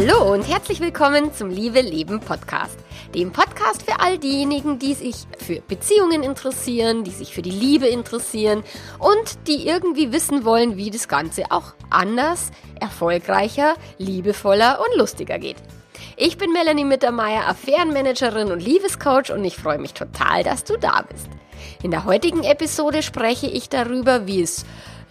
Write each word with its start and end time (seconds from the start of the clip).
Hallo 0.00 0.32
und 0.32 0.42
herzlich 0.48 0.78
willkommen 0.78 1.34
zum 1.34 1.50
Liebe 1.50 1.80
Leben 1.80 2.20
Podcast. 2.20 2.78
Dem 3.16 3.32
Podcast 3.32 3.82
für 3.82 3.98
all 3.98 4.16
diejenigen, 4.16 4.78
die 4.78 4.94
sich 4.94 5.26
für 5.38 5.60
Beziehungen 5.60 6.22
interessieren, 6.22 7.02
die 7.02 7.10
sich 7.10 7.34
für 7.34 7.42
die 7.42 7.50
Liebe 7.50 7.88
interessieren 7.88 8.62
und 9.00 9.48
die 9.48 9.66
irgendwie 9.66 10.12
wissen 10.12 10.44
wollen, 10.44 10.76
wie 10.76 10.90
das 10.90 11.08
Ganze 11.08 11.50
auch 11.50 11.74
anders, 11.90 12.52
erfolgreicher, 12.78 13.74
liebevoller 13.98 14.78
und 14.78 14.96
lustiger 14.96 15.40
geht. 15.40 15.56
Ich 16.16 16.38
bin 16.38 16.52
Melanie 16.52 16.84
Mittermeier, 16.84 17.48
Affärenmanagerin 17.48 18.52
und 18.52 18.60
Liebescoach 18.60 19.32
und 19.32 19.44
ich 19.44 19.56
freue 19.56 19.78
mich 19.78 19.94
total, 19.94 20.44
dass 20.44 20.62
du 20.62 20.76
da 20.76 21.02
bist. 21.10 21.28
In 21.82 21.90
der 21.90 22.04
heutigen 22.04 22.44
Episode 22.44 23.02
spreche 23.02 23.48
ich 23.48 23.68
darüber, 23.68 24.28
wie 24.28 24.42
es 24.42 24.64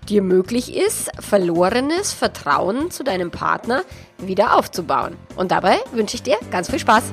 dir 0.09 0.21
möglich 0.21 0.75
ist, 0.75 1.11
verlorenes 1.19 2.13
Vertrauen 2.13 2.91
zu 2.91 3.03
deinem 3.03 3.31
Partner 3.31 3.83
wieder 4.17 4.55
aufzubauen. 4.55 5.15
Und 5.35 5.51
dabei 5.51 5.77
wünsche 5.91 6.15
ich 6.15 6.23
dir 6.23 6.37
ganz 6.51 6.69
viel 6.69 6.79
Spaß. 6.79 7.03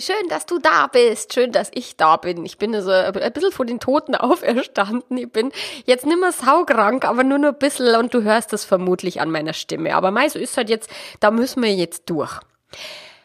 Schön, 0.00 0.28
dass 0.28 0.46
du 0.46 0.58
da 0.58 0.86
bist. 0.86 1.34
Schön, 1.34 1.52
dass 1.52 1.70
ich 1.74 1.96
da 1.96 2.16
bin. 2.16 2.44
Ich 2.44 2.58
bin 2.58 2.74
also 2.74 2.90
ein 2.90 3.32
bisschen 3.32 3.52
von 3.52 3.66
den 3.66 3.80
Toten 3.80 4.14
auferstanden. 4.16 5.16
Ich 5.16 5.30
bin 5.30 5.52
jetzt 5.84 6.06
nicht 6.06 6.20
mehr 6.20 6.32
saukrank, 6.32 7.04
aber 7.04 7.24
nur 7.24 7.38
noch 7.38 7.48
ein 7.48 7.58
bisschen 7.58 7.96
und 7.96 8.14
du 8.14 8.22
hörst 8.22 8.52
das 8.52 8.64
vermutlich 8.64 9.20
an 9.20 9.30
meiner 9.30 9.52
Stimme. 9.52 9.94
Aber 9.94 10.10
mei, 10.10 10.28
so 10.28 10.38
ist 10.38 10.56
halt 10.56 10.70
jetzt, 10.70 10.90
da 11.20 11.30
müssen 11.30 11.62
wir 11.62 11.74
jetzt 11.74 12.08
durch. 12.10 12.40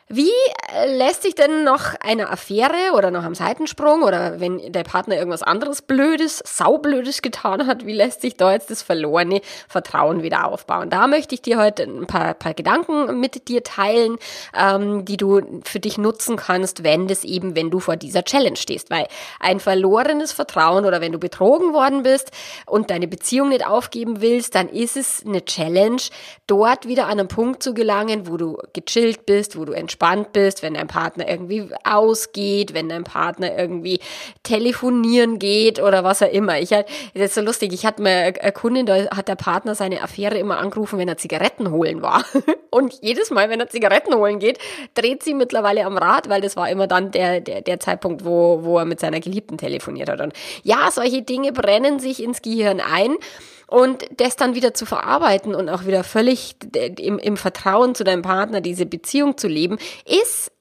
Wie 0.07 0.29
äh, 0.71 0.95
lässt 0.95 1.23
sich 1.23 1.33
denn 1.33 1.63
nach 1.63 1.95
einer 1.99 2.31
Affäre 2.31 2.93
oder 2.93 3.09
nach 3.09 3.25
einem 3.25 3.33
Seitensprung 3.33 4.03
oder 4.03 4.39
wenn 4.39 4.71
der 4.71 4.83
Partner 4.83 5.15
irgendwas 5.15 5.41
anderes 5.41 5.81
Blödes, 5.81 6.43
Saublödes 6.45 7.23
getan 7.23 7.65
hat, 7.65 7.87
wie 7.87 7.93
lässt 7.93 8.21
sich 8.21 8.37
da 8.37 8.51
jetzt 8.51 8.69
das 8.69 8.83
verlorene 8.83 9.41
Vertrauen 9.67 10.21
wieder 10.21 10.45
aufbauen? 10.45 10.91
Da 10.91 11.07
möchte 11.07 11.33
ich 11.33 11.41
dir 11.41 11.57
heute 11.57 11.83
ein 11.83 12.05
paar, 12.05 12.35
paar 12.35 12.53
Gedanken 12.53 13.19
mit 13.19 13.47
dir 13.47 13.63
teilen, 13.63 14.17
ähm, 14.55 15.05
die 15.05 15.17
du 15.17 15.41
für 15.63 15.79
dich 15.79 15.97
nutzen 15.97 16.35
kannst, 16.35 16.83
wenn 16.83 17.07
das 17.07 17.23
eben, 17.23 17.55
wenn 17.55 17.71
du 17.71 17.79
vor 17.79 17.95
dieser 17.95 18.23
Challenge 18.23 18.57
stehst. 18.57 18.91
Weil 18.91 19.07
ein 19.39 19.59
verlorenes 19.59 20.31
Vertrauen 20.31 20.85
oder 20.85 21.01
wenn 21.01 21.13
du 21.13 21.17
betrogen 21.17 21.73
worden 21.73 22.03
bist 22.03 22.29
und 22.67 22.91
deine 22.91 23.07
Beziehung 23.07 23.49
nicht 23.49 23.65
aufgeben 23.65 24.21
willst, 24.21 24.53
dann 24.53 24.69
ist 24.69 24.97
es 24.97 25.23
eine 25.25 25.43
Challenge, 25.43 26.01
dort 26.45 26.87
wieder 26.87 27.05
an 27.05 27.19
einen 27.19 27.27
Punkt 27.27 27.63
zu 27.63 27.73
gelangen, 27.73 28.27
wo 28.27 28.37
du 28.37 28.59
gechillt 28.73 29.25
bist, 29.25 29.57
wo 29.57 29.65
du 29.65 29.73
entspannt 29.73 29.94
entspannt 29.95 30.33
bist, 30.33 30.61
wenn 30.61 30.73
dein 30.73 30.87
Partner 30.87 31.27
irgendwie 31.27 31.69
ausgeht, 31.83 32.73
wenn 32.73 32.89
dein 32.89 33.03
Partner 33.03 33.57
irgendwie 33.57 33.99
telefonieren 34.43 35.39
geht 35.39 35.81
oder 35.81 36.03
was 36.03 36.21
auch 36.21 36.31
immer. 36.31 36.59
Ich 36.59 36.69
das 36.69 36.85
ist 37.13 37.35
so 37.35 37.41
lustig, 37.41 37.73
ich 37.73 37.85
hatte 37.85 38.03
eine 38.03 38.33
Kundin, 38.51 38.85
da 38.85 38.95
hat 39.15 39.27
der 39.27 39.35
Partner 39.35 39.75
seine 39.75 40.01
Affäre 40.01 40.37
immer 40.37 40.57
angerufen, 40.57 40.99
wenn 40.99 41.07
er 41.07 41.17
Zigaretten 41.17 41.71
holen 41.71 42.01
war. 42.01 42.25
Und 42.69 42.95
jedes 43.01 43.31
Mal, 43.31 43.49
wenn 43.49 43.59
er 43.59 43.69
Zigaretten 43.69 44.13
holen 44.15 44.39
geht, 44.39 44.59
dreht 44.95 45.23
sie 45.23 45.33
mittlerweile 45.33 45.85
am 45.85 45.97
Rad, 45.97 46.29
weil 46.29 46.41
das 46.41 46.57
war 46.57 46.69
immer 46.69 46.87
dann 46.87 47.11
der, 47.11 47.39
der, 47.39 47.61
der 47.61 47.79
Zeitpunkt, 47.79 48.25
wo, 48.25 48.63
wo 48.63 48.77
er 48.77 48.85
mit 48.85 48.99
seiner 48.99 49.21
Geliebten 49.21 49.57
telefoniert 49.57 50.09
hat. 50.09 50.19
Und 50.19 50.33
ja, 50.63 50.89
solche 50.91 51.21
Dinge 51.21 51.53
brennen 51.53 51.99
sich 51.99 52.21
ins 52.21 52.41
Gehirn 52.41 52.81
ein. 52.81 53.15
Und 53.67 54.05
das 54.17 54.35
dann 54.35 54.55
wieder 54.55 54.73
zu 54.73 54.85
verarbeiten 54.85 55.55
und 55.55 55.69
auch 55.69 55.85
wieder 55.85 56.03
völlig 56.03 56.55
im, 56.75 57.17
im 57.17 57.37
Vertrauen 57.37 57.95
zu 57.95 58.03
deinem 58.03 58.21
Partner 58.21 58.61
diese 58.61 58.85
Beziehung 58.85 59.37
zu 59.37 59.47
leben, 59.47 59.77
ist 60.05 60.51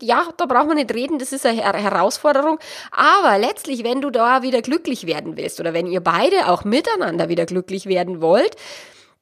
ja, 0.00 0.28
da 0.36 0.46
braucht 0.46 0.68
man 0.68 0.76
nicht 0.76 0.94
reden, 0.94 1.18
das 1.18 1.32
ist 1.32 1.44
eine 1.46 1.62
Herausforderung. 1.62 2.58
Aber 2.90 3.38
letztlich, 3.38 3.84
wenn 3.84 4.00
du 4.00 4.10
da 4.10 4.42
wieder 4.42 4.62
glücklich 4.62 5.06
werden 5.06 5.36
willst 5.36 5.60
oder 5.60 5.74
wenn 5.74 5.86
ihr 5.86 6.00
beide 6.00 6.48
auch 6.48 6.64
miteinander 6.64 7.28
wieder 7.28 7.46
glücklich 7.46 7.86
werden 7.86 8.20
wollt, 8.20 8.56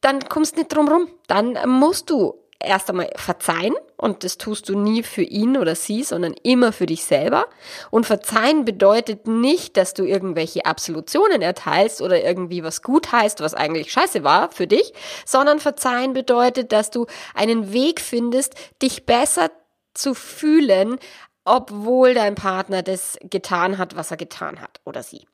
dann 0.00 0.20
kommst 0.28 0.54
du 0.56 0.60
nicht 0.60 0.74
drum 0.74 0.88
rum. 0.88 1.08
Dann 1.26 1.58
musst 1.66 2.10
du 2.10 2.34
erst 2.62 2.90
einmal 2.90 3.10
verzeihen 3.16 3.74
und 3.96 4.24
das 4.24 4.38
tust 4.38 4.68
du 4.68 4.78
nie 4.78 5.02
für 5.02 5.22
ihn 5.22 5.56
oder 5.56 5.74
sie, 5.74 6.02
sondern 6.02 6.34
immer 6.42 6.72
für 6.72 6.86
dich 6.86 7.04
selber. 7.04 7.46
Und 7.90 8.06
verzeihen 8.06 8.64
bedeutet 8.64 9.26
nicht, 9.26 9.76
dass 9.76 9.94
du 9.94 10.04
irgendwelche 10.04 10.66
Absolutionen 10.66 11.42
erteilst 11.42 12.02
oder 12.02 12.22
irgendwie 12.22 12.62
was 12.62 12.82
gut 12.82 13.12
heißt, 13.12 13.40
was 13.40 13.54
eigentlich 13.54 13.92
scheiße 13.92 14.24
war 14.24 14.50
für 14.50 14.66
dich, 14.66 14.92
sondern 15.24 15.58
verzeihen 15.58 16.12
bedeutet, 16.12 16.72
dass 16.72 16.90
du 16.90 17.06
einen 17.34 17.72
Weg 17.72 18.00
findest, 18.00 18.54
dich 18.82 19.06
besser 19.06 19.50
zu 19.94 20.14
fühlen, 20.14 20.98
obwohl 21.44 22.14
dein 22.14 22.34
Partner 22.34 22.82
das 22.82 23.18
getan 23.22 23.78
hat, 23.78 23.96
was 23.96 24.10
er 24.10 24.16
getan 24.16 24.60
hat 24.60 24.80
oder 24.84 25.02
sie. 25.02 25.26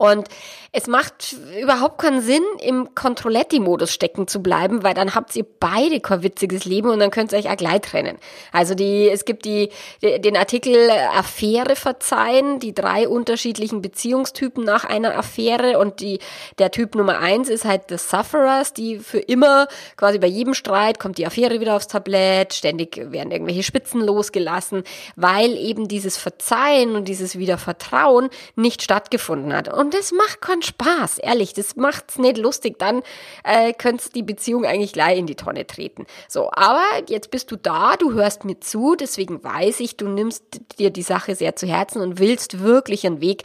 Und 0.00 0.28
es 0.72 0.86
macht 0.86 1.36
überhaupt 1.60 1.98
keinen 1.98 2.22
Sinn, 2.22 2.42
im 2.62 2.94
Controletti-Modus 2.94 3.92
stecken 3.92 4.26
zu 4.26 4.42
bleiben, 4.42 4.82
weil 4.82 4.94
dann 4.94 5.14
habt 5.14 5.36
ihr 5.36 5.44
beide 5.44 6.00
kein 6.00 6.22
witziges 6.22 6.64
Leben 6.64 6.88
und 6.88 7.00
dann 7.00 7.10
könnt 7.10 7.32
ihr 7.32 7.38
euch 7.38 7.50
auch 7.50 7.56
gleich 7.56 7.82
trennen. 7.82 8.16
Also 8.50 8.74
die, 8.74 9.10
es 9.10 9.26
gibt 9.26 9.44
die, 9.44 9.68
den 10.00 10.38
Artikel 10.38 10.88
Affäre 10.90 11.76
verzeihen, 11.76 12.60
die 12.60 12.72
drei 12.72 13.08
unterschiedlichen 13.08 13.82
Beziehungstypen 13.82 14.64
nach 14.64 14.84
einer 14.84 15.18
Affäre 15.18 15.78
und 15.78 16.00
die, 16.00 16.18
der 16.58 16.70
Typ 16.70 16.94
Nummer 16.94 17.18
eins 17.18 17.50
ist 17.50 17.66
halt 17.66 17.82
the 17.90 17.98
Sufferers, 17.98 18.72
die 18.72 19.00
für 19.00 19.18
immer, 19.18 19.68
quasi 19.98 20.18
bei 20.18 20.28
jedem 20.28 20.54
Streit 20.54 20.98
kommt 20.98 21.18
die 21.18 21.26
Affäre 21.26 21.60
wieder 21.60 21.76
aufs 21.76 21.88
Tablett, 21.88 22.54
ständig 22.54 22.96
werden 23.12 23.32
irgendwelche 23.32 23.64
Spitzen 23.64 24.00
losgelassen, 24.00 24.84
weil 25.16 25.58
eben 25.58 25.88
dieses 25.88 26.16
Verzeihen 26.16 26.94
und 26.94 27.06
dieses 27.06 27.36
Wiedervertrauen 27.36 28.30
nicht 28.56 28.80
stattgefunden 28.80 29.52
hat. 29.52 29.70
Und 29.70 29.89
und 29.90 29.98
das 29.98 30.12
macht 30.12 30.40
keinen 30.40 30.62
Spaß, 30.62 31.18
ehrlich, 31.18 31.52
das 31.52 31.74
macht's 31.74 32.16
nicht 32.16 32.38
lustig. 32.38 32.78
Dann 32.78 33.02
äh, 33.42 33.72
könntest 33.72 34.14
die 34.14 34.22
Beziehung 34.22 34.64
eigentlich 34.64 34.92
gleich 34.92 35.18
in 35.18 35.26
die 35.26 35.34
Tonne 35.34 35.66
treten. 35.66 36.06
So, 36.28 36.48
aber 36.52 36.84
jetzt 37.08 37.32
bist 37.32 37.50
du 37.50 37.56
da, 37.56 37.96
du 37.96 38.12
hörst 38.12 38.44
mir 38.44 38.60
zu, 38.60 38.94
deswegen 38.94 39.42
weiß 39.42 39.80
ich, 39.80 39.96
du 39.96 40.06
nimmst 40.06 40.44
dir 40.78 40.90
die 40.90 41.02
Sache 41.02 41.34
sehr 41.34 41.56
zu 41.56 41.66
Herzen 41.66 42.02
und 42.02 42.20
willst 42.20 42.60
wirklich 42.60 43.04
einen 43.04 43.20
Weg 43.20 43.42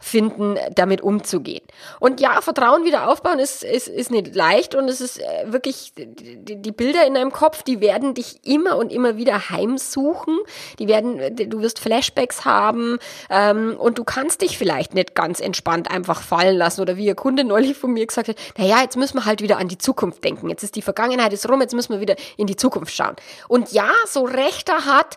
finden, 0.00 0.56
damit 0.74 1.00
umzugehen. 1.00 1.64
Und 2.00 2.20
ja, 2.20 2.40
Vertrauen 2.40 2.84
wieder 2.84 3.08
aufbauen 3.08 3.38
ist, 3.38 3.64
ist, 3.64 3.88
ist 3.88 4.10
nicht 4.10 4.34
leicht 4.34 4.74
und 4.74 4.88
es 4.88 5.00
ist 5.00 5.20
äh, 5.20 5.52
wirklich, 5.52 5.92
die, 5.96 6.60
die 6.60 6.72
Bilder 6.72 7.06
in 7.06 7.14
deinem 7.14 7.32
Kopf, 7.32 7.62
die 7.62 7.80
werden 7.80 8.14
dich 8.14 8.40
immer 8.44 8.76
und 8.76 8.92
immer 8.92 9.16
wieder 9.16 9.50
heimsuchen. 9.50 10.38
Die 10.78 10.88
werden, 10.88 11.36
du 11.36 11.60
wirst 11.60 11.78
Flashbacks 11.78 12.44
haben 12.44 12.98
ähm, 13.30 13.76
und 13.78 13.98
du 13.98 14.04
kannst 14.04 14.42
dich 14.42 14.58
vielleicht 14.58 14.94
nicht 14.94 15.14
ganz 15.14 15.40
entspannt 15.40 15.90
einfach 15.90 16.22
fallen 16.22 16.56
lassen 16.56 16.80
oder 16.80 16.96
wie 16.96 17.06
ihr 17.06 17.14
Kunde 17.14 17.44
neulich 17.44 17.76
von 17.76 17.92
mir 17.92 18.06
gesagt 18.06 18.28
hat, 18.28 18.36
naja, 18.56 18.80
jetzt 18.82 18.96
müssen 18.96 19.18
wir 19.18 19.24
halt 19.24 19.42
wieder 19.42 19.58
an 19.58 19.68
die 19.68 19.78
Zukunft 19.78 20.22
denken. 20.24 20.48
Jetzt 20.48 20.62
ist 20.62 20.76
die 20.76 20.82
Vergangenheit 20.82 21.32
ist 21.32 21.48
rum, 21.48 21.60
jetzt 21.60 21.74
müssen 21.74 21.92
wir 21.92 22.00
wieder 22.00 22.16
in 22.36 22.46
die 22.46 22.56
Zukunft 22.56 22.94
schauen. 22.94 23.16
Und 23.48 23.72
ja, 23.72 23.90
so 24.06 24.24
rechter 24.24 24.84
hat, 24.84 25.16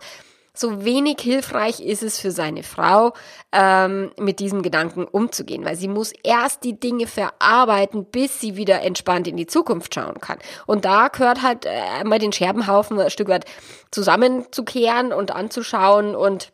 so 0.53 0.83
wenig 0.83 1.21
hilfreich 1.21 1.79
ist 1.79 2.03
es 2.03 2.19
für 2.19 2.31
seine 2.31 2.63
Frau, 2.63 3.13
ähm, 3.51 4.11
mit 4.17 4.39
diesem 4.39 4.61
Gedanken 4.61 5.05
umzugehen, 5.05 5.63
weil 5.63 5.77
sie 5.77 5.87
muss 5.87 6.11
erst 6.23 6.63
die 6.63 6.79
Dinge 6.79 7.07
verarbeiten, 7.07 8.05
bis 8.05 8.41
sie 8.41 8.57
wieder 8.57 8.81
entspannt 8.81 9.27
in 9.27 9.37
die 9.37 9.47
Zukunft 9.47 9.95
schauen 9.95 10.19
kann. 10.19 10.39
Und 10.65 10.83
da 10.85 11.07
gehört 11.07 11.41
halt 11.41 11.65
äh, 11.65 12.03
mal 12.03 12.19
den 12.19 12.33
Scherbenhaufen 12.33 12.99
ein 12.99 13.09
Stück 13.09 13.29
weit 13.29 13.45
zusammenzukehren 13.91 15.13
und 15.13 15.31
anzuschauen 15.31 16.15
und 16.15 16.51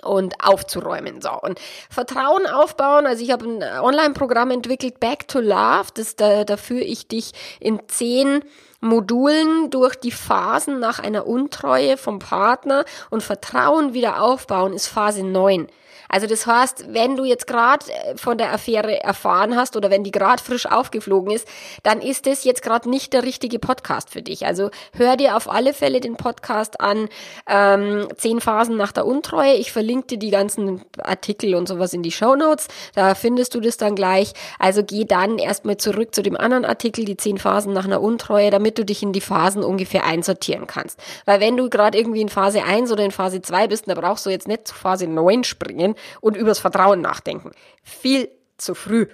und 0.00 0.42
aufzuräumen. 0.42 1.20
So. 1.20 1.32
Und 1.38 1.60
Vertrauen 1.90 2.46
aufbauen, 2.46 3.06
also 3.06 3.22
ich 3.22 3.30
habe 3.30 3.44
ein 3.44 3.62
Online-Programm 3.62 4.50
entwickelt, 4.50 5.00
Back 5.00 5.28
to 5.28 5.38
Love, 5.38 5.88
das 5.94 6.16
da, 6.16 6.44
da 6.44 6.56
führe 6.56 6.84
ich 6.84 7.08
dich 7.08 7.32
in 7.60 7.78
zehn 7.88 8.42
Modulen 8.84 9.70
durch 9.70 9.94
die 9.94 10.10
Phasen 10.10 10.80
nach 10.80 10.98
einer 10.98 11.26
Untreue 11.28 11.96
vom 11.96 12.18
Partner 12.18 12.84
und 13.10 13.22
Vertrauen 13.22 13.94
wieder 13.94 14.20
aufbauen 14.20 14.72
ist 14.72 14.88
Phase 14.88 15.22
9. 15.22 15.68
Also 16.12 16.26
das 16.26 16.46
heißt, 16.46 16.92
wenn 16.92 17.16
du 17.16 17.24
jetzt 17.24 17.46
gerade 17.46 17.86
äh, 17.90 18.16
von 18.16 18.36
der 18.38 18.52
Affäre 18.52 19.02
erfahren 19.02 19.56
hast 19.56 19.76
oder 19.76 19.90
wenn 19.90 20.04
die 20.04 20.10
gerade 20.10 20.42
frisch 20.42 20.66
aufgeflogen 20.66 21.32
ist, 21.32 21.48
dann 21.82 22.00
ist 22.02 22.26
das 22.26 22.44
jetzt 22.44 22.62
gerade 22.62 22.88
nicht 22.88 23.14
der 23.14 23.22
richtige 23.22 23.58
Podcast 23.58 24.10
für 24.10 24.20
dich. 24.20 24.46
Also 24.46 24.70
hör 24.94 25.16
dir 25.16 25.36
auf 25.36 25.50
alle 25.50 25.72
Fälle 25.72 26.00
den 26.00 26.16
Podcast 26.16 26.80
an, 26.80 27.08
ähm, 27.48 28.08
zehn 28.18 28.40
Phasen 28.40 28.76
nach 28.76 28.92
der 28.92 29.06
Untreue. 29.06 29.54
Ich 29.54 29.72
verlinke 29.72 30.08
dir 30.08 30.18
die 30.18 30.30
ganzen 30.30 30.82
Artikel 30.98 31.54
und 31.54 31.66
sowas 31.66 31.94
in 31.94 32.02
die 32.02 32.12
Show 32.12 32.36
Notes. 32.36 32.68
Da 32.94 33.14
findest 33.14 33.54
du 33.54 33.60
das 33.60 33.78
dann 33.78 33.94
gleich. 33.94 34.34
Also 34.58 34.84
geh 34.84 35.06
dann 35.06 35.38
erstmal 35.38 35.78
zurück 35.78 36.14
zu 36.14 36.22
dem 36.22 36.36
anderen 36.36 36.66
Artikel, 36.66 37.06
die 37.06 37.16
zehn 37.16 37.38
Phasen 37.38 37.72
nach 37.72 37.86
einer 37.86 38.02
Untreue, 38.02 38.50
damit 38.50 38.76
du 38.76 38.84
dich 38.84 39.02
in 39.02 39.14
die 39.14 39.22
Phasen 39.22 39.64
ungefähr 39.64 40.04
einsortieren 40.04 40.66
kannst. 40.66 41.00
Weil 41.24 41.40
wenn 41.40 41.56
du 41.56 41.70
gerade 41.70 41.96
irgendwie 41.96 42.20
in 42.20 42.28
Phase 42.28 42.62
1 42.62 42.92
oder 42.92 43.02
in 43.02 43.12
Phase 43.12 43.40
2 43.40 43.68
bist, 43.68 43.88
dann 43.88 43.96
brauchst 43.96 44.26
du 44.26 44.30
jetzt 44.30 44.46
nicht 44.46 44.68
zu 44.68 44.74
Phase 44.74 45.06
9 45.06 45.44
springen, 45.44 45.94
und 46.20 46.36
übers 46.36 46.58
Vertrauen 46.58 47.00
nachdenken. 47.00 47.52
Viel 47.82 48.30
zu 48.56 48.74
früh. 48.74 49.06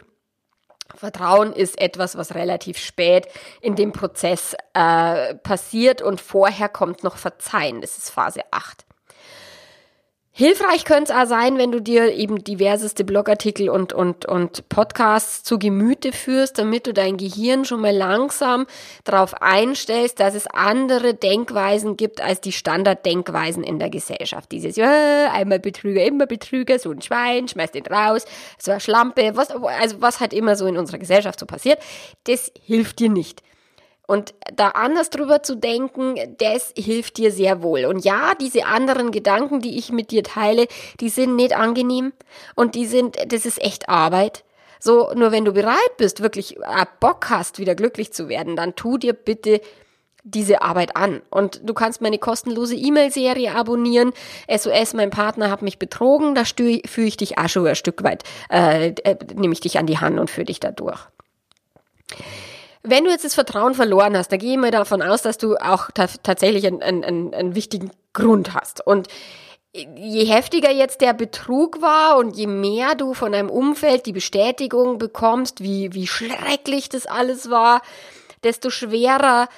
Vertrauen 0.95 1.53
ist 1.53 1.79
etwas, 1.81 2.17
was 2.17 2.35
relativ 2.35 2.79
spät 2.79 3.29
in 3.61 3.77
dem 3.77 3.93
Prozess 3.93 4.57
äh, 4.73 5.35
passiert 5.35 6.01
und 6.01 6.21
vorher 6.21 6.69
kommt 6.69 7.05
noch 7.05 7.17
Verzeihen. 7.17 7.81
Das 7.81 7.99
ist 7.99 8.11
Phase 8.11 8.41
8. 8.51 8.88
Hilfreich 10.39 10.85
könnte 10.85 11.13
es 11.13 11.19
auch 11.19 11.27
sein, 11.27 11.59
wenn 11.59 11.73
du 11.73 11.81
dir 11.81 12.15
eben 12.15 12.45
diverseste 12.45 13.03
Blogartikel 13.03 13.69
und, 13.69 13.93
und, 13.93 14.25
und 14.25 14.69
Podcasts 14.69 15.43
zu 15.43 15.59
Gemüte 15.59 16.13
führst, 16.13 16.61
damit 16.61 16.87
du 16.87 16.95
dein 16.95 17.17
Gehirn 17.17 17.65
schon 17.65 17.81
mal 17.81 17.93
langsam 17.93 18.69
darauf 19.03 19.43
einstellst, 19.43 20.21
dass 20.21 20.37
es 20.37 20.47
andere 20.47 21.15
Denkweisen 21.15 21.97
gibt 21.97 22.21
als 22.21 22.41
die 22.41 22.53
Standarddenkweisen 22.53 23.65
in 23.65 23.81
der 23.81 23.91
Gesellschaft. 23.91 24.53
Dieses, 24.53 24.77
ja, 24.77 25.33
einmal 25.33 25.59
Betrüger, 25.59 26.05
immer 26.05 26.27
Betrüger, 26.27 26.79
so 26.79 26.93
ein 26.93 27.03
Schwein, 27.03 27.49
schmeiß 27.49 27.73
den 27.73 27.87
raus, 27.87 28.25
so 28.61 28.71
eine 28.71 28.79
Schlampe, 28.79 29.33
was, 29.35 29.51
also 29.51 30.01
was 30.01 30.21
halt 30.21 30.33
immer 30.33 30.55
so 30.55 30.67
in 30.67 30.77
unserer 30.77 30.99
Gesellschaft 30.99 31.41
so 31.41 31.47
passiert, 31.47 31.81
das 32.29 32.53
hilft 32.65 33.01
dir 33.01 33.11
nicht. 33.11 33.43
Und 34.09 34.33
da 34.55 34.69
anders 34.69 35.11
drüber 35.11 35.43
zu 35.43 35.55
denken, 35.55 36.17
das 36.39 36.73
hilft 36.75 37.19
dir 37.19 37.31
sehr 37.31 37.63
wohl. 37.63 37.85
Und 37.85 38.07
ja, 38.07 38.33
diese 38.41 38.65
anderen 38.65 39.11
Gedanken, 39.11 39.61
die 39.61 39.77
ich 39.77 39.93
mit 39.93 40.11
dir 40.11 40.23
teile, 40.23 40.67
die 40.99 41.11
sind 41.11 41.37
nicht 41.37 41.55
angenehm 41.55 42.15
und 42.55 42.75
die 42.75 42.87
sind, 42.87 43.19
das 43.31 43.45
ist 43.45 43.63
echt 43.63 43.91
Arbeit. 43.91 44.45
So, 44.81 45.13
nur 45.15 45.31
wenn 45.31 45.45
du 45.45 45.53
bereit 45.53 45.97
bist, 45.99 46.23
wirklich 46.23 46.59
Bock 47.01 47.29
hast, 47.29 47.59
wieder 47.59 47.75
glücklich 47.75 48.11
zu 48.15 48.31
werden, 48.31 48.57
dann 48.57 48.75
tu 48.75 48.97
dir 48.97 49.13
bitte 49.13 49.61
diese 50.25 50.63
Arbeit 50.63 50.97
an. 50.97 51.21
Und 51.29 51.61
du 51.63 51.75
kannst 51.75 52.01
meine 52.01 52.17
kostenlose 52.17 52.77
E-Mail-Serie 52.77 53.55
abonnieren. 53.55 54.15
SOS, 54.51 54.95
mein 54.95 55.11
Partner 55.11 55.51
hat 55.51 55.61
mich 55.61 55.79
betrogen. 55.79 56.35
Da 56.35 56.45
führe 56.47 57.07
ich 57.07 57.19
dich 57.19 57.37
auch 57.37 57.49
schon 57.51 57.67
ein 57.67 57.77
Stück 57.77 58.03
weit, 58.03 58.25
äh, 58.51 58.95
äh, 59.05 59.17
nehme 59.35 59.53
ich 59.53 59.61
dich 59.61 59.79
an 59.79 59.85
die 59.85 59.99
Hand 59.99 60.19
und 60.19 60.31
führe 60.31 60.47
dich 60.47 60.61
da 60.61 60.71
durch. 60.71 60.99
Wenn 62.83 63.05
du 63.05 63.11
jetzt 63.11 63.25
das 63.25 63.35
Vertrauen 63.35 63.75
verloren 63.75 64.17
hast, 64.17 64.31
da 64.31 64.37
gehe 64.37 64.53
ich 64.53 64.59
mal 64.59 64.71
davon 64.71 65.03
aus, 65.03 65.23
dass 65.23 65.39
du 65.39 65.57
auch 65.57 65.91
tatsächlich 65.95 66.67
einen, 66.67 66.83
einen, 66.83 67.35
einen 67.35 67.55
wichtigen 67.55 67.91
Grund 68.13 68.55
hast. 68.55 68.87
Und 68.87 69.09
je 69.73 70.25
heftiger 70.25 70.71
jetzt 70.71 71.01
der 71.01 71.13
Betrug 71.13 71.83
war 71.83 72.17
und 72.17 72.37
je 72.37 72.47
mehr 72.47 72.95
du 72.95 73.15
von 73.15 73.33
deinem 73.33 73.51
Umfeld 73.51 74.07
die 74.07 74.13
Bestätigung 74.13 74.99
bekommst, 74.99 75.63
wie, 75.63 75.93
wie 75.93 76.07
schrecklich 76.07 76.89
das 76.89 77.07
alles 77.07 77.51
war, 77.51 77.83
desto 78.43 78.71
schwerer 78.71 79.49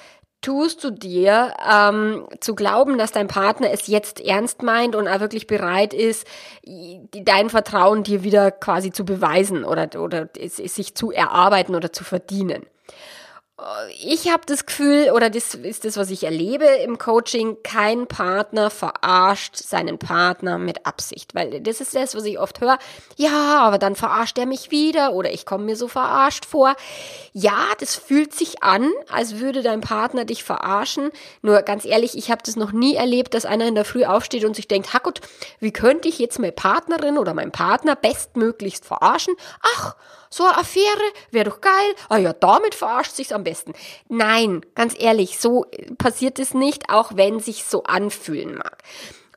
tust 0.41 0.83
du 0.83 0.89
dir 0.89 1.53
ähm, 1.71 2.25
zu 2.39 2.55
glauben, 2.55 2.97
dass 2.97 3.11
dein 3.11 3.27
Partner 3.27 3.69
es 3.71 3.85
jetzt 3.85 4.19
ernst 4.19 4.63
meint 4.63 4.95
und 4.95 5.07
auch 5.07 5.19
wirklich 5.19 5.45
bereit 5.45 5.93
ist, 5.93 6.25
dein 6.65 7.49
Vertrauen 7.51 8.03
dir 8.03 8.23
wieder 8.23 8.49
quasi 8.49 8.91
zu 8.91 9.05
beweisen 9.05 9.63
oder, 9.63 10.01
oder 10.01 10.29
sich 10.43 10.95
zu 10.95 11.11
erarbeiten 11.11 11.75
oder 11.75 11.93
zu 11.93 12.03
verdienen 12.03 12.65
ich 14.03 14.31
habe 14.31 14.41
das 14.47 14.65
Gefühl, 14.65 15.11
oder 15.11 15.29
das 15.29 15.53
ist 15.53 15.85
das, 15.85 15.95
was 15.95 16.09
ich 16.09 16.23
erlebe 16.23 16.65
im 16.65 16.97
Coaching, 16.97 17.57
kein 17.61 18.07
Partner 18.07 18.71
verarscht 18.71 19.55
seinen 19.55 19.99
Partner 19.99 20.57
mit 20.57 20.87
Absicht. 20.87 21.35
Weil 21.35 21.61
das 21.61 21.79
ist 21.79 21.93
das, 21.93 22.15
was 22.15 22.25
ich 22.25 22.39
oft 22.39 22.59
höre. 22.59 22.79
Ja, 23.17 23.59
aber 23.59 23.77
dann 23.77 23.95
verarscht 23.95 24.39
er 24.39 24.47
mich 24.47 24.71
wieder 24.71 25.13
oder 25.13 25.31
ich 25.31 25.45
komme 25.45 25.65
mir 25.65 25.75
so 25.75 25.87
verarscht 25.87 26.45
vor. 26.45 26.75
Ja, 27.33 27.59
das 27.79 27.95
fühlt 27.95 28.33
sich 28.33 28.63
an, 28.63 28.89
als 29.11 29.37
würde 29.37 29.61
dein 29.61 29.81
Partner 29.81 30.25
dich 30.25 30.43
verarschen. 30.43 31.11
Nur 31.43 31.61
ganz 31.61 31.85
ehrlich, 31.85 32.17
ich 32.17 32.31
habe 32.31 32.41
das 32.43 32.55
noch 32.55 32.71
nie 32.71 32.95
erlebt, 32.95 33.35
dass 33.35 33.45
einer 33.45 33.67
in 33.67 33.75
der 33.75 33.85
Früh 33.85 34.05
aufsteht 34.05 34.43
und 34.43 34.55
sich 34.55 34.67
denkt, 34.67 34.93
Hackut, 34.93 35.21
wie 35.59 35.71
könnte 35.71 36.07
ich 36.07 36.17
jetzt 36.17 36.39
meine 36.39 36.51
Partnerin 36.51 37.19
oder 37.19 37.35
meinen 37.35 37.51
Partner 37.51 37.95
bestmöglichst 37.95 38.85
verarschen? 38.85 39.35
Ach, 39.75 39.95
so 40.31 40.45
eine 40.45 40.57
Affäre 40.57 40.85
wäre 41.29 41.49
doch 41.49 41.61
geil. 41.61 41.95
Ah 42.09 42.17
ja, 42.17 42.33
damit 42.33 42.73
verarscht 42.73 43.15
sich's 43.15 43.33
am 43.33 43.43
besten. 43.43 43.73
Nein, 44.07 44.65
ganz 44.75 44.95
ehrlich, 44.97 45.39
so 45.39 45.65
passiert 45.97 46.39
es 46.39 46.53
nicht, 46.53 46.89
auch 46.89 47.11
wenn 47.15 47.39
sich 47.39 47.65
so 47.65 47.83
anfühlen 47.83 48.55
mag. 48.55 48.77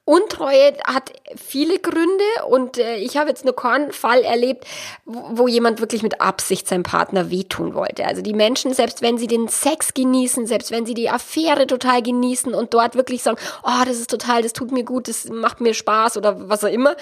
Untreue 0.07 0.75
hat 0.87 1.13
viele 1.35 1.79
Gründe 1.79 2.25
und 2.49 2.77
äh, 2.77 2.97
ich 2.97 3.17
habe 3.17 3.31
jetzt 3.31 3.47
nur 3.47 3.57
keinen 3.57 3.91
Fall 3.91 4.21
erlebt, 4.21 4.67
wo, 5.07 5.31
wo 5.31 5.49
jemand 5.49 5.81
wirklich 5.81 6.03
mit 6.03 6.21
Absicht 6.21 6.69
seinem 6.69 6.83
Partner 6.83 7.31
wehtun 7.31 7.73
wollte. 7.75 8.05
Also 8.05 8.21
die 8.21 8.35
Menschen, 8.35 8.75
selbst 8.75 9.01
wenn 9.01 9.17
sie 9.17 9.29
den 9.29 9.49
Sex 9.49 9.95
genießen, 9.95 10.47
selbst 10.47 10.71
wenn 10.71 10.85
sie 10.85 10.93
die 10.93 11.09
Affäre 11.09 11.67
total 11.67 12.03
genießen 12.03 12.53
und 12.53 12.75
dort 12.75 12.97
wirklich 12.97 13.23
sagen, 13.23 13.39
oh, 13.63 13.85
das 13.87 13.99
ist 13.99 14.11
total, 14.11 14.43
das 14.43 14.53
tut 14.53 14.73
mir 14.73 14.85
gut, 14.85 15.09
das 15.09 15.25
macht 15.31 15.63
mir 15.63 15.73
Spaß 15.73 16.19
oder 16.19 16.51
was 16.51 16.65
auch 16.65 16.69
immer, 16.69 16.97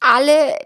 alle 0.00 0.58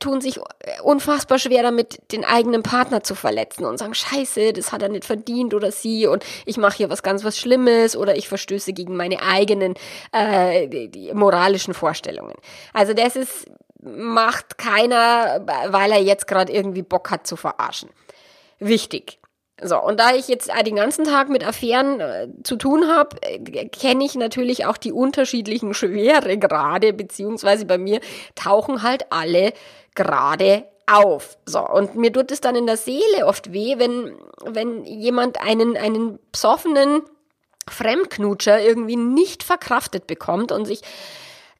tun 0.00 0.20
sich 0.20 0.40
unfassbar 0.82 1.38
schwer 1.38 1.62
damit, 1.62 2.00
den 2.12 2.24
eigenen 2.24 2.62
Partner 2.62 3.02
zu 3.02 3.14
verletzen 3.14 3.64
und 3.64 3.78
sagen, 3.78 3.94
scheiße, 3.94 4.52
das 4.52 4.72
hat 4.72 4.82
er 4.82 4.88
nicht 4.88 5.04
verdient 5.04 5.54
oder 5.54 5.70
sie 5.70 6.06
und 6.06 6.24
ich 6.46 6.56
mache 6.56 6.76
hier 6.76 6.90
was 6.90 7.02
ganz 7.02 7.24
was 7.24 7.38
Schlimmes 7.38 7.96
oder 7.96 8.16
ich 8.16 8.28
verstöße 8.28 8.72
gegen 8.72 8.96
meine 8.96 9.22
eigenen 9.22 9.74
äh, 10.12 11.12
moralischen 11.14 11.74
Vorstellungen. 11.74 12.34
Also 12.72 12.92
das 12.92 13.14
ist, 13.16 13.46
macht 13.80 14.58
keiner, 14.58 15.44
weil 15.68 15.92
er 15.92 16.02
jetzt 16.02 16.26
gerade 16.26 16.52
irgendwie 16.52 16.82
Bock 16.82 17.10
hat 17.10 17.26
zu 17.26 17.36
verarschen. 17.36 17.90
Wichtig. 18.58 19.18
So, 19.60 19.82
und 19.82 19.98
da 19.98 20.14
ich 20.14 20.28
jetzt 20.28 20.50
den 20.66 20.76
ganzen 20.76 21.04
Tag 21.04 21.28
mit 21.28 21.44
Affären 21.44 22.00
äh, 22.00 22.28
zu 22.44 22.56
tun 22.56 22.86
habe, 22.86 23.16
äh, 23.22 23.68
kenne 23.68 24.04
ich 24.04 24.14
natürlich 24.14 24.66
auch 24.66 24.76
die 24.76 24.92
unterschiedlichen 24.92 25.74
Schweregrade, 25.74 26.92
beziehungsweise 26.92 27.66
bei 27.66 27.78
mir 27.78 28.00
tauchen 28.34 28.82
halt 28.82 29.06
alle 29.10 29.52
gerade 29.94 30.64
auf. 30.86 31.36
So, 31.44 31.66
und 31.66 31.96
mir 31.96 32.12
tut 32.12 32.30
es 32.30 32.40
dann 32.40 32.54
in 32.54 32.66
der 32.66 32.76
Seele 32.76 33.26
oft 33.26 33.52
weh, 33.52 33.78
wenn, 33.78 34.16
wenn 34.44 34.84
jemand 34.84 35.40
einen, 35.40 35.76
einen 35.76 36.18
psoffenen 36.32 37.02
Fremdknutscher 37.68 38.60
irgendwie 38.60 38.96
nicht 38.96 39.42
verkraftet 39.42 40.06
bekommt 40.06 40.52
und 40.52 40.66
sich 40.66 40.82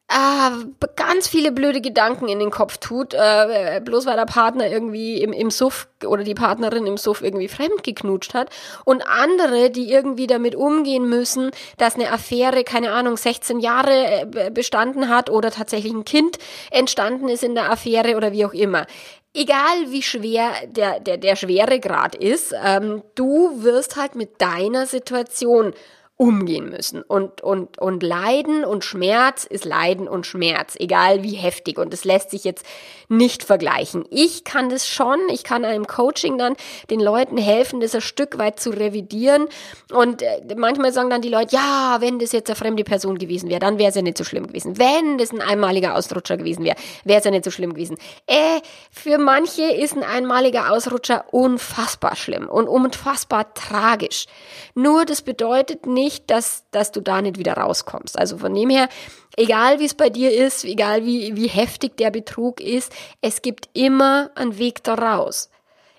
äh, 0.08 0.84
ganz 0.96 1.28
viele 1.28 1.52
blöde 1.52 1.82
Gedanken 1.82 2.28
in 2.28 2.38
den 2.38 2.50
Kopf 2.50 2.78
tut, 2.78 3.12
äh, 3.12 3.80
bloß 3.84 4.06
weil 4.06 4.16
der 4.16 4.24
Partner 4.24 4.66
irgendwie 4.66 5.22
im, 5.22 5.34
im 5.34 5.50
Suff 5.50 5.86
oder 6.06 6.24
die 6.24 6.34
Partnerin 6.34 6.86
im 6.86 6.96
Suff 6.96 7.22
irgendwie 7.22 7.48
fremd 7.48 7.82
geknutscht 7.82 8.32
hat 8.32 8.48
und 8.86 9.06
andere, 9.06 9.70
die 9.70 9.90
irgendwie 9.90 10.26
damit 10.26 10.54
umgehen 10.54 11.08
müssen, 11.08 11.50
dass 11.76 11.96
eine 11.96 12.10
Affäre, 12.10 12.64
keine 12.64 12.92
Ahnung, 12.92 13.18
16 13.18 13.60
Jahre 13.60 14.22
äh, 14.34 14.50
bestanden 14.50 15.10
hat 15.10 15.28
oder 15.28 15.50
tatsächlich 15.50 15.92
ein 15.92 16.04
Kind 16.04 16.38
entstanden 16.70 17.28
ist 17.28 17.44
in 17.44 17.54
der 17.54 17.70
Affäre 17.70 18.16
oder 18.16 18.32
wie 18.32 18.46
auch 18.46 18.54
immer. 18.54 18.86
Egal 19.34 19.90
wie 19.90 20.02
schwer 20.02 20.50
der, 20.68 21.00
der, 21.00 21.18
der 21.18 21.36
Schweregrad 21.36 22.14
ist, 22.14 22.54
ähm, 22.64 23.02
du 23.14 23.62
wirst 23.62 23.96
halt 23.96 24.14
mit 24.14 24.40
deiner 24.40 24.86
Situation 24.86 25.74
umgehen 26.18 26.68
müssen. 26.68 27.02
Und, 27.02 27.42
und, 27.42 27.78
und 27.78 28.02
Leiden 28.02 28.64
und 28.64 28.84
Schmerz 28.84 29.44
ist 29.44 29.64
Leiden 29.64 30.08
und 30.08 30.26
Schmerz, 30.26 30.74
egal 30.76 31.22
wie 31.22 31.34
heftig. 31.34 31.78
Und 31.78 31.94
es 31.94 32.04
lässt 32.04 32.30
sich 32.30 32.42
jetzt 32.42 32.66
nicht 33.08 33.44
vergleichen. 33.44 34.04
Ich 34.10 34.42
kann 34.42 34.68
das 34.68 34.88
schon, 34.88 35.20
ich 35.32 35.44
kann 35.44 35.64
einem 35.64 35.86
Coaching 35.86 36.36
dann 36.36 36.56
den 36.90 36.98
Leuten 36.98 37.38
helfen, 37.38 37.78
das 37.78 37.94
ein 37.94 38.00
Stück 38.00 38.36
weit 38.36 38.58
zu 38.58 38.70
revidieren. 38.70 39.46
Und 39.92 40.22
äh, 40.22 40.40
manchmal 40.56 40.92
sagen 40.92 41.08
dann 41.08 41.22
die 41.22 41.28
Leute, 41.28 41.54
ja, 41.54 41.98
wenn 42.00 42.18
das 42.18 42.32
jetzt 42.32 42.50
eine 42.50 42.56
fremde 42.56 42.82
Person 42.82 43.16
gewesen 43.16 43.48
wäre, 43.48 43.60
dann 43.60 43.78
wäre 43.78 43.90
es 43.90 43.94
ja 43.94 44.02
nicht 44.02 44.18
so 44.18 44.24
schlimm 44.24 44.48
gewesen. 44.48 44.76
Wenn 44.76 45.18
das 45.18 45.30
ein 45.30 45.40
einmaliger 45.40 45.94
Ausrutscher 45.94 46.36
gewesen 46.36 46.64
wäre, 46.64 46.76
wäre 47.04 47.20
es 47.20 47.24
ja 47.24 47.30
nicht 47.30 47.44
so 47.44 47.52
schlimm 47.52 47.74
gewesen. 47.74 47.96
Äh, 48.26 48.60
für 48.90 49.18
manche 49.18 49.70
ist 49.70 49.94
ein 49.94 50.02
einmaliger 50.02 50.72
Ausrutscher 50.72 51.26
unfassbar 51.30 52.16
schlimm 52.16 52.48
und 52.48 52.66
unfassbar 52.66 53.54
tragisch. 53.54 54.26
Nur 54.74 55.04
das 55.04 55.22
bedeutet 55.22 55.86
nicht, 55.86 56.07
nicht, 56.08 56.30
dass, 56.30 56.64
dass 56.70 56.90
du 56.90 57.02
da 57.02 57.20
nicht 57.20 57.38
wieder 57.38 57.54
rauskommst. 57.54 58.18
Also 58.18 58.38
von 58.38 58.54
dem 58.54 58.70
her, 58.70 58.88
egal 59.36 59.78
wie 59.78 59.84
es 59.84 59.94
bei 59.94 60.08
dir 60.08 60.32
ist, 60.32 60.64
egal 60.64 61.04
wie, 61.04 61.36
wie 61.36 61.48
heftig 61.48 61.98
der 61.98 62.10
Betrug 62.10 62.62
ist, 62.62 62.90
es 63.20 63.42
gibt 63.42 63.68
immer 63.74 64.30
einen 64.34 64.58
Weg 64.58 64.82
daraus. 64.84 65.50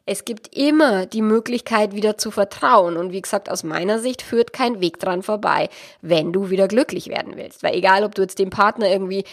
Es 0.08 0.26
gibt 0.26 0.58
immer 0.58 1.06
die 1.06 1.22
Möglichkeit, 1.22 1.94
wieder 1.94 2.18
zu 2.18 2.32
vertrauen. 2.32 2.98
Und 2.98 3.12
wie 3.12 3.22
gesagt, 3.22 3.52
aus 3.52 3.64
meiner 3.64 4.00
Sicht 4.00 4.24
führt 4.24 4.52
kein 4.52 4.82
Weg 4.82 5.00
dran 5.00 5.22
vorbei, 5.22 5.70
wenn 6.02 6.34
du 6.34 6.50
wieder 6.50 6.68
glücklich 6.68 7.10
werden 7.10 7.34
willst. 7.36 7.62
Weil 7.62 7.76
egal, 7.76 8.04
ob 8.04 8.16
du 8.16 8.24
jetzt 8.24 8.40
den 8.40 8.50
Partner 8.50 8.90
irgendwie 8.90 9.24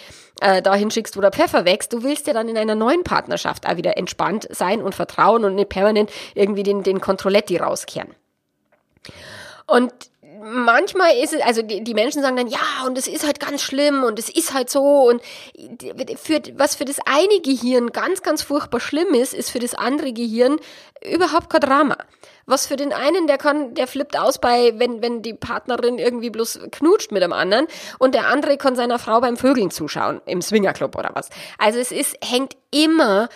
äh, 0.42 0.60
dahin 0.60 0.90
schickst, 0.90 1.16
wo 1.16 1.22
der 1.22 1.32
Pfeffer 1.32 1.64
wächst, 1.64 1.94
du 1.94 2.02
willst 2.02 2.26
ja 2.26 2.34
dann 2.34 2.50
in 2.50 2.58
einer 2.58 2.74
neuen 2.74 3.04
Partnerschaft 3.04 3.66
auch 3.66 3.78
wieder 3.78 3.96
entspannt 3.96 4.46
sein 4.50 4.82
und 4.82 4.94
vertrauen 4.94 5.46
und 5.46 5.54
nicht 5.54 5.70
permanent 5.70 6.10
irgendwie 6.34 6.64
den, 6.64 6.82
den 6.82 7.00
Kontrolletti 7.00 7.56
rauskehren. 7.56 8.10
Und 9.66 9.92
manchmal 10.46 11.16
ist 11.16 11.34
es, 11.34 11.42
also 11.42 11.62
die, 11.62 11.82
die 11.82 11.94
Menschen 11.94 12.22
sagen 12.22 12.36
dann, 12.36 12.46
ja, 12.46 12.58
und 12.86 12.96
es 12.96 13.08
ist 13.08 13.26
halt 13.26 13.40
ganz 13.40 13.62
schlimm 13.62 14.04
und 14.04 14.18
es 14.18 14.28
ist 14.28 14.54
halt 14.54 14.70
so 14.70 15.08
und 15.08 15.20
für, 16.16 16.40
was 16.56 16.76
für 16.76 16.84
das 16.84 16.98
eine 17.04 17.40
Gehirn 17.42 17.90
ganz, 17.90 18.22
ganz 18.22 18.42
furchtbar 18.42 18.80
schlimm 18.80 19.12
ist, 19.14 19.34
ist 19.34 19.50
für 19.50 19.58
das 19.58 19.74
andere 19.74 20.12
Gehirn 20.12 20.58
überhaupt 21.04 21.50
kein 21.50 21.60
Drama. 21.60 21.96
Was 22.46 22.66
für 22.66 22.76
den 22.76 22.92
einen, 22.92 23.26
der 23.26 23.38
kann, 23.38 23.74
der 23.74 23.88
flippt 23.88 24.16
aus 24.16 24.38
bei, 24.38 24.72
wenn, 24.76 25.02
wenn 25.02 25.20
die 25.20 25.34
Partnerin 25.34 25.98
irgendwie 25.98 26.30
bloß 26.30 26.60
knutscht 26.70 27.10
mit 27.10 27.22
dem 27.22 27.32
anderen 27.32 27.66
und 27.98 28.14
der 28.14 28.28
andere 28.28 28.56
kann 28.56 28.76
seiner 28.76 29.00
Frau 29.00 29.20
beim 29.20 29.36
Vögeln 29.36 29.70
zuschauen, 29.72 30.20
im 30.26 30.40
Swingerclub 30.40 30.96
oder 30.96 31.10
was. 31.14 31.28
Also 31.58 31.80
es 31.80 31.90
ist, 31.90 32.16
hängt 32.22 32.56
immer 32.70 33.28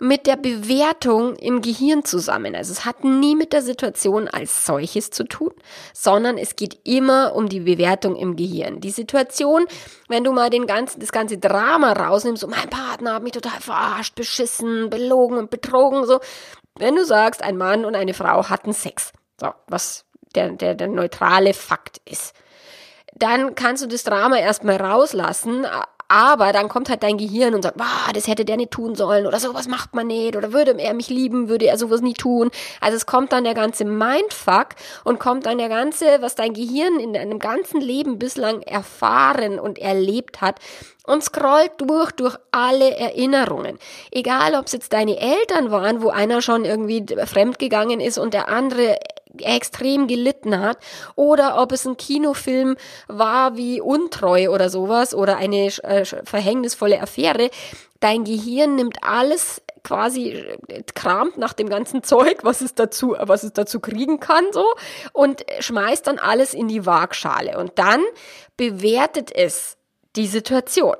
mit 0.00 0.26
der 0.26 0.36
Bewertung 0.36 1.34
im 1.36 1.60
Gehirn 1.60 2.04
zusammen. 2.04 2.54
Also 2.54 2.72
es 2.72 2.84
hat 2.84 3.04
nie 3.04 3.34
mit 3.34 3.52
der 3.52 3.62
Situation 3.62 4.28
als 4.28 4.64
solches 4.64 5.10
zu 5.10 5.24
tun, 5.24 5.50
sondern 5.92 6.38
es 6.38 6.54
geht 6.54 6.78
immer 6.84 7.34
um 7.34 7.48
die 7.48 7.60
Bewertung 7.60 8.14
im 8.14 8.36
Gehirn. 8.36 8.80
Die 8.80 8.90
Situation, 8.90 9.66
wenn 10.08 10.24
du 10.24 10.32
mal 10.32 10.50
den 10.50 10.66
ganzen, 10.66 11.00
das 11.00 11.10
ganze 11.10 11.38
Drama 11.38 11.92
rausnimmst, 11.92 12.42
so 12.42 12.46
mein 12.46 12.70
Partner 12.70 13.14
hat 13.14 13.22
mich 13.22 13.32
total 13.32 13.60
verarscht, 13.60 14.14
beschissen, 14.14 14.88
belogen 14.88 15.36
und 15.36 15.50
betrogen, 15.50 16.06
so. 16.06 16.20
Wenn 16.78 16.94
du 16.94 17.04
sagst, 17.04 17.42
ein 17.42 17.56
Mann 17.56 17.84
und 17.84 17.96
eine 17.96 18.14
Frau 18.14 18.48
hatten 18.48 18.72
Sex, 18.72 19.12
so, 19.40 19.48
was 19.66 20.04
der, 20.36 20.50
der, 20.50 20.76
der 20.76 20.86
neutrale 20.86 21.54
Fakt 21.54 22.00
ist, 22.04 22.34
dann 23.16 23.56
kannst 23.56 23.82
du 23.82 23.88
das 23.88 24.04
Drama 24.04 24.38
erstmal 24.38 24.76
rauslassen, 24.76 25.66
aber 26.08 26.52
dann 26.52 26.68
kommt 26.68 26.88
halt 26.88 27.02
dein 27.02 27.18
Gehirn 27.18 27.54
und 27.54 27.62
sagt, 27.62 27.78
wow, 27.78 28.12
das 28.14 28.26
hätte 28.26 28.46
der 28.46 28.56
nicht 28.56 28.70
tun 28.70 28.94
sollen 28.94 29.26
oder 29.26 29.38
sowas 29.38 29.68
macht 29.68 29.94
man 29.94 30.06
nicht 30.06 30.36
oder 30.36 30.52
würde 30.52 30.78
er 30.78 30.94
mich 30.94 31.10
lieben, 31.10 31.48
würde 31.48 31.66
er 31.66 31.76
sowas 31.76 32.00
nie 32.00 32.14
tun. 32.14 32.50
Also 32.80 32.96
es 32.96 33.04
kommt 33.04 33.32
dann 33.32 33.44
der 33.44 33.54
ganze 33.54 33.84
Mindfuck 33.84 34.68
und 35.04 35.20
kommt 35.20 35.44
dann 35.46 35.58
der 35.58 35.68
ganze, 35.68 36.20
was 36.20 36.34
dein 36.34 36.54
Gehirn 36.54 36.98
in 36.98 37.12
deinem 37.12 37.38
ganzen 37.38 37.80
Leben 37.80 38.18
bislang 38.18 38.62
erfahren 38.62 39.58
und 39.58 39.78
erlebt 39.78 40.40
hat 40.40 40.60
und 41.04 41.22
scrollt 41.22 41.72
durch, 41.78 42.12
durch 42.12 42.36
alle 42.52 42.96
Erinnerungen. 42.96 43.78
Egal, 44.10 44.54
ob 44.54 44.66
es 44.66 44.72
jetzt 44.72 44.92
deine 44.92 45.18
Eltern 45.18 45.70
waren, 45.70 46.02
wo 46.02 46.10
einer 46.10 46.42
schon 46.42 46.64
irgendwie 46.64 47.04
fremdgegangen 47.26 48.00
ist 48.00 48.18
und 48.18 48.34
der 48.34 48.48
andere 48.48 48.98
extrem 49.40 50.06
gelitten 50.06 50.60
hat 50.60 50.78
oder 51.14 51.60
ob 51.60 51.72
es 51.72 51.86
ein 51.86 51.96
Kinofilm 51.96 52.76
war 53.06 53.56
wie 53.56 53.80
Untreu 53.80 54.50
oder 54.50 54.70
sowas 54.70 55.14
oder 55.14 55.36
eine 55.36 55.66
äh, 55.66 56.04
verhängnisvolle 56.04 57.00
Affäre. 57.00 57.50
Dein 58.00 58.24
Gehirn 58.24 58.76
nimmt 58.76 59.02
alles 59.02 59.60
quasi 59.82 60.30
äh, 60.30 60.82
kramt 60.94 61.38
nach 61.38 61.52
dem 61.52 61.68
ganzen 61.68 62.02
Zeug, 62.02 62.38
was 62.42 62.60
es 62.60 62.74
dazu, 62.74 63.16
was 63.18 63.42
es 63.42 63.52
dazu 63.52 63.80
kriegen 63.80 64.20
kann, 64.20 64.44
so, 64.52 64.64
und 65.12 65.44
schmeißt 65.60 66.06
dann 66.06 66.18
alles 66.18 66.54
in 66.54 66.68
die 66.68 66.86
Waagschale. 66.86 67.58
Und 67.58 67.78
dann 67.78 68.02
bewertet 68.56 69.34
es 69.34 69.76
die 70.16 70.26
Situation. 70.26 70.96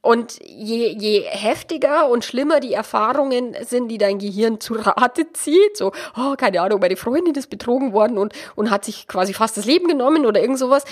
Und 0.00 0.38
je, 0.44 0.94
je 0.96 1.22
heftiger 1.22 2.08
und 2.08 2.24
schlimmer 2.24 2.60
die 2.60 2.72
Erfahrungen 2.72 3.56
sind, 3.62 3.88
die 3.88 3.98
dein 3.98 4.18
Gehirn 4.18 4.60
zu 4.60 4.74
Rate 4.74 5.32
zieht, 5.32 5.76
so, 5.76 5.92
oh, 6.16 6.34
keine 6.36 6.62
Ahnung, 6.62 6.80
meine 6.80 6.96
Freundin 6.96 7.34
ist 7.34 7.50
betrogen 7.50 7.92
worden 7.92 8.16
und, 8.16 8.32
und 8.54 8.70
hat 8.70 8.84
sich 8.84 9.08
quasi 9.08 9.34
fast 9.34 9.56
das 9.56 9.64
Leben 9.64 9.88
genommen 9.88 10.24
oder 10.24 10.40
irgend 10.40 10.58
sowas, 10.58 10.84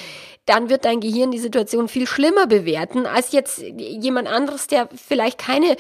dann 0.44 0.70
wird 0.70 0.84
dein 0.84 1.00
Gehirn 1.00 1.30
die 1.30 1.38
Situation 1.38 1.88
viel 1.88 2.06
schlimmer 2.06 2.46
bewerten 2.48 3.06
als 3.06 3.30
jetzt 3.32 3.60
jemand 3.60 4.28
anderes, 4.28 4.66
der 4.66 4.88
vielleicht 4.94 5.38
keine 5.38 5.76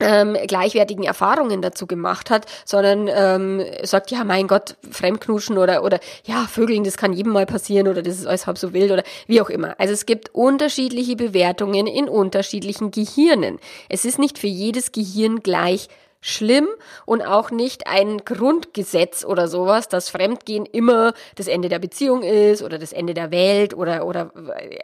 ähm, 0.00 0.36
gleichwertigen 0.46 1.04
Erfahrungen 1.04 1.62
dazu 1.62 1.86
gemacht 1.86 2.30
hat, 2.30 2.46
sondern 2.64 3.08
ähm, 3.08 3.64
sagt, 3.82 4.10
ja, 4.10 4.24
mein 4.24 4.48
Gott, 4.48 4.76
Fremdknuschen 4.90 5.58
oder, 5.58 5.84
oder 5.84 6.00
ja, 6.24 6.46
Vögeln, 6.50 6.84
das 6.84 6.96
kann 6.96 7.12
jedem 7.12 7.32
mal 7.32 7.46
passieren 7.46 7.88
oder 7.88 8.02
das 8.02 8.18
ist 8.18 8.26
alles 8.26 8.46
halb 8.46 8.58
so 8.58 8.72
wild 8.72 8.90
oder 8.90 9.04
wie 9.26 9.40
auch 9.40 9.50
immer. 9.50 9.74
Also 9.78 9.92
es 9.92 10.06
gibt 10.06 10.34
unterschiedliche 10.34 11.16
Bewertungen 11.16 11.86
in 11.86 12.08
unterschiedlichen 12.08 12.90
Gehirnen. 12.90 13.58
Es 13.88 14.04
ist 14.04 14.18
nicht 14.18 14.38
für 14.38 14.46
jedes 14.46 14.92
Gehirn 14.92 15.42
gleich 15.42 15.88
schlimm 16.20 16.68
und 17.06 17.22
auch 17.22 17.50
nicht 17.50 17.86
ein 17.86 18.18
Grundgesetz 18.18 19.24
oder 19.24 19.48
sowas, 19.48 19.88
dass 19.88 20.10
Fremdgehen 20.10 20.66
immer 20.66 21.14
das 21.34 21.48
Ende 21.48 21.68
der 21.68 21.78
Beziehung 21.78 22.22
ist 22.22 22.62
oder 22.62 22.78
das 22.78 22.92
Ende 22.92 23.14
der 23.14 23.30
Welt 23.30 23.74
oder, 23.74 24.06
oder 24.06 24.32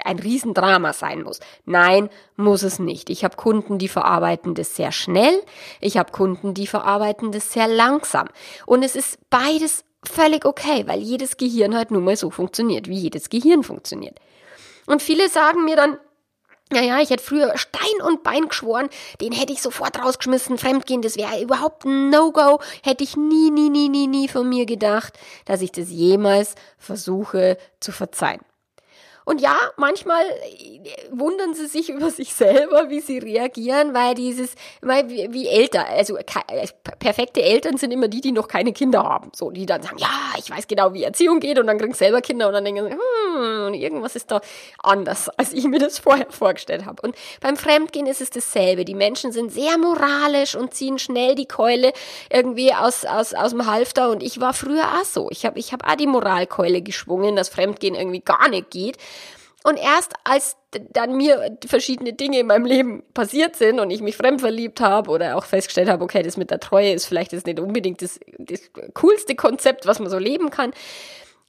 ein 0.05 0.19
Riesendrama 0.19 0.93
sein 0.93 1.23
muss. 1.23 1.40
Nein, 1.64 2.09
muss 2.37 2.62
es 2.62 2.78
nicht. 2.78 3.11
Ich 3.11 3.25
habe 3.25 3.37
Kunden, 3.37 3.78
die 3.78 3.88
verarbeiten 3.88 4.55
das 4.55 4.76
sehr 4.76 4.93
schnell. 4.93 5.43
Ich 5.81 5.97
habe 5.97 6.12
Kunden, 6.12 6.55
die 6.55 6.66
verarbeiten 6.66 7.33
das 7.33 7.52
sehr 7.52 7.69
langsam. 7.69 8.28
Und 8.64 8.83
es 8.83 8.97
ist 8.97 9.19
beides 9.28 9.85
völlig 10.05 10.45
okay, 10.45 10.85
weil 10.87 11.00
jedes 11.00 11.37
Gehirn 11.37 11.76
halt 11.76 11.90
nun 11.90 12.05
mal 12.05 12.16
so 12.16 12.31
funktioniert, 12.31 12.88
wie 12.88 12.99
jedes 12.99 13.28
Gehirn 13.28 13.62
funktioniert. 13.62 14.19
Und 14.87 15.02
viele 15.02 15.28
sagen 15.28 15.64
mir 15.64 15.76
dann, 15.76 15.99
naja, 16.73 17.00
ich 17.00 17.11
hätte 17.11 17.23
früher 17.23 17.56
Stein 17.56 18.02
und 18.04 18.23
Bein 18.23 18.49
geschworen, 18.49 18.88
den 19.20 19.32
hätte 19.32 19.52
ich 19.52 19.62
sofort 19.62 19.99
rausgeschmissen, 19.99 20.58
fremdgehen, 20.58 21.02
das 21.02 21.16
wäre 21.16 21.40
überhaupt 21.40 21.85
ein 21.85 22.11
No-Go, 22.11 22.61
hätte 22.82 23.04
ich 23.04 23.16
nie, 23.16 23.50
nie, 23.50 23.70
nie, 23.70 23.88
nie, 23.88 24.06
nie 24.08 24.28
von 24.28 24.49
mir 24.49 24.66
gedacht, 24.66 25.18
dass 25.44 25.62
ich 25.62 25.70
das 25.70 25.90
jemals 25.90 26.54
versuche 26.78 27.56
zu 27.78 27.92
verzeihen. 27.92 28.40
Und 29.26 29.40
ja, 29.40 29.56
manchmal 29.76 30.23
äh, 30.23 30.95
wundern 31.11 31.52
sie 31.52 31.66
sich 31.66 31.90
über 31.97 32.11
sich 32.11 32.33
selber, 32.33 32.90
wie 32.90 33.00
sie 33.00 33.18
reagieren, 33.18 33.92
weil 33.92 34.14
dieses, 34.14 34.54
weil 34.80 35.11
wie, 35.11 35.49
Eltern, 35.49 35.85
also 35.88 36.16
äh, 36.16 36.25
perfekte 37.00 37.42
Eltern 37.42 37.76
sind 37.76 37.90
immer 37.90 38.06
die, 38.06 38.21
die 38.21 38.30
noch 38.30 38.47
keine 38.47 38.73
Kinder 38.73 39.02
haben. 39.02 39.33
So, 39.35 39.50
die 39.50 39.66
dann 39.66 39.83
sagen, 39.83 39.99
ja, 39.99 40.09
ich 40.38 40.49
weiß 40.49 40.68
genau, 40.68 40.95
wie 40.95 41.02
Erziehung 41.02 41.40
geht 41.40 41.59
und 41.59 41.66
dann 41.66 41.76
kriegen 41.76 41.92
selber 41.92 42.21
Kinder 42.21 42.47
und 42.47 42.54
dann 42.54 42.64
denken 42.64 42.88
hm, 42.88 43.75
irgendwas 43.75 44.14
ist 44.14 44.30
da 44.30 44.40
anders, 44.80 45.28
als 45.37 45.52
ich 45.52 45.64
mir 45.64 45.80
das 45.80 45.99
vorher 45.99 46.30
vorgestellt 46.30 46.87
habe. 46.87 47.02
Und 47.02 47.16
beim 47.40 47.56
Fremdgehen 47.56 48.06
ist 48.06 48.21
es 48.21 48.30
dasselbe. 48.30 48.85
Die 48.85 48.95
Menschen 48.95 49.33
sind 49.33 49.52
sehr 49.52 49.76
moralisch 49.76 50.54
und 50.54 50.73
ziehen 50.73 51.00
schnell 51.00 51.35
die 51.35 51.47
Keule 51.47 51.92
irgendwie 52.30 52.73
aus, 52.73 53.04
aus, 53.04 53.35
aus 53.35 53.50
dem 53.50 53.66
Halfter 53.66 54.09
und 54.11 54.23
ich 54.23 54.40
war 54.40 54.54
früher 54.54 54.85
auch 55.00 55.04
so. 55.04 55.28
Ich 55.33 55.45
habe 55.45 55.59
ich 55.59 55.73
hab 55.73 55.85
auch 55.85 55.97
die 55.97 56.06
Moralkeule 56.06 56.80
geschwungen, 56.80 57.35
dass 57.35 57.49
Fremdgehen 57.49 57.97
irgendwie 57.97 58.21
gar 58.21 58.49
nicht 58.49 58.71
geht. 58.71 58.99
Und 59.66 59.78
erst 59.78 60.12
als 60.23 60.56
dann 60.92 61.16
mir 61.16 61.58
verschiedene 61.66 62.12
Dinge 62.12 62.38
in 62.38 62.46
meinem 62.46 62.66
Leben 62.66 63.02
passiert 63.14 63.56
sind 63.56 63.80
und 63.80 63.90
ich 63.90 64.00
mich 64.00 64.16
fremd 64.16 64.40
verliebt 64.40 64.80
habe 64.80 65.11
oder 65.11 65.37
auch 65.37 65.44
festgestellt 65.44 65.88
habe, 65.88 66.04
okay, 66.04 66.23
das 66.23 66.37
mit 66.37 66.52
der 66.52 66.61
Treue 66.61 66.92
ist 66.92 67.06
vielleicht 67.06 67.32
jetzt 67.32 67.46
nicht 67.46 67.58
unbedingt 67.58 68.00
das, 68.00 68.20
das 68.38 68.61
coolste 68.94 69.35
Konzept, 69.35 69.85
was 69.85 69.99
man 69.99 70.08
so 70.08 70.18
leben 70.18 70.50
kann, 70.50 70.70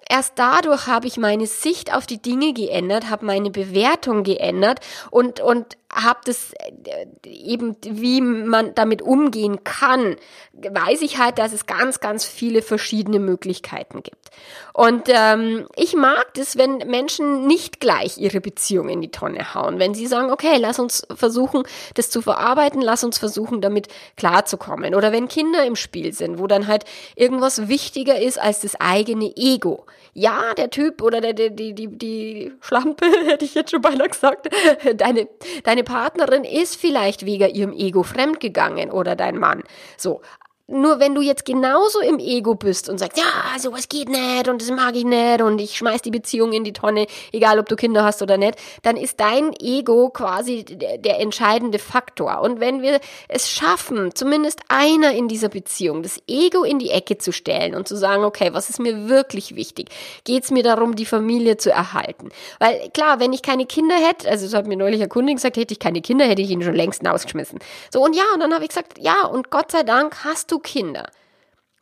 erst 0.09 0.33
dadurch 0.39 0.87
habe 0.87 1.05
ich 1.05 1.17
meine 1.17 1.45
Sicht 1.45 1.93
auf 1.93 2.07
die 2.07 2.19
Dinge 2.19 2.53
geändert, 2.53 3.11
habe 3.11 3.23
meine 3.23 3.51
Bewertung 3.51 4.23
geändert 4.23 4.79
und, 5.11 5.39
und 5.39 5.77
habe 5.93 6.19
das 6.25 6.53
äh, 6.53 7.29
eben, 7.29 7.75
wie 7.81 8.21
man 8.21 8.75
damit 8.75 9.01
umgehen 9.01 9.63
kann, 9.63 10.17
weiß 10.53 11.01
ich 11.01 11.17
halt, 11.17 11.39
dass 11.39 11.53
es 11.53 11.65
ganz, 11.65 11.99
ganz 11.99 12.25
viele 12.25 12.61
verschiedene 12.61 13.19
Möglichkeiten 13.19 14.03
gibt. 14.03 14.31
Und 14.73 15.03
ähm, 15.07 15.67
ich 15.75 15.95
mag 15.95 16.33
das, 16.35 16.57
wenn 16.57 16.77
Menschen 16.77 17.47
nicht 17.47 17.79
gleich 17.79 18.17
ihre 18.17 18.41
Beziehung 18.41 18.89
in 18.89 19.01
die 19.01 19.11
Tonne 19.11 19.53
hauen. 19.53 19.79
Wenn 19.79 19.93
sie 19.93 20.07
sagen, 20.07 20.31
okay, 20.31 20.57
lass 20.57 20.79
uns 20.79 21.07
versuchen, 21.15 21.63
das 21.95 22.09
zu 22.09 22.21
verarbeiten, 22.21 22.81
lass 22.81 23.03
uns 23.03 23.17
versuchen, 23.17 23.61
damit 23.61 23.87
klarzukommen. 24.17 24.93
Oder 24.93 25.11
wenn 25.11 25.27
Kinder 25.27 25.65
im 25.65 25.75
Spiel 25.75 26.13
sind, 26.13 26.37
wo 26.39 26.47
dann 26.47 26.67
halt 26.67 26.85
irgendwas 27.15 27.67
wichtiger 27.67 28.19
ist 28.19 28.39
als 28.39 28.61
das 28.61 28.79
eigene 28.79 29.35
Ego. 29.35 29.85
Ja, 30.13 30.53
der 30.55 30.69
Typ 30.69 31.01
oder 31.01 31.21
der, 31.21 31.33
die, 31.33 31.73
die, 31.73 31.87
die, 31.87 32.53
Schlampe, 32.61 33.05
hätte 33.25 33.45
ich 33.45 33.55
jetzt 33.55 33.71
schon 33.71 33.81
beinahe 33.81 34.09
gesagt, 34.09 34.49
deine, 34.95 35.27
deine 35.63 35.76
Partnerin 35.83 36.43
ist 36.43 36.75
vielleicht 36.75 37.25
wegen 37.25 37.53
ihrem 37.53 37.73
Ego 37.73 38.03
fremdgegangen 38.03 38.91
oder 38.91 39.15
dein 39.15 39.37
Mann. 39.37 39.63
So, 39.97 40.21
nur 40.67 40.99
wenn 40.99 41.15
du 41.15 41.21
jetzt 41.21 41.45
genauso 41.45 42.01
im 42.01 42.19
Ego 42.19 42.55
bist 42.55 42.89
und 42.89 42.97
sagst, 42.97 43.17
ja, 43.17 43.57
sowas 43.57 43.87
geht 43.87 44.09
nicht 44.09 44.49
und 44.49 44.61
das 44.61 44.69
mag 44.69 44.95
ich 44.95 45.05
nicht 45.05 45.41
und 45.41 45.59
ich 45.59 45.77
schmeiß 45.77 46.01
die 46.01 46.11
Beziehung 46.11 46.51
in 46.51 46.65
die 46.65 46.73
Tonne, 46.73 47.07
egal 47.31 47.57
ob 47.59 47.69
du 47.69 47.77
Kinder 47.77 48.03
hast 48.03 48.21
oder 48.21 48.37
nicht, 48.37 48.55
dann 48.83 48.97
ist 48.97 49.19
dein 49.19 49.53
Ego 49.61 50.09
quasi 50.09 50.65
der, 50.65 50.97
der 50.97 51.21
entscheidende 51.21 51.79
Faktor. 51.79 52.41
Und 52.41 52.59
wenn 52.59 52.81
wir 52.81 52.99
es 53.29 53.49
schaffen, 53.49 54.13
zumindest 54.13 54.59
einer 54.67 55.11
in 55.11 55.29
dieser 55.29 55.47
Beziehung, 55.47 56.03
das 56.03 56.21
Ego 56.27 56.65
in 56.65 56.79
die 56.79 56.89
Ecke 56.89 57.17
zu 57.17 57.31
stellen 57.31 57.73
und 57.73 57.87
zu 57.87 57.95
sagen, 57.95 58.25
okay, 58.25 58.49
was 58.51 58.69
ist 58.69 58.79
mir 58.79 59.07
wirklich 59.07 59.55
wichtig? 59.55 59.87
Geht 60.25 60.43
es 60.43 60.51
mir 60.51 60.63
darum, 60.63 60.97
die 60.97 61.05
Familie 61.05 61.55
zu 61.55 61.71
erhalten? 61.71 62.29
Weil 62.59 62.89
klar, 62.89 63.21
wenn 63.21 63.31
ich 63.31 63.41
keine 63.41 63.65
Kinder 63.65 63.95
hätte, 63.95 64.29
also 64.29 64.45
so 64.47 64.57
hat 64.57 64.67
mir 64.67 64.75
neulich 64.75 65.01
ein 65.01 65.09
Kunde 65.09 65.33
gesagt, 65.33 65.55
hätte 65.55 65.73
ich 65.73 65.79
keine 65.79 66.01
Kinder, 66.01 66.25
hätte 66.25 66.41
ich 66.41 66.49
ihn 66.49 66.61
schon 66.61 66.75
längst 66.75 67.07
ausgeschmissen. 67.07 67.59
So 67.89 68.03
und 68.03 68.17
ja, 68.17 68.23
und 68.33 68.41
dann 68.41 68.53
habe 68.53 68.65
ich 68.65 68.69
gesagt, 68.69 68.97
ja, 68.99 69.25
und 69.25 69.49
Gott 69.49 69.71
sei 69.71 69.83
Dank 69.83 70.25
hast 70.25 70.51
du 70.51 70.56
Kinder. 70.59 71.09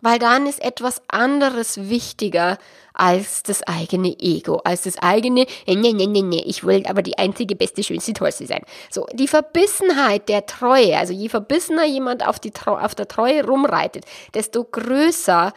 Weil 0.01 0.19
dann 0.19 0.45
ist 0.45 0.61
etwas 0.61 1.01
anderes 1.07 1.89
wichtiger 1.89 2.57
als 2.93 3.43
das 3.43 3.63
eigene 3.63 4.15
Ego, 4.19 4.57
als 4.63 4.83
das 4.83 4.97
eigene, 4.99 5.45
nee, 5.65 5.75
nee, 5.75 5.93
nee, 5.93 6.21
nee, 6.21 6.43
ich 6.45 6.63
will 6.63 6.85
aber 6.87 7.01
die 7.01 7.17
einzige, 7.17 7.55
beste, 7.55 7.81
schönste, 7.83 8.13
tollste 8.13 8.45
sein. 8.45 8.61
So, 8.89 9.07
die 9.13 9.27
Verbissenheit 9.27 10.29
der 10.29 10.45
Treue, 10.45 10.97
also 10.97 11.13
je 11.13 11.29
verbissener 11.29 11.85
jemand 11.85 12.25
auf, 12.27 12.39
die, 12.39 12.51
auf 12.65 12.95
der 12.95 13.07
Treue 13.07 13.45
rumreitet, 13.45 14.05
desto 14.33 14.63
größer 14.63 15.53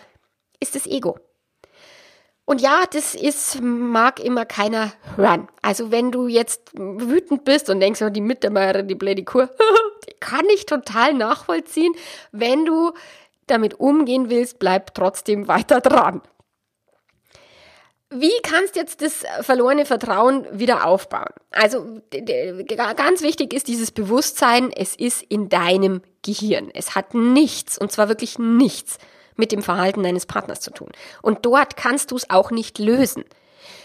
ist 0.61 0.75
das 0.75 0.87
Ego. 0.87 1.19
Und 2.45 2.63
ja, 2.63 2.85
das 2.91 3.15
ist, 3.15 3.61
mag 3.61 4.21
immer 4.21 4.47
keiner 4.47 4.93
hören. 5.17 5.49
Also 5.61 5.91
wenn 5.91 6.11
du 6.11 6.29
jetzt 6.29 6.71
wütend 6.75 7.45
bist 7.45 7.69
und 7.69 7.81
denkst, 7.81 8.01
oh, 8.01 8.09
die 8.09 8.23
Mittermeierin, 8.23 8.89
die 8.89 8.95
blöde 8.95 9.23
Kur, 9.23 9.51
kann 10.21 10.45
ich 10.55 10.67
total 10.67 11.15
nachvollziehen. 11.15 11.93
Wenn 12.33 12.65
du 12.65 12.93
damit 13.47 13.81
umgehen 13.81 14.31
willst, 14.31 14.59
bleib 14.59 14.95
trotzdem 14.95 15.49
weiter 15.49 15.81
dran. 15.81 16.23
Wie 18.11 18.33
kannst 18.43 18.75
du 18.75 18.81
jetzt 18.81 19.03
das 19.03 19.25
verlorene 19.43 19.85
Vertrauen 19.85 20.47
wieder 20.51 20.87
aufbauen? 20.87 21.29
Also 21.51 22.01
ganz 22.97 23.21
wichtig 23.21 23.53
ist 23.53 23.69
dieses 23.69 23.91
Bewusstsein, 23.91 24.73
es 24.75 24.97
ist 24.97 25.23
in 25.23 25.51
deinem 25.51 26.01
Gehirn. 26.23 26.71
Es 26.73 26.95
hat 26.95 27.13
nichts, 27.13 27.77
und 27.77 27.93
zwar 27.93 28.09
wirklich 28.09 28.39
nichts, 28.39 28.97
mit 29.37 29.53
dem 29.53 29.63
Verhalten 29.63 30.03
deines 30.03 30.25
Partners 30.25 30.61
zu 30.61 30.71
tun. 30.71 30.89
Und 31.21 31.45
dort 31.45 31.77
kannst 31.77 32.11
du 32.11 32.17
es 32.17 32.31
auch 32.31 32.51
nicht 32.51 32.79
lösen. 32.79 33.25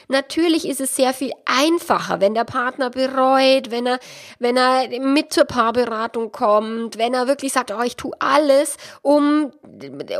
Natürlich 0.07 0.67
ist 0.67 0.81
es 0.81 0.95
sehr 0.95 1.13
viel 1.13 1.31
einfacher, 1.45 2.21
wenn 2.21 2.33
der 2.33 2.43
Partner 2.43 2.89
bereut, 2.89 3.71
wenn 3.71 3.85
er, 3.85 3.99
wenn 4.39 4.57
er 4.57 4.87
mit 4.99 5.33
zur 5.33 5.45
Paarberatung 5.45 6.31
kommt, 6.31 6.97
wenn 6.97 7.13
er 7.13 7.27
wirklich 7.27 7.53
sagt, 7.53 7.71
oh, 7.71 7.81
ich 7.81 7.95
tue 7.95 8.13
alles, 8.19 8.77
um, 9.01 9.51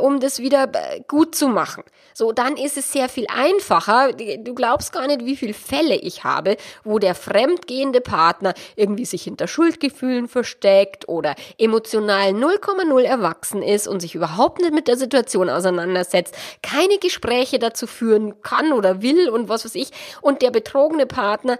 um 0.00 0.20
das 0.20 0.38
wieder 0.38 0.70
gut 1.08 1.34
zu 1.34 1.48
machen. 1.48 1.84
So, 2.12 2.32
dann 2.32 2.56
ist 2.56 2.76
es 2.76 2.92
sehr 2.92 3.08
viel 3.08 3.26
einfacher. 3.28 4.12
Du 4.12 4.54
glaubst 4.54 4.92
gar 4.92 5.06
nicht, 5.06 5.24
wie 5.24 5.36
viele 5.36 5.54
Fälle 5.54 5.96
ich 5.96 6.24
habe, 6.24 6.56
wo 6.84 6.98
der 6.98 7.14
fremdgehende 7.14 8.00
Partner 8.00 8.54
irgendwie 8.76 9.04
sich 9.04 9.24
hinter 9.24 9.48
Schuldgefühlen 9.48 10.28
versteckt 10.28 11.08
oder 11.08 11.34
emotional 11.58 12.30
0,0 12.30 13.02
erwachsen 13.02 13.62
ist 13.62 13.88
und 13.88 14.00
sich 14.00 14.14
überhaupt 14.14 14.60
nicht 14.60 14.72
mit 14.72 14.88
der 14.88 14.96
Situation 14.96 15.50
auseinandersetzt, 15.50 16.34
keine 16.62 16.98
Gespräche 16.98 17.58
dazu 17.58 17.86
führen 17.86 18.40
kann 18.42 18.72
oder 18.72 19.02
will 19.02 19.28
und 19.28 19.48
was 19.48 19.64
weiß 19.64 19.73
ich, 19.74 19.90
und 20.20 20.42
der 20.42 20.50
betrogene 20.50 21.06
Partner 21.06 21.58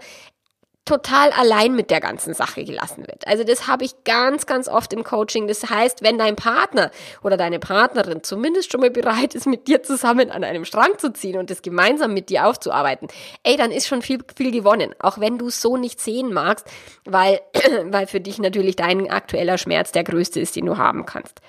total 0.85 1.31
allein 1.31 1.75
mit 1.75 1.89
der 1.89 1.99
ganzen 1.99 2.35
Sache 2.35 2.63
gelassen 2.63 3.07
wird. 3.07 3.27
Also 3.27 3.43
das 3.43 3.67
habe 3.67 3.83
ich 3.83 4.03
ganz, 4.03 4.45
ganz 4.45 4.67
oft 4.67 4.93
im 4.93 5.03
Coaching. 5.03 5.47
Das 5.47 5.67
heißt, 5.67 6.03
wenn 6.03 6.19
dein 6.19 6.35
Partner 6.35 6.91
oder 7.23 7.37
deine 7.37 7.57
Partnerin 7.57 8.21
zumindest 8.23 8.71
schon 8.71 8.81
mal 8.81 8.91
bereit 8.91 9.33
ist, 9.33 9.47
mit 9.47 9.67
dir 9.67 9.81
zusammen 9.81 10.29
an 10.29 10.43
einem 10.43 10.63
Strang 10.63 10.99
zu 10.99 11.11
ziehen 11.11 11.39
und 11.39 11.49
das 11.49 11.63
gemeinsam 11.63 12.13
mit 12.13 12.29
dir 12.29 12.45
aufzuarbeiten, 12.45 13.07
ey, 13.41 13.57
dann 13.57 13.71
ist 13.71 13.87
schon 13.87 14.03
viel, 14.03 14.19
viel 14.35 14.51
gewonnen. 14.51 14.93
Auch 14.99 15.19
wenn 15.19 15.39
du 15.39 15.47
es 15.47 15.59
so 15.59 15.75
nicht 15.75 15.99
sehen 15.99 16.31
magst, 16.31 16.67
weil, 17.03 17.41
weil 17.85 18.05
für 18.05 18.21
dich 18.21 18.37
natürlich 18.37 18.75
dein 18.75 19.09
aktueller 19.09 19.57
Schmerz 19.57 19.91
der 19.91 20.03
größte 20.03 20.39
ist, 20.39 20.55
den 20.55 20.67
du 20.67 20.77
haben 20.77 21.07
kannst. 21.07 21.41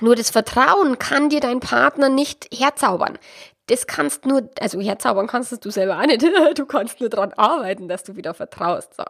Nur 0.00 0.14
das 0.14 0.30
Vertrauen 0.30 0.98
kann 0.98 1.30
dir 1.30 1.40
dein 1.40 1.60
Partner 1.60 2.08
nicht 2.08 2.48
herzaubern 2.52 3.18
das 3.66 3.86
kannst 3.86 4.26
nur, 4.26 4.50
also 4.60 4.78
herzaubern 4.80 5.26
kannst 5.26 5.64
du 5.64 5.70
selber 5.70 5.98
auch 5.98 6.06
nicht. 6.06 6.24
Du 6.54 6.66
kannst 6.66 7.00
nur 7.00 7.08
dran 7.08 7.32
arbeiten, 7.32 7.88
dass 7.88 8.04
du 8.04 8.16
wieder 8.16 8.34
vertraust. 8.34 8.94
So. 8.94 9.04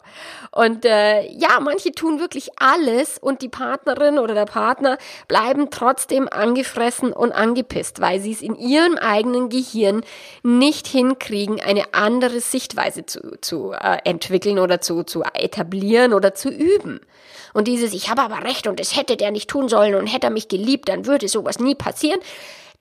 Und 0.53 0.85
äh, 0.85 1.29
ja, 1.31 1.61
manche 1.61 1.93
tun 1.93 2.21
wirklich 2.21 2.51
alles 2.57 3.19
und 3.19 3.43
die 3.43 3.49
Partnerin 3.49 4.19
oder 4.19 4.35
der 4.35 4.47
Partner 4.47 4.99
bleiben 5.29 5.71
trotzdem 5.71 6.29
angefressen 6.29 7.13
und 7.13 7.33
angepisst, 7.33 8.01
weil 8.01 8.21
sie 8.21 8.33
es 8.33 8.41
in 8.41 8.55
ihrem 8.57 8.97
eigenen 8.97 9.49
Gehirn 9.49 10.03
nicht 10.43 10.87
hinkriegen, 10.87 11.61
eine 11.61 11.93
andere 11.93 12.41
Sichtweise 12.41 13.05
zu, 13.05 13.37
zu 13.41 13.73
äh, 13.73 13.99
entwickeln 14.05 14.59
oder 14.59 14.81
zu, 14.81 15.03
zu 15.03 15.23
etablieren 15.23 16.15
oder 16.15 16.35
zu 16.35 16.49
üben. 16.49 17.01
Und 17.53 17.69
dieses, 17.69 17.93
ich 17.93 18.09
habe 18.09 18.23
aber 18.23 18.45
recht 18.45 18.67
und 18.67 18.81
das 18.81 18.97
hätte 18.97 19.17
der 19.17 19.31
nicht 19.31 19.51
tun 19.51 19.69
sollen 19.69 19.95
und 19.95 20.07
hätte 20.07 20.29
er 20.29 20.33
mich 20.33 20.49
geliebt, 20.49 20.89
dann 20.89 21.07
würde 21.07 21.29
sowas 21.29 21.59
nie 21.59 21.75
passieren, 21.75 22.21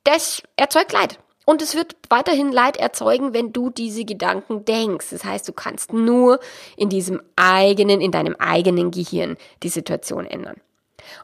das 0.04 0.42
erzeugt 0.58 0.92
Leid. 0.92 1.18
Und 1.46 1.62
es 1.62 1.76
wird 1.76 1.96
weiterhin 2.10 2.52
Leid 2.52 2.78
erzeugen, 2.78 3.34
wenn 3.34 3.52
du 3.52 3.70
diese 3.70 4.06
Gedanken 4.06 4.66
denkst. 4.66 5.08
Das 5.12 5.26
heißt, 5.26 5.48
du 5.48 5.54
kannst 5.54 5.92
nur 5.92 6.40
in 6.78 6.90
diesem 6.90 7.22
eigenen, 7.36 8.00
in 8.02 8.12
deinem 8.12 8.36
eigenen 8.38 8.92
Gehirn 8.92 9.38
die 9.62 9.70
Situation 9.70 10.26
ändern. 10.26 10.62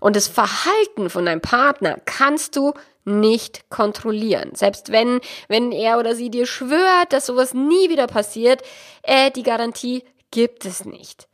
Und 0.01 0.15
das 0.15 0.27
Verhalten 0.27 1.09
von 1.09 1.25
deinem 1.25 1.41
Partner 1.41 1.99
kannst 2.05 2.55
du 2.55 2.73
nicht 3.05 3.69
kontrollieren. 3.69 4.51
Selbst 4.53 4.91
wenn, 4.91 5.21
wenn 5.47 5.71
er 5.71 5.99
oder 5.99 6.15
sie 6.15 6.29
dir 6.29 6.45
schwört, 6.45 7.11
dass 7.11 7.25
sowas 7.25 7.53
nie 7.53 7.89
wieder 7.89 8.07
passiert, 8.07 8.61
äh, 9.03 9.31
die 9.31 9.43
Garantie 9.43 10.03
gibt 10.31 10.65
es 10.65 10.85
nicht. 10.85 11.27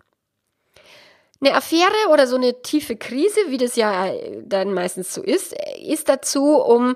Eine 1.41 1.55
Affäre 1.55 2.09
oder 2.11 2.27
so 2.27 2.37
eine 2.37 2.61
tiefe 2.61 2.95
Krise, 2.95 3.39
wie 3.47 3.57
das 3.57 3.75
ja 3.75 4.11
dann 4.43 4.73
meistens 4.73 5.13
so 5.13 5.21
ist, 5.21 5.53
ist 5.83 6.07
dazu, 6.07 6.55
um 6.55 6.95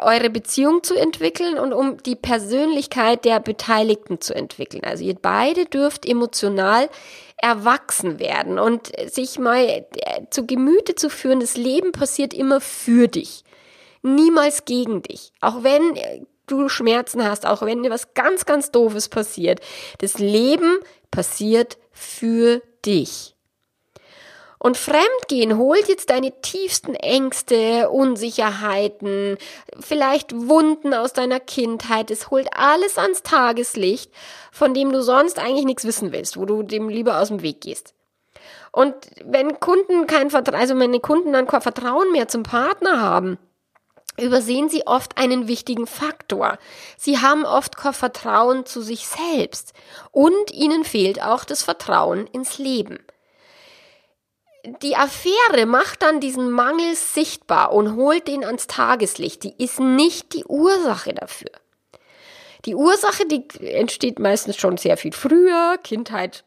eure 0.00 0.30
Beziehung 0.30 0.82
zu 0.82 0.94
entwickeln 0.94 1.58
und 1.58 1.72
um 1.72 2.02
die 2.02 2.16
Persönlichkeit 2.16 3.24
der 3.24 3.40
Beteiligten 3.40 4.20
zu 4.20 4.34
entwickeln. 4.34 4.82
Also 4.84 5.04
ihr 5.04 5.14
beide 5.14 5.64
dürft 5.66 6.06
emotional 6.06 6.88
erwachsen 7.36 8.18
werden 8.18 8.58
und 8.58 8.90
sich 9.10 9.38
mal 9.38 9.64
äh, 9.64 9.86
zu 10.30 10.46
Gemüte 10.46 10.94
zu 10.94 11.10
führen, 11.10 11.40
das 11.40 11.56
Leben 11.56 11.92
passiert 11.92 12.32
immer 12.32 12.60
für 12.60 13.08
dich, 13.08 13.44
niemals 14.02 14.64
gegen 14.64 15.02
dich. 15.02 15.32
Auch 15.40 15.62
wenn 15.62 15.96
äh, 15.96 16.22
du 16.46 16.68
Schmerzen 16.68 17.24
hast, 17.24 17.46
auch 17.46 17.62
wenn 17.62 17.82
dir 17.82 17.90
was 17.90 18.14
ganz, 18.14 18.46
ganz 18.46 18.70
Doofes 18.70 19.08
passiert, 19.08 19.60
das 19.98 20.18
Leben 20.18 20.78
passiert 21.10 21.76
für 21.92 22.62
dich. 22.84 23.35
Und 24.58 24.76
Fremdgehen 24.76 25.58
holt 25.58 25.88
jetzt 25.88 26.10
deine 26.10 26.40
tiefsten 26.40 26.94
Ängste, 26.94 27.90
Unsicherheiten, 27.90 29.36
vielleicht 29.78 30.34
Wunden 30.34 30.94
aus 30.94 31.12
deiner 31.12 31.40
Kindheit. 31.40 32.10
Es 32.10 32.30
holt 32.30 32.48
alles 32.56 32.98
ans 32.98 33.22
Tageslicht, 33.22 34.10
von 34.50 34.72
dem 34.72 34.92
du 34.92 35.02
sonst 35.02 35.38
eigentlich 35.38 35.66
nichts 35.66 35.84
wissen 35.84 36.12
willst, 36.12 36.38
wo 36.38 36.46
du 36.46 36.62
dem 36.62 36.88
lieber 36.88 37.20
aus 37.20 37.28
dem 37.28 37.42
Weg 37.42 37.60
gehst. 37.60 37.94
Und 38.72 38.94
wenn 39.24 39.60
Kunden 39.60 40.06
kein 40.06 40.30
Vertrauen, 40.30 40.60
also 40.60 40.78
wenn 40.78 40.92
die 40.92 41.00
Kunden 41.00 41.32
dann 41.32 41.46
kein 41.46 41.62
Vertrauen 41.62 42.12
mehr 42.12 42.28
zum 42.28 42.42
Partner 42.42 43.00
haben, 43.00 43.38
übersehen 44.18 44.70
sie 44.70 44.86
oft 44.86 45.18
einen 45.18 45.48
wichtigen 45.48 45.86
Faktor. 45.86 46.58
Sie 46.96 47.18
haben 47.18 47.44
oft 47.44 47.76
kein 47.76 47.92
Vertrauen 47.92 48.64
zu 48.64 48.80
sich 48.80 49.06
selbst 49.06 49.74
und 50.12 50.50
ihnen 50.50 50.84
fehlt 50.84 51.22
auch 51.22 51.44
das 51.44 51.62
Vertrauen 51.62 52.26
ins 52.28 52.58
Leben 52.58 52.98
die 54.82 54.96
Affäre 54.96 55.66
macht 55.66 56.02
dann 56.02 56.20
diesen 56.20 56.50
Mangel 56.50 56.94
sichtbar 56.94 57.72
und 57.72 57.96
holt 57.96 58.28
den 58.28 58.44
ans 58.44 58.66
Tageslicht. 58.66 59.42
Die 59.44 59.54
ist 59.62 59.80
nicht 59.80 60.32
die 60.34 60.44
Ursache 60.44 61.14
dafür. 61.14 61.50
Die 62.64 62.74
Ursache, 62.74 63.26
die 63.26 63.46
entsteht 63.60 64.18
meistens 64.18 64.56
schon 64.56 64.76
sehr 64.76 64.96
viel 64.96 65.12
früher, 65.12 65.78
Kindheit 65.82 66.44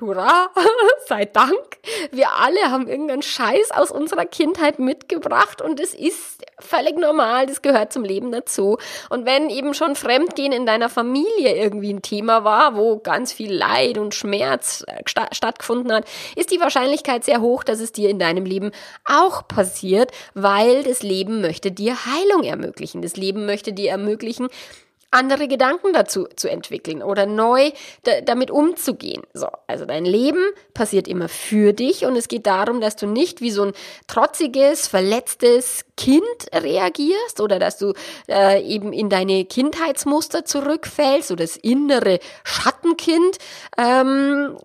hurra, 0.00 0.50
sei 1.06 1.24
Dank. 1.24 1.78
Wir 2.10 2.32
alle 2.32 2.70
haben 2.70 2.88
irgendeinen 2.88 3.22
Scheiß 3.22 3.70
aus 3.72 3.90
unserer 3.90 4.26
Kindheit 4.26 4.78
mitgebracht 4.78 5.62
und 5.62 5.80
es 5.80 5.94
ist 5.94 6.44
völlig 6.58 6.96
normal, 6.98 7.46
das 7.46 7.62
gehört 7.62 7.92
zum 7.92 8.04
Leben 8.04 8.32
dazu. 8.32 8.78
Und 9.08 9.26
wenn 9.26 9.50
eben 9.50 9.74
schon 9.74 9.96
Fremdgehen 9.96 10.52
in 10.52 10.66
deiner 10.66 10.88
Familie 10.88 11.56
irgendwie 11.56 11.92
ein 11.92 12.02
Thema 12.02 12.44
war, 12.44 12.76
wo 12.76 12.98
ganz 12.98 13.32
viel 13.32 13.52
Leid 13.52 13.98
und 13.98 14.14
Schmerz 14.14 14.84
äh, 14.86 15.02
stattgefunden 15.06 15.92
hat, 15.92 16.04
ist 16.36 16.50
die 16.50 16.60
Wahrscheinlichkeit 16.60 17.24
sehr 17.24 17.40
hoch, 17.40 17.64
dass 17.64 17.80
es 17.80 17.92
dir 17.92 18.10
in 18.10 18.18
deinem 18.18 18.44
Leben 18.44 18.70
auch 19.04 19.46
passiert, 19.48 20.12
weil 20.34 20.82
das 20.82 21.02
Leben 21.02 21.40
möchte 21.40 21.72
dir 21.72 21.96
Heilung 22.06 22.44
ermöglichen. 22.44 23.02
Das 23.02 23.16
Leben 23.16 23.46
möchte 23.46 23.72
dir 23.72 23.90
ermöglichen, 23.90 24.48
andere 25.10 25.48
Gedanken 25.48 25.92
dazu 25.92 26.26
zu 26.36 26.48
entwickeln 26.48 27.02
oder 27.02 27.26
neu 27.26 27.72
da, 28.04 28.20
damit 28.20 28.50
umzugehen. 28.50 29.22
So, 29.34 29.48
also 29.66 29.84
dein 29.84 30.04
Leben 30.04 30.44
passiert 30.72 31.08
immer 31.08 31.28
für 31.28 31.72
dich 31.72 32.04
und 32.04 32.14
es 32.16 32.28
geht 32.28 32.46
darum, 32.46 32.80
dass 32.80 32.96
du 32.96 33.06
nicht 33.06 33.40
wie 33.40 33.50
so 33.50 33.64
ein 33.64 33.72
trotziges, 34.06 34.86
verletztes 34.86 35.84
Kind 35.96 36.22
reagierst 36.52 37.40
oder 37.40 37.58
dass 37.58 37.76
du 37.76 37.92
äh, 38.28 38.62
eben 38.62 38.92
in 38.92 39.10
deine 39.10 39.44
Kindheitsmuster 39.44 40.44
zurückfällst 40.44 41.30
oder 41.32 41.44
das 41.44 41.56
innere 41.56 42.20
Schattenkind 42.44 43.38
ähm, 43.76 44.56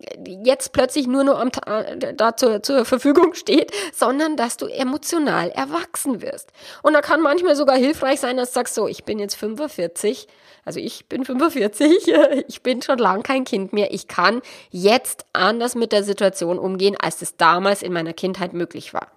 jetzt 0.43 0.73
plötzlich 0.73 1.07
nur 1.07 1.23
noch 1.23 1.39
am, 1.39 1.49
äh, 1.65 2.13
da 2.13 2.37
zur, 2.37 2.61
zur 2.61 2.85
Verfügung 2.85 3.33
steht, 3.33 3.71
sondern 3.93 4.37
dass 4.37 4.57
du 4.57 4.67
emotional 4.67 5.49
erwachsen 5.49 6.21
wirst. 6.21 6.51
Und 6.83 6.93
da 6.93 7.01
kann 7.01 7.21
manchmal 7.21 7.55
sogar 7.55 7.77
hilfreich 7.77 8.19
sein, 8.19 8.37
dass 8.37 8.49
du 8.51 8.53
sagst, 8.55 8.75
so, 8.75 8.87
ich 8.87 9.05
bin 9.05 9.19
jetzt 9.19 9.35
45, 9.35 10.27
also 10.65 10.79
ich 10.79 11.05
bin 11.05 11.23
45, 11.23 12.11
ich 12.47 12.61
bin 12.63 12.81
schon 12.81 12.97
lang 12.97 13.23
kein 13.23 13.45
Kind 13.45 13.71
mehr. 13.71 13.93
Ich 13.93 14.07
kann 14.07 14.41
jetzt 14.71 15.25
anders 15.31 15.75
mit 15.75 15.91
der 15.91 16.03
Situation 16.03 16.59
umgehen, 16.59 16.97
als 16.99 17.21
es 17.21 17.37
damals 17.37 17.83
in 17.83 17.93
meiner 17.93 18.13
Kindheit 18.13 18.53
möglich 18.53 18.93
war. 18.93 19.11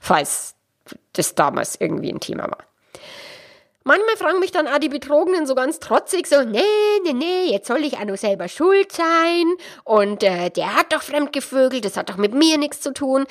Falls 0.00 0.56
das 1.12 1.34
damals 1.34 1.80
irgendwie 1.80 2.12
ein 2.12 2.20
Thema 2.20 2.44
war. 2.44 2.58
Manchmal 3.84 4.16
fragen 4.16 4.38
mich 4.38 4.50
dann 4.50 4.68
auch 4.68 4.78
die 4.78 4.90
Betrogenen 4.90 5.46
so 5.46 5.54
ganz 5.54 5.78
trotzig 5.78 6.26
so, 6.26 6.42
nee, 6.42 6.60
nee, 7.04 7.14
nee, 7.14 7.50
jetzt 7.50 7.68
soll 7.68 7.78
ich 7.78 7.96
auch 7.96 8.04
nur 8.04 8.18
selber 8.18 8.46
schuld 8.48 8.92
sein 8.92 9.46
und 9.84 10.22
äh, 10.22 10.50
der 10.50 10.74
hat 10.74 10.92
doch 10.92 11.00
fremdgevögelt, 11.00 11.86
das 11.86 11.96
hat 11.96 12.10
doch 12.10 12.18
mit 12.18 12.34
mir 12.34 12.58
nichts 12.58 12.82
zu 12.82 12.92
tun. 12.92 13.24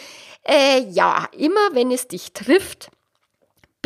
Äh, 0.44 0.80
ja, 0.90 1.28
immer 1.38 1.60
wenn 1.74 1.92
es 1.92 2.08
dich 2.08 2.34
trifft, 2.34 2.90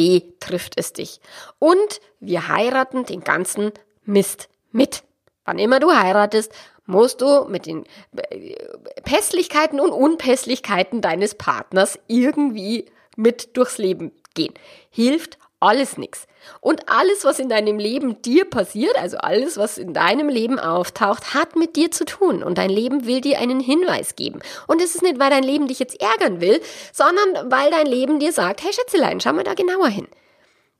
betrifft 0.09 0.73
es 0.77 0.93
dich. 0.93 1.19
Und 1.59 2.01
wir 2.19 2.47
heiraten 2.47 3.05
den 3.05 3.21
ganzen 3.21 3.71
Mist 4.03 4.49
mit. 4.71 5.03
Wann 5.45 5.59
immer 5.59 5.79
du 5.79 5.91
heiratest, 5.91 6.51
musst 6.85 7.21
du 7.21 7.45
mit 7.45 7.65
den 7.65 7.85
äh, 8.15 8.55
Pässlichkeiten 9.03 9.79
und 9.79 9.91
Unpässlichkeiten 9.91 11.01
deines 11.01 11.35
Partners 11.35 11.99
irgendwie 12.07 12.85
mit 13.15 13.55
durchs 13.57 13.77
Leben 13.77 14.11
gehen. 14.33 14.53
Hilft 14.89 15.37
alles 15.61 15.97
nix. 15.97 16.25
Und 16.59 16.89
alles, 16.89 17.23
was 17.23 17.39
in 17.39 17.49
deinem 17.49 17.77
Leben 17.77 18.21
dir 18.21 18.45
passiert, 18.45 18.97
also 18.97 19.17
alles, 19.17 19.57
was 19.57 19.77
in 19.77 19.93
deinem 19.93 20.27
Leben 20.27 20.59
auftaucht, 20.59 21.33
hat 21.33 21.55
mit 21.55 21.75
dir 21.75 21.91
zu 21.91 22.03
tun. 22.03 22.43
Und 22.43 22.57
dein 22.57 22.69
Leben 22.69 23.05
will 23.05 23.21
dir 23.21 23.39
einen 23.39 23.59
Hinweis 23.59 24.15
geben. 24.15 24.41
Und 24.67 24.81
es 24.81 24.95
ist 24.95 25.03
nicht, 25.03 25.19
weil 25.19 25.29
dein 25.29 25.43
Leben 25.43 25.67
dich 25.67 25.79
jetzt 25.79 26.01
ärgern 26.01 26.41
will, 26.41 26.59
sondern 26.91 27.51
weil 27.51 27.69
dein 27.71 27.85
Leben 27.85 28.19
dir 28.19 28.33
sagt, 28.33 28.63
hey 28.63 28.73
Schätzelein, 28.73 29.21
schau 29.21 29.33
mal 29.33 29.43
da 29.43 29.53
genauer 29.53 29.87
hin. 29.87 30.07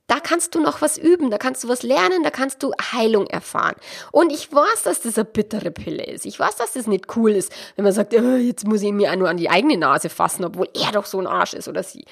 Da 0.08 0.18
kannst 0.20 0.54
du 0.54 0.60
noch 0.60 0.82
was 0.82 0.98
üben, 0.98 1.30
da 1.30 1.38
kannst 1.38 1.64
du 1.64 1.68
was 1.68 1.82
lernen, 1.82 2.22
da 2.22 2.30
kannst 2.30 2.62
du 2.62 2.72
Heilung 2.92 3.28
erfahren. 3.28 3.76
Und 4.10 4.32
ich 4.32 4.52
weiß, 4.52 4.82
dass 4.82 5.00
das 5.00 5.16
eine 5.16 5.24
bittere 5.24 5.70
Pille 5.70 6.04
ist. 6.04 6.26
Ich 6.26 6.38
weiß, 6.38 6.56
dass 6.56 6.72
das 6.72 6.86
nicht 6.86 7.16
cool 7.16 7.30
ist, 7.30 7.52
wenn 7.76 7.84
man 7.84 7.94
sagt, 7.94 8.12
oh, 8.12 8.36
jetzt 8.36 8.66
muss 8.66 8.82
ich 8.82 8.92
mir 8.92 9.14
nur 9.16 9.28
an 9.28 9.36
die 9.36 9.48
eigene 9.48 9.78
Nase 9.78 10.10
fassen, 10.10 10.44
obwohl 10.44 10.68
er 10.74 10.90
doch 10.92 11.06
so 11.06 11.18
ein 11.18 11.26
Arsch 11.26 11.54
ist 11.54 11.68
oder 11.68 11.82
sie. 11.82 12.04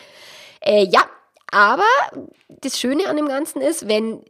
Äh, 0.61 0.87
ja, 0.87 1.02
aber 1.50 1.84
das 2.48 2.78
Schöne 2.78 3.08
an 3.08 3.16
dem 3.16 3.28
Ganzen 3.28 3.60
ist, 3.60 3.88
wenn 3.88 4.22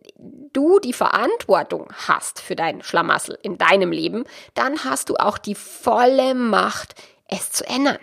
du 0.52 0.78
die 0.78 0.92
Verantwortung 0.92 1.88
hast 2.06 2.40
für 2.40 2.56
dein 2.56 2.82
Schlamassel 2.82 3.38
in 3.42 3.58
deinem 3.58 3.92
Leben, 3.92 4.24
dann 4.54 4.84
hast 4.84 5.08
du 5.08 5.16
auch 5.16 5.38
die 5.38 5.54
volle 5.54 6.34
Macht, 6.34 6.94
es 7.28 7.50
zu 7.50 7.66
ändern. 7.66 7.98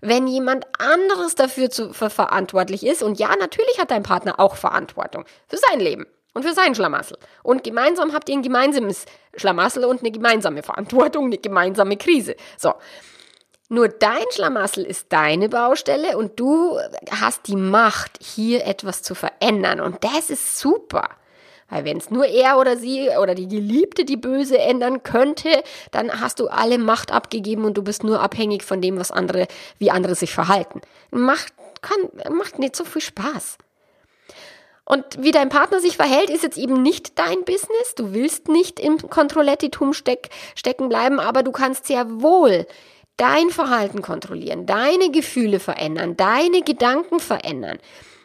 Wenn 0.00 0.26
jemand 0.26 0.66
anderes 0.78 1.34
dafür 1.34 1.70
zu, 1.70 1.92
für 1.92 2.10
verantwortlich 2.10 2.84
ist, 2.84 3.02
und 3.02 3.18
ja, 3.18 3.34
natürlich 3.36 3.78
hat 3.78 3.90
dein 3.90 4.02
Partner 4.02 4.38
auch 4.38 4.56
Verantwortung 4.56 5.24
für 5.48 5.56
sein 5.56 5.80
Leben 5.80 6.06
und 6.34 6.44
für 6.44 6.52
sein 6.52 6.74
Schlamassel. 6.74 7.16
Und 7.42 7.64
gemeinsam 7.64 8.12
habt 8.12 8.28
ihr 8.28 8.36
ein 8.36 8.42
gemeinsames 8.42 9.06
Schlamassel 9.36 9.84
und 9.84 10.00
eine 10.00 10.10
gemeinsame 10.10 10.62
Verantwortung, 10.62 11.26
eine 11.26 11.38
gemeinsame 11.38 11.96
Krise. 11.96 12.36
So. 12.58 12.74
Nur 13.68 13.88
dein 13.88 14.24
Schlamassel 14.30 14.84
ist 14.84 15.06
deine 15.12 15.48
Baustelle 15.48 16.16
und 16.16 16.38
du 16.38 16.78
hast 17.10 17.48
die 17.48 17.56
Macht, 17.56 18.18
hier 18.22 18.64
etwas 18.64 19.02
zu 19.02 19.14
verändern. 19.14 19.80
Und 19.80 20.04
das 20.04 20.30
ist 20.30 20.58
super. 20.58 21.08
Weil 21.68 21.84
wenn 21.84 21.96
es 21.96 22.10
nur 22.10 22.26
er 22.26 22.58
oder 22.58 22.76
sie 22.76 23.10
oder 23.20 23.34
die 23.34 23.48
Geliebte 23.48 24.04
die 24.04 24.16
Böse 24.16 24.58
ändern 24.58 25.02
könnte, 25.02 25.64
dann 25.90 26.20
hast 26.20 26.38
du 26.38 26.46
alle 26.46 26.78
Macht 26.78 27.10
abgegeben 27.10 27.64
und 27.64 27.76
du 27.76 27.82
bist 27.82 28.04
nur 28.04 28.20
abhängig 28.20 28.62
von 28.62 28.80
dem, 28.80 28.98
was 28.98 29.10
andere, 29.10 29.48
wie 29.78 29.90
andere 29.90 30.14
sich 30.14 30.32
verhalten. 30.32 30.80
Macht, 31.10 31.52
kann, 31.82 32.36
macht 32.36 32.60
nicht 32.60 32.76
so 32.76 32.84
viel 32.84 33.02
Spaß. 33.02 33.58
Und 34.84 35.04
wie 35.20 35.32
dein 35.32 35.48
Partner 35.48 35.80
sich 35.80 35.96
verhält, 35.96 36.30
ist 36.30 36.44
jetzt 36.44 36.56
eben 36.56 36.80
nicht 36.80 37.18
dein 37.18 37.44
Business. 37.44 37.96
Du 37.96 38.14
willst 38.14 38.46
nicht 38.46 38.78
im 38.78 38.98
Kontrollettitum 38.98 39.92
steck, 39.92 40.28
stecken 40.54 40.88
bleiben, 40.88 41.18
aber 41.18 41.42
du 41.42 41.50
kannst 41.50 41.86
sehr 41.86 42.22
wohl 42.22 42.68
dein 43.16 43.50
Verhalten 43.50 44.02
kontrollieren, 44.02 44.66
deine 44.66 45.10
Gefühle 45.10 45.60
verändern, 45.60 46.16
deine 46.16 46.62
Gedanken 46.62 47.20
verändern 47.20 47.78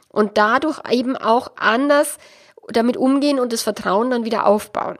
und 0.09 0.37
dadurch 0.37 0.79
eben 0.89 1.15
auch 1.15 1.51
anders 1.55 2.17
damit 2.67 2.97
umgehen 2.97 3.39
und 3.39 3.53
das 3.53 3.63
Vertrauen 3.63 4.11
dann 4.11 4.25
wieder 4.25 4.45
aufbauen. 4.45 4.97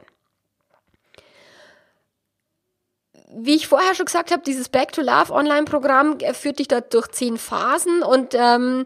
Wie 3.34 3.54
ich 3.56 3.66
vorher 3.66 3.94
schon 3.94 4.06
gesagt 4.06 4.30
habe, 4.30 4.42
dieses 4.42 4.68
Back 4.68 4.92
to 4.92 5.00
Love 5.00 5.32
Online-Programm 5.32 6.18
äh, 6.18 6.34
führt 6.34 6.58
dich 6.58 6.68
da 6.68 6.82
durch 6.82 7.08
zehn 7.08 7.38
Phasen 7.38 8.02
und 8.02 8.34
ähm, 8.34 8.84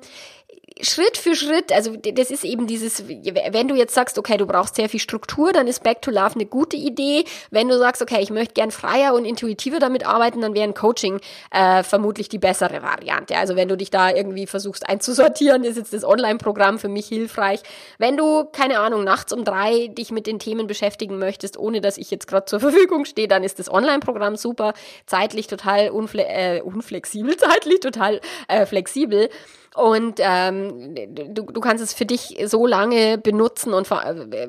Schritt 0.83 1.17
für 1.17 1.35
Schritt, 1.35 1.73
also 1.73 1.97
das 1.97 2.31
ist 2.31 2.45
eben 2.45 2.67
dieses, 2.67 3.09
wenn 3.09 3.67
du 3.67 3.75
jetzt 3.75 3.95
sagst, 3.95 4.19
okay, 4.19 4.37
du 4.37 4.47
brauchst 4.47 4.75
sehr 4.75 4.91
viel 4.91 5.01
Struktur, 5.01 5.53
dann 5.53 5.67
ist 5.67 5.83
Back 5.83 6.03
to 6.03 6.11
Love 6.11 6.35
eine 6.35 6.45
gute 6.45 6.77
Idee. 6.77 7.25
Wenn 7.51 7.69
du 7.69 7.79
sagst, 7.79 8.03
okay, 8.03 8.19
ich 8.21 8.29
möchte 8.29 8.53
gern 8.53 8.71
freier 8.71 9.15
und 9.15 9.25
intuitiver 9.25 9.79
damit 9.79 10.07
arbeiten, 10.07 10.43
dann 10.43 10.55
wäre 10.55 10.65
ein 10.65 10.75
Coaching 10.75 11.21
äh, 11.51 11.83
vermutlich 11.83 12.29
die 12.29 12.39
bessere 12.39 12.83
Variante. 12.83 13.39
Also 13.39 13.57
wenn 13.57 13.69
du 13.69 13.77
dich 13.77 13.91
da 13.91 14.11
irgendwie 14.11 14.47
versuchst 14.47 14.87
einzusortieren, 14.87 15.65
ist 15.65 15.79
jetzt 15.79 15.95
das 15.95 16.05
Online-Programm 16.05 16.79
für 16.79 16.89
mich 16.89 17.07
hilfreich. 17.07 17.61
Wenn 17.97 18.19
du, 18.19 18.45
keine 18.45 18.81
Ahnung, 18.81 19.03
nachts 19.03 19.33
um 19.33 19.45
drei 19.45 19.89
dich 19.89 20.11
mit 20.11 20.27
den 20.27 20.39
Themen 20.39 20.67
beschäftigen 20.67 21.19
möchtest, 21.19 21.59
ohne 21.59 21.81
dass 21.81 21.97
ich 21.97 22.11
jetzt 22.11 22.27
gerade 22.27 22.45
zur 22.45 22.61
Verfügung 22.61 23.07
stehe, 23.07 23.29
dann 23.29 23.45
ist 23.45 23.59
das 23.59 23.73
Online-Programm 23.73 24.37
super, 24.37 24.75
zeitlich 25.07 25.47
total 25.47 25.89
unfle 25.89 26.27
äh, 26.27 26.61
unflexibel, 26.61 27.35
zeitlich 27.39 27.81
total 27.81 28.21
äh, 28.49 28.67
flexibel. 28.67 29.31
Und 29.77 30.21
ähm, 30.21 30.95
du, 30.95 31.43
du 31.43 31.61
kannst 31.61 31.85
es 31.85 31.93
für 31.93 32.07
dich 32.07 32.39
so 32.47 32.67
lange 32.67 33.19
benutzen 33.19 33.75
und 33.75 33.87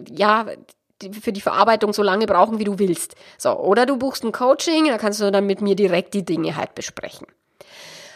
ja, 0.10 0.46
für 1.22 1.34
die 1.34 1.42
Verarbeitung 1.42 1.92
so 1.92 2.02
lange 2.02 2.26
brauchen, 2.26 2.60
wie 2.60 2.64
du 2.64 2.80
willst. 2.80 3.16
So, 3.38 3.52
oder 3.52 3.86
du 3.86 3.98
buchst 3.98 4.24
ein 4.24 4.32
Coaching, 4.32 4.88
da 4.88 4.98
kannst 4.98 5.20
du 5.20 5.30
dann 5.30 5.46
mit 5.46 5.62
mir 5.62 5.76
direkt 5.76 6.14
die 6.14 6.24
Dinge 6.24 6.56
halt 6.56 6.76
besprechen. 6.76 7.28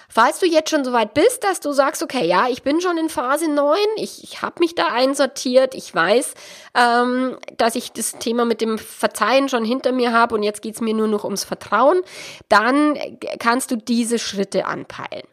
Falls 0.08 0.40
du 0.40 0.46
jetzt 0.46 0.70
schon 0.70 0.84
so 0.86 0.94
weit 0.94 1.14
bist, 1.14 1.44
dass 1.44 1.60
du 1.60 1.74
sagst, 1.74 2.02
okay, 2.02 2.26
ja, 2.26 2.48
ich 2.50 2.64
bin 2.64 2.82
schon 2.82 2.98
in 2.98 3.08
Phase 3.08 3.50
9, 3.50 3.78
ich, 3.96 4.24
ich 4.24 4.42
habe 4.42 4.56
mich 4.60 4.76
da 4.76 4.88
einsortiert, 4.88 5.74
ich 5.76 5.94
weiß, 5.94 6.34
ähm, 6.76 7.38
dass 7.58 7.76
ich 7.76 7.92
das 7.94 8.14
Thema 8.14 8.46
mit 8.46 8.62
dem 8.62 8.78
Verzeihen 8.78 9.48
schon 9.48 9.64
hinter 9.64 9.94
mir 9.94 10.12
habe 10.12 10.36
und 10.36 10.44
jetzt 10.44 10.62
geht's 10.62 10.82
mir 10.82 10.94
nur 10.94 11.08
noch 11.08 11.24
ums 11.24 11.46
Vertrauen, 11.46 12.02
dann 12.50 12.98
kannst 13.40 13.72
du 13.72 13.78
diese 13.78 14.20
Schritte 14.20 14.66
anpeilen. 14.66 15.28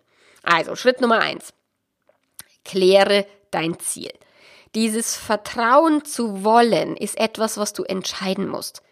Also, 0.45 0.77
Schritt 0.77 1.01
Nummer 1.01 1.19
eins 1.19 1.53
kläre 2.69 3.27
dein 3.51 3.79
Ziel. 3.81 4.13
Dieses 4.75 5.17
Vertrauen 5.17 6.05
zu 6.05 6.45
wollen 6.45 6.97
ist 6.97 7.19
etwas, 7.19 7.57
was 7.57 7.73
du 7.73 7.83
entscheiden 7.85 8.49
musst. 8.49 8.83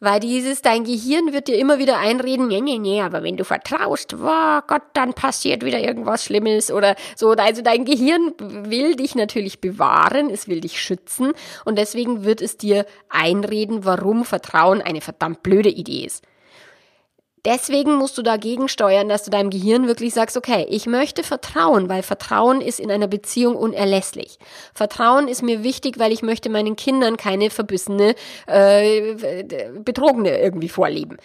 Weil 0.00 0.20
dieses, 0.20 0.62
dein 0.62 0.84
Gehirn 0.84 1.32
wird 1.32 1.48
dir 1.48 1.58
immer 1.58 1.78
wieder 1.78 1.98
einreden, 1.98 2.46
nee, 2.46 2.60
nee, 2.60 2.78
nee, 2.78 3.00
aber 3.00 3.24
wenn 3.24 3.36
du 3.36 3.44
vertraust, 3.44 4.14
oh 4.14 4.60
Gott, 4.68 4.82
dann 4.92 5.12
passiert 5.12 5.64
wieder 5.64 5.80
irgendwas 5.80 6.24
Schlimmes 6.24 6.70
oder 6.70 6.94
so. 7.16 7.30
Also 7.30 7.62
dein 7.62 7.84
Gehirn 7.84 8.32
will 8.38 8.94
dich 8.94 9.16
natürlich 9.16 9.60
bewahren, 9.60 10.30
es 10.30 10.46
will 10.46 10.60
dich 10.60 10.80
schützen 10.80 11.32
und 11.64 11.78
deswegen 11.78 12.24
wird 12.24 12.42
es 12.42 12.56
dir 12.56 12.86
einreden, 13.08 13.84
warum 13.84 14.24
Vertrauen 14.24 14.82
eine 14.82 15.00
verdammt 15.00 15.42
blöde 15.42 15.70
Idee 15.70 16.04
ist. 16.04 16.22
Deswegen 17.44 17.94
musst 17.96 18.18
du 18.18 18.22
dagegen 18.22 18.68
steuern, 18.68 19.08
dass 19.08 19.24
du 19.24 19.30
deinem 19.30 19.50
Gehirn 19.50 19.86
wirklich 19.86 20.14
sagst, 20.14 20.36
okay, 20.36 20.66
ich 20.68 20.86
möchte 20.86 21.22
vertrauen, 21.22 21.88
weil 21.88 22.02
Vertrauen 22.02 22.60
ist 22.60 22.80
in 22.80 22.90
einer 22.90 23.06
Beziehung 23.06 23.56
unerlässlich. 23.56 24.38
Vertrauen 24.74 25.28
ist 25.28 25.42
mir 25.42 25.62
wichtig, 25.62 25.98
weil 25.98 26.12
ich 26.12 26.22
möchte 26.22 26.50
meinen 26.50 26.76
Kindern 26.76 27.16
keine 27.16 27.50
verbissene, 27.50 28.14
äh, 28.46 29.14
betrogene 29.80 30.38
irgendwie 30.38 30.68
vorleben. 30.68 31.18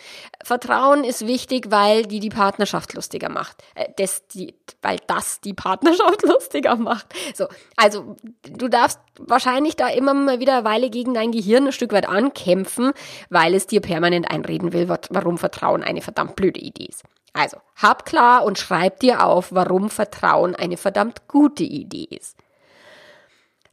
Vertrauen 0.43 1.03
ist 1.03 1.25
wichtig, 1.25 1.67
weil 1.69 2.03
die 2.03 2.19
die 2.19 2.29
Partnerschaft 2.29 2.93
lustiger 2.93 3.29
macht. 3.29 3.63
Äh, 3.75 3.87
das, 3.97 4.27
die, 4.27 4.53
weil 4.81 4.99
das 5.07 5.41
die 5.41 5.53
Partnerschaft 5.53 6.21
lustiger 6.23 6.75
macht. 6.75 7.07
So, 7.33 7.47
also 7.75 8.15
du 8.43 8.67
darfst 8.67 8.99
wahrscheinlich 9.19 9.75
da 9.75 9.87
immer 9.87 10.13
mal 10.13 10.39
wieder 10.39 10.57
eine 10.57 10.65
Weile 10.65 10.89
gegen 10.89 11.13
dein 11.13 11.31
Gehirn 11.31 11.67
ein 11.67 11.71
Stück 11.71 11.93
weit 11.93 12.07
ankämpfen, 12.07 12.93
weil 13.29 13.53
es 13.55 13.67
dir 13.67 13.81
permanent 13.81 14.29
einreden 14.29 14.73
will, 14.73 14.89
warum 15.09 15.37
Vertrauen 15.37 15.83
eine 15.83 16.01
verdammt 16.03 16.35
blöde 16.35 16.59
Idee 16.59 16.85
ist. 16.85 17.03
Also, 17.33 17.57
hab 17.75 18.05
klar 18.05 18.45
und 18.45 18.59
schreib 18.59 18.99
dir 18.99 19.25
auf, 19.25 19.51
warum 19.51 19.89
Vertrauen 19.89 20.55
eine 20.55 20.77
verdammt 20.77 21.27
gute 21.27 21.63
Idee 21.63 22.07
ist. 22.09 22.37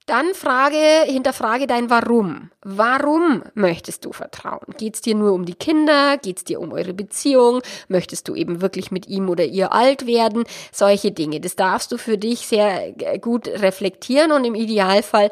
Dann 0.07 0.35
frage, 0.35 1.05
hinterfrage 1.05 1.69
dein 1.69 1.88
Warum. 1.88 2.51
Warum 2.62 3.45
möchtest 3.55 4.05
du 4.05 4.12
vertrauen? 4.12 4.75
Geht 4.77 4.97
es 4.97 5.03
dir 5.03 5.14
nur 5.14 5.33
um 5.33 5.45
die 5.45 5.55
Kinder? 5.55 6.16
Geht 6.16 6.38
es 6.38 6.45
dir 6.45 6.61
um 6.61 6.73
eure 6.73 6.95
Beziehung? 6.95 7.61
Möchtest 7.87 8.27
du 8.27 8.35
eben 8.35 8.61
wirklich 8.61 8.90
mit 8.90 9.07
ihm 9.07 9.29
oder 9.29 9.45
ihr 9.45 9.73
alt 9.73 10.07
werden? 10.07 10.43
Solche 10.73 11.12
Dinge. 11.12 11.38
Das 11.38 11.55
darfst 11.55 11.93
du 11.93 11.97
für 11.97 12.19
dich 12.19 12.49
sehr 12.49 12.93
gut 13.21 13.47
reflektieren 13.47 14.33
und 14.33 14.45
im 14.45 14.57
Idealfall 14.57 15.31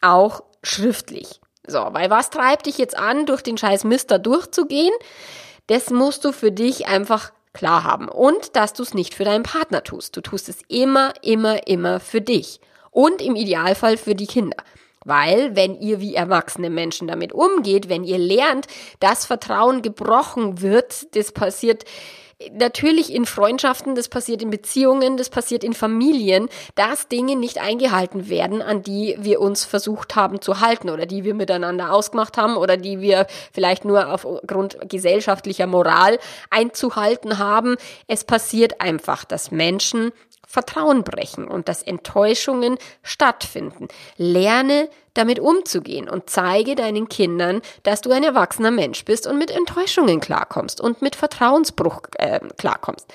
auch 0.00 0.42
schriftlich. 0.62 1.40
So, 1.66 1.86
weil 1.92 2.08
was 2.08 2.30
treibt 2.30 2.64
dich 2.64 2.78
jetzt 2.78 2.96
an, 2.96 3.26
durch 3.26 3.42
den 3.42 3.58
scheiß 3.58 3.84
Mister 3.84 4.18
durchzugehen? 4.18 4.94
Das 5.66 5.90
musst 5.90 6.24
du 6.24 6.32
für 6.32 6.52
dich 6.52 6.86
einfach 6.86 7.32
klar 7.52 7.84
haben. 7.84 8.08
Und 8.08 8.56
dass 8.56 8.74
du 8.74 8.82
es 8.82 8.92
nicht 8.92 9.14
für 9.14 9.24
deinen 9.24 9.44
Partner 9.44 9.82
tust. 9.82 10.16
Du 10.16 10.20
tust 10.20 10.48
es 10.48 10.58
immer, 10.68 11.14
immer, 11.22 11.66
immer 11.66 12.00
für 12.00 12.20
dich. 12.20 12.60
Und 12.90 13.22
im 13.22 13.34
Idealfall 13.34 13.96
für 13.96 14.14
die 14.14 14.26
Kinder. 14.26 14.56
Weil, 15.04 15.54
wenn 15.54 15.78
ihr 15.80 16.00
wie 16.00 16.14
erwachsene 16.14 16.70
Menschen 16.70 17.08
damit 17.08 17.32
umgeht, 17.32 17.88
wenn 17.88 18.04
ihr 18.04 18.18
lernt, 18.18 18.66
dass 19.00 19.26
Vertrauen 19.26 19.82
gebrochen 19.82 20.62
wird, 20.62 21.14
das 21.14 21.32
passiert 21.32 21.84
natürlich 22.52 23.12
in 23.12 23.26
Freundschaften, 23.26 23.94
das 23.94 24.08
passiert 24.08 24.42
in 24.42 24.50
Beziehungen, 24.50 25.16
das 25.16 25.30
passiert 25.30 25.64
in 25.64 25.72
Familien, 25.72 26.48
dass 26.74 27.08
Dinge 27.08 27.36
nicht 27.36 27.58
eingehalten 27.58 28.28
werden, 28.28 28.62
an 28.62 28.82
die 28.82 29.16
wir 29.18 29.40
uns 29.40 29.64
versucht 29.64 30.16
haben 30.16 30.40
zu 30.40 30.60
halten 30.60 30.90
oder 30.90 31.06
die 31.06 31.24
wir 31.24 31.34
miteinander 31.34 31.92
ausgemacht 31.92 32.36
haben 32.36 32.56
oder 32.56 32.76
die 32.76 33.00
wir 33.00 33.26
vielleicht 33.52 33.84
nur 33.84 34.12
aufgrund 34.12 34.78
gesellschaftlicher 34.88 35.66
Moral 35.66 36.18
einzuhalten 36.50 37.38
haben. 37.38 37.76
Es 38.06 38.24
passiert 38.24 38.80
einfach, 38.80 39.24
dass 39.24 39.50
Menschen 39.50 40.12
Vertrauen 40.46 41.04
brechen 41.04 41.46
und 41.46 41.68
dass 41.68 41.82
Enttäuschungen 41.82 42.78
stattfinden. 43.02 43.88
Lerne 44.16 44.88
damit 45.14 45.38
umzugehen 45.38 46.08
und 46.08 46.28
zeige 46.28 46.74
deinen 46.74 47.08
Kindern, 47.08 47.62
dass 47.84 48.00
du 48.00 48.10
ein 48.10 48.24
erwachsener 48.24 48.70
Mensch 48.70 49.04
bist 49.04 49.26
und 49.26 49.38
mit 49.38 49.50
Enttäuschungen 49.50 50.20
klarkommst 50.20 50.80
und 50.80 51.02
mit 51.02 51.16
Vertrauensbruch 51.16 52.02
äh, 52.18 52.40
klarkommst. 52.56 53.06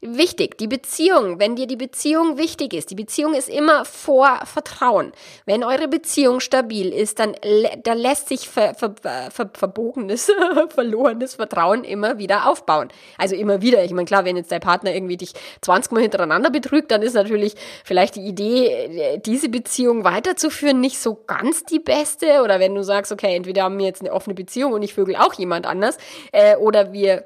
Wichtig, 0.00 0.58
die 0.58 0.68
Beziehung, 0.68 1.40
wenn 1.40 1.56
dir 1.56 1.66
die 1.66 1.76
Beziehung 1.76 2.38
wichtig 2.38 2.72
ist, 2.72 2.90
die 2.90 2.94
Beziehung 2.94 3.34
ist 3.34 3.48
immer 3.48 3.84
vor 3.84 4.42
Vertrauen. 4.44 5.12
Wenn 5.44 5.64
eure 5.64 5.88
Beziehung 5.88 6.38
stabil 6.38 6.92
ist, 6.92 7.18
dann, 7.18 7.34
dann 7.82 7.98
lässt 7.98 8.28
sich 8.28 8.48
ver, 8.48 8.74
ver, 8.74 8.94
ver, 9.02 9.50
verbogenes, 9.52 10.30
verlorenes 10.68 11.34
Vertrauen 11.34 11.82
immer 11.82 12.18
wieder 12.18 12.48
aufbauen. 12.48 12.88
Also 13.16 13.34
immer 13.34 13.60
wieder. 13.60 13.84
Ich 13.84 13.92
meine, 13.92 14.04
klar, 14.04 14.24
wenn 14.24 14.36
jetzt 14.36 14.52
dein 14.52 14.60
Partner 14.60 14.94
irgendwie 14.94 15.16
dich 15.16 15.32
20 15.62 15.90
Mal 15.92 16.02
hintereinander 16.02 16.50
betrügt, 16.50 16.92
dann 16.92 17.02
ist 17.02 17.14
natürlich 17.14 17.56
vielleicht 17.84 18.14
die 18.14 18.26
Idee, 18.26 19.20
diese 19.24 19.48
Beziehung 19.48 20.04
weiterzuführen, 20.04 20.80
nicht 20.80 21.00
so 21.00 21.18
ganz 21.26 21.64
die 21.64 21.80
beste. 21.80 22.42
Oder 22.44 22.60
wenn 22.60 22.74
du 22.74 22.84
sagst, 22.84 23.10
okay, 23.10 23.34
entweder 23.34 23.64
haben 23.64 23.78
wir 23.78 23.86
jetzt 23.86 24.02
eine 24.02 24.12
offene 24.12 24.34
Beziehung 24.34 24.72
und 24.72 24.82
ich 24.82 24.94
vögel 24.94 25.16
auch 25.16 25.34
jemand 25.34 25.66
anders, 25.66 25.98
äh, 26.30 26.56
oder 26.56 26.92
wir 26.92 27.24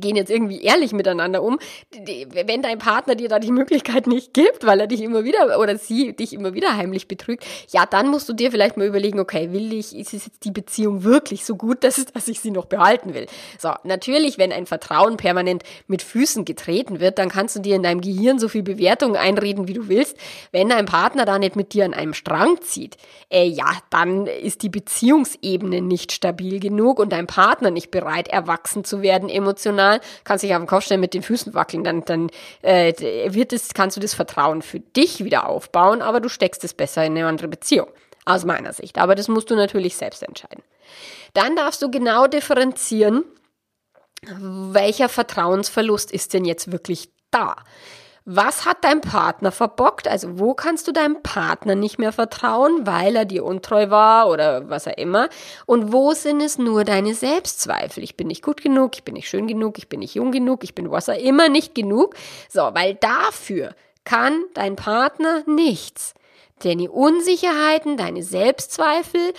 gehen 0.00 0.16
jetzt 0.16 0.30
irgendwie 0.30 0.62
ehrlich 0.62 0.92
miteinander 0.92 1.42
um. 1.42 1.58
Wenn 2.32 2.62
dein 2.62 2.78
Partner 2.78 3.14
dir 3.14 3.28
da 3.28 3.38
die 3.38 3.52
Möglichkeit 3.52 4.06
nicht 4.06 4.34
gibt, 4.34 4.66
weil 4.66 4.80
er 4.80 4.86
dich 4.86 5.02
immer 5.02 5.24
wieder 5.24 5.58
oder 5.58 5.76
sie 5.78 6.12
dich 6.12 6.32
immer 6.32 6.54
wieder 6.54 6.76
heimlich 6.76 7.08
betrügt, 7.08 7.44
ja, 7.70 7.86
dann 7.86 8.08
musst 8.08 8.28
du 8.28 8.32
dir 8.32 8.50
vielleicht 8.50 8.76
mal 8.76 8.86
überlegen, 8.86 9.20
okay, 9.20 9.52
will 9.52 9.72
ich, 9.72 9.96
ist 9.96 10.12
jetzt 10.12 10.44
die 10.44 10.50
Beziehung 10.50 11.04
wirklich 11.04 11.44
so 11.44 11.56
gut, 11.56 11.84
dass, 11.84 12.04
dass 12.06 12.28
ich 12.28 12.40
sie 12.40 12.50
noch 12.50 12.66
behalten 12.66 13.14
will? 13.14 13.26
So, 13.58 13.72
natürlich, 13.84 14.38
wenn 14.38 14.52
ein 14.52 14.66
Vertrauen 14.66 15.16
permanent 15.16 15.62
mit 15.86 16.02
Füßen 16.02 16.44
getreten 16.44 17.00
wird, 17.00 17.18
dann 17.18 17.28
kannst 17.28 17.56
du 17.56 17.60
dir 17.60 17.76
in 17.76 17.82
deinem 17.82 18.00
Gehirn 18.00 18.38
so 18.38 18.48
viel 18.48 18.62
Bewertung 18.62 19.16
einreden, 19.16 19.68
wie 19.68 19.74
du 19.74 19.88
willst. 19.88 20.16
Wenn 20.52 20.68
dein 20.68 20.86
Partner 20.86 21.24
da 21.24 21.38
nicht 21.38 21.56
mit 21.56 21.72
dir 21.72 21.84
an 21.84 21.94
einem 21.94 22.14
Strang 22.14 22.60
zieht, 22.62 22.96
äh, 23.30 23.46
ja, 23.46 23.66
dann 23.90 24.26
ist 24.26 24.62
die 24.62 24.68
Beziehungsebene 24.68 25.80
nicht 25.80 26.12
stabil 26.12 26.60
genug 26.60 26.98
und 26.98 27.12
dein 27.12 27.26
Partner 27.26 27.70
nicht 27.70 27.90
bereit, 27.90 28.28
erwachsen 28.28 28.84
zu 28.84 29.02
werden, 29.02 29.28
emotional 29.28 29.85
emotional, 29.86 30.00
kannst 30.24 30.44
dich 30.44 30.54
auf 30.54 30.60
den 30.60 30.66
Kopf 30.66 30.84
stellen, 30.84 31.00
mit 31.00 31.14
den 31.14 31.22
Füßen 31.22 31.54
wackeln, 31.54 31.84
dann, 31.84 32.04
dann 32.04 32.30
äh, 32.62 32.92
wird 33.32 33.52
es, 33.52 33.74
kannst 33.74 33.96
du 33.96 34.00
das 34.00 34.14
Vertrauen 34.14 34.62
für 34.62 34.80
dich 34.80 35.24
wieder 35.24 35.48
aufbauen, 35.48 36.02
aber 36.02 36.20
du 36.20 36.28
steckst 36.28 36.64
es 36.64 36.74
besser 36.74 37.04
in 37.04 37.16
eine 37.16 37.26
andere 37.26 37.48
Beziehung. 37.48 37.88
Aus 38.28 38.44
meiner 38.44 38.72
Sicht. 38.72 38.98
Aber 38.98 39.14
das 39.14 39.28
musst 39.28 39.50
du 39.50 39.54
natürlich 39.54 39.96
selbst 39.96 40.24
entscheiden. 40.24 40.64
Dann 41.32 41.54
darfst 41.54 41.80
du 41.80 41.92
genau 41.92 42.26
differenzieren, 42.26 43.22
welcher 44.20 45.08
Vertrauensverlust 45.08 46.10
ist 46.10 46.34
denn 46.34 46.44
jetzt 46.44 46.72
wirklich 46.72 47.08
da. 47.30 47.54
Was 48.28 48.66
hat 48.66 48.78
dein 48.82 49.00
Partner 49.00 49.52
verbockt? 49.52 50.08
Also 50.08 50.40
wo 50.40 50.52
kannst 50.52 50.88
du 50.88 50.92
deinem 50.92 51.22
Partner 51.22 51.76
nicht 51.76 52.00
mehr 52.00 52.10
vertrauen, 52.10 52.84
weil 52.84 53.14
er 53.14 53.24
dir 53.24 53.44
untreu 53.44 53.88
war 53.88 54.28
oder 54.28 54.68
was 54.68 54.88
er 54.88 54.98
immer? 54.98 55.28
Und 55.64 55.92
wo 55.92 56.12
sind 56.12 56.40
es 56.40 56.58
nur 56.58 56.82
deine 56.82 57.14
Selbstzweifel? 57.14 58.02
Ich 58.02 58.16
bin 58.16 58.26
nicht 58.26 58.42
gut 58.42 58.60
genug, 58.60 58.96
ich 58.96 59.04
bin 59.04 59.14
nicht 59.14 59.28
schön 59.28 59.46
genug, 59.46 59.78
ich 59.78 59.88
bin 59.88 60.00
nicht 60.00 60.16
jung 60.16 60.32
genug, 60.32 60.64
ich 60.64 60.74
bin 60.74 60.90
was 60.90 61.06
er 61.06 61.20
immer 61.20 61.48
nicht 61.48 61.76
genug. 61.76 62.16
So, 62.48 62.62
weil 62.74 62.96
dafür 62.96 63.76
kann 64.02 64.42
dein 64.54 64.74
Partner 64.74 65.44
nichts. 65.46 66.14
Denn 66.64 66.78
die 66.78 66.88
Unsicherheiten, 66.88 67.96
deine 67.96 68.24
Selbstzweifel, 68.24 69.34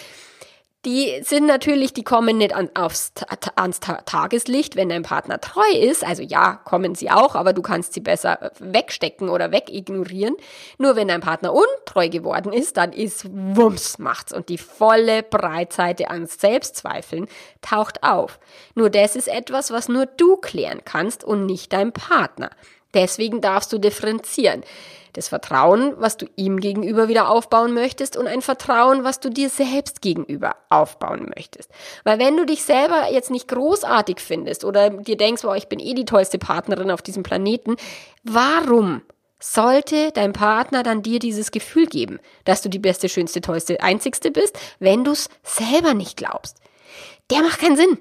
die 0.88 1.22
sind 1.22 1.46
natürlich, 1.46 1.94
die 1.94 2.04
kommen 2.04 2.38
nicht 2.38 2.56
an, 2.56 2.70
aufs, 2.74 3.12
ans 3.56 3.82
Tageslicht, 3.82 4.78
wenn 4.78 4.88
dein 4.88 5.04
Partner 5.04 5.42
treu 5.42 5.70
ist. 5.78 6.06
Also 6.06 6.24
ja, 6.24 6.62
kommen 6.64 6.96
sie 6.96 7.12
auch, 7.12 7.36
aber 7.36 7.52
du 7.52 7.62
kannst 7.62 7.94
sie 7.94 8.00
besser 8.00 8.42
äh, 8.42 8.50
wegstecken 8.60 9.28
oder 9.28 9.52
wegignorieren. 9.52 10.38
Nur 10.78 10.96
wenn 10.96 11.10
dein 11.10 11.20
Partner 11.20 11.54
untreu 11.54 12.08
geworden 12.08 12.54
ist, 12.54 12.78
dann 12.78 12.94
ist 12.94 13.28
Wumms 13.30 14.00
macht's 14.00 14.32
und 14.32 14.48
die 14.48 14.58
volle 14.58 15.24
Breitseite 15.24 16.10
an 16.10 16.26
Selbstzweifeln 16.26 17.28
taucht 17.62 18.04
auf. 18.04 18.40
Nur 18.74 18.90
das 18.90 19.18
ist 19.18 19.28
etwas, 19.28 19.72
was 19.72 19.90
nur 19.90 20.06
du 20.06 20.38
klären 20.38 20.82
kannst 20.86 21.26
und 21.26 21.46
nicht 21.46 21.74
dein 21.74 21.92
Partner. 21.92 22.50
Deswegen 22.94 23.42
darfst 23.42 23.74
du 23.74 23.78
differenzieren 23.78 24.64
das 25.18 25.28
Vertrauen, 25.30 25.96
was 25.98 26.16
du 26.16 26.28
ihm 26.36 26.60
gegenüber 26.60 27.08
wieder 27.08 27.30
aufbauen 27.30 27.74
möchtest 27.74 28.16
und 28.16 28.28
ein 28.28 28.44
Vertrauen, 28.44 29.04
was 29.04 29.20
du 29.20 29.30
dir 29.30 29.50
selbst 29.50 30.04
gegenüber 30.04 30.56
aufbauen 30.70 31.32
möchtest. 31.36 31.72
Weil 32.04 32.20
wenn 32.20 32.38
du 32.38 32.46
dich 32.46 32.64
selber 32.64 33.12
jetzt 33.12 33.32
nicht 33.32 33.48
großartig 33.48 34.20
findest 34.20 34.64
oder 34.64 34.92
dir 34.92 35.18
denkst, 35.18 35.42
boah, 35.42 35.56
ich 35.56 35.68
bin 35.68 35.80
eh 35.80 35.96
die 35.96 36.06
tollste 36.06 36.38
Partnerin 36.38 36.92
auf 36.92 37.02
diesem 37.02 37.24
Planeten, 37.24 37.78
warum 38.24 39.02
sollte 39.40 40.12
dein 40.12 40.34
Partner 40.34 40.84
dann 40.84 41.02
dir 41.02 41.18
dieses 41.18 41.50
Gefühl 41.50 41.88
geben, 41.88 42.20
dass 42.46 42.62
du 42.62 42.70
die 42.70 42.80
beste, 42.80 43.10
schönste, 43.10 43.42
tollste, 43.42 43.82
einzigste 43.82 44.30
bist, 44.30 44.58
wenn 44.80 45.04
du 45.04 45.12
es 45.12 45.30
selber 45.42 45.96
nicht 45.96 46.18
glaubst? 46.18 46.58
Der 47.32 47.42
macht 47.42 47.60
keinen 47.60 47.76
Sinn. 47.76 47.98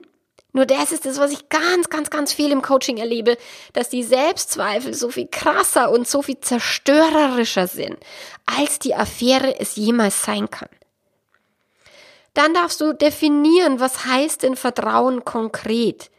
Nur 0.57 0.64
das 0.64 0.90
ist 0.90 1.05
es, 1.05 1.19
was 1.19 1.33
ich 1.33 1.51
ganz, 1.51 1.90
ganz, 1.90 2.09
ganz 2.09 2.33
viel 2.33 2.51
im 2.51 2.62
Coaching 2.62 2.97
erlebe, 2.97 3.37
dass 3.75 3.90
die 3.90 4.03
Selbstzweifel 4.03 4.95
so 4.95 5.11
viel 5.11 5.29
krasser 5.31 5.90
und 5.90 6.09
so 6.09 6.23
viel 6.23 6.40
zerstörerischer 6.40 7.66
sind, 7.66 7.99
als 8.47 8.79
die 8.79 8.95
Affäre 8.95 9.61
es 9.61 9.77
jemals 9.77 10.23
sein 10.23 10.49
kann. 10.49 10.71
Dann 12.33 12.55
darfst 12.55 12.81
du 12.81 12.95
definieren, 12.95 13.81
was 13.81 14.07
heißt 14.07 14.45
denn 14.45 14.57
Vertrauen 14.57 15.27
konkret? 15.27 16.11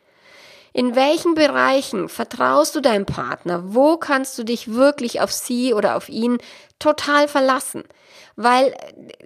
In 0.73 0.95
welchen 0.95 1.33
Bereichen 1.33 2.09
vertraust 2.09 2.75
du 2.75 2.81
deinem 2.81 3.05
Partner? 3.05 3.73
Wo 3.73 3.97
kannst 3.97 4.37
du 4.37 4.43
dich 4.43 4.73
wirklich 4.73 5.21
auf 5.21 5.31
sie 5.31 5.73
oder 5.73 5.95
auf 5.95 6.09
ihn 6.09 6.37
total 6.79 7.27
verlassen? 7.27 7.83
Weil 8.35 8.75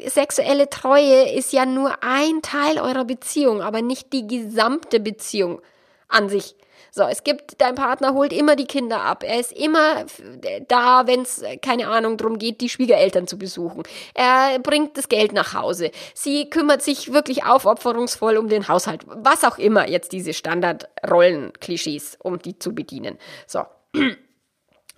sexuelle 0.07 0.69
Treue 0.69 1.29
ist 1.33 1.51
ja 1.51 1.65
nur 1.65 2.01
ein 2.01 2.41
Teil 2.41 2.79
eurer 2.79 3.03
Beziehung, 3.03 3.61
aber 3.61 3.81
nicht 3.81 4.13
die 4.13 4.25
gesamte 4.25 4.99
Beziehung 4.99 5.61
an 6.07 6.29
sich. 6.29 6.55
So, 6.93 7.03
es 7.03 7.23
gibt, 7.23 7.61
dein 7.61 7.75
Partner 7.75 8.13
holt 8.13 8.33
immer 8.33 8.57
die 8.57 8.65
Kinder 8.65 9.01
ab. 9.01 9.23
Er 9.25 9.39
ist 9.39 9.53
immer 9.53 10.05
da, 10.67 11.07
wenn 11.07 11.21
es, 11.21 11.41
keine 11.61 11.87
Ahnung, 11.87 12.17
darum 12.17 12.37
geht, 12.37 12.59
die 12.59 12.67
Schwiegereltern 12.67 13.27
zu 13.27 13.37
besuchen. 13.37 13.83
Er 14.13 14.59
bringt 14.59 14.97
das 14.97 15.07
Geld 15.07 15.31
nach 15.31 15.53
Hause. 15.53 15.91
Sie 16.13 16.49
kümmert 16.49 16.81
sich 16.81 17.13
wirklich 17.13 17.45
aufopferungsvoll 17.45 18.35
um 18.35 18.49
den 18.49 18.67
Haushalt. 18.67 19.05
Was 19.07 19.45
auch 19.45 19.57
immer 19.57 19.87
jetzt 19.87 20.11
diese 20.11 20.33
Standardrollen-Klischees, 20.33 22.17
um 22.21 22.39
die 22.39 22.59
zu 22.59 22.75
bedienen. 22.75 23.17
So. 23.47 23.63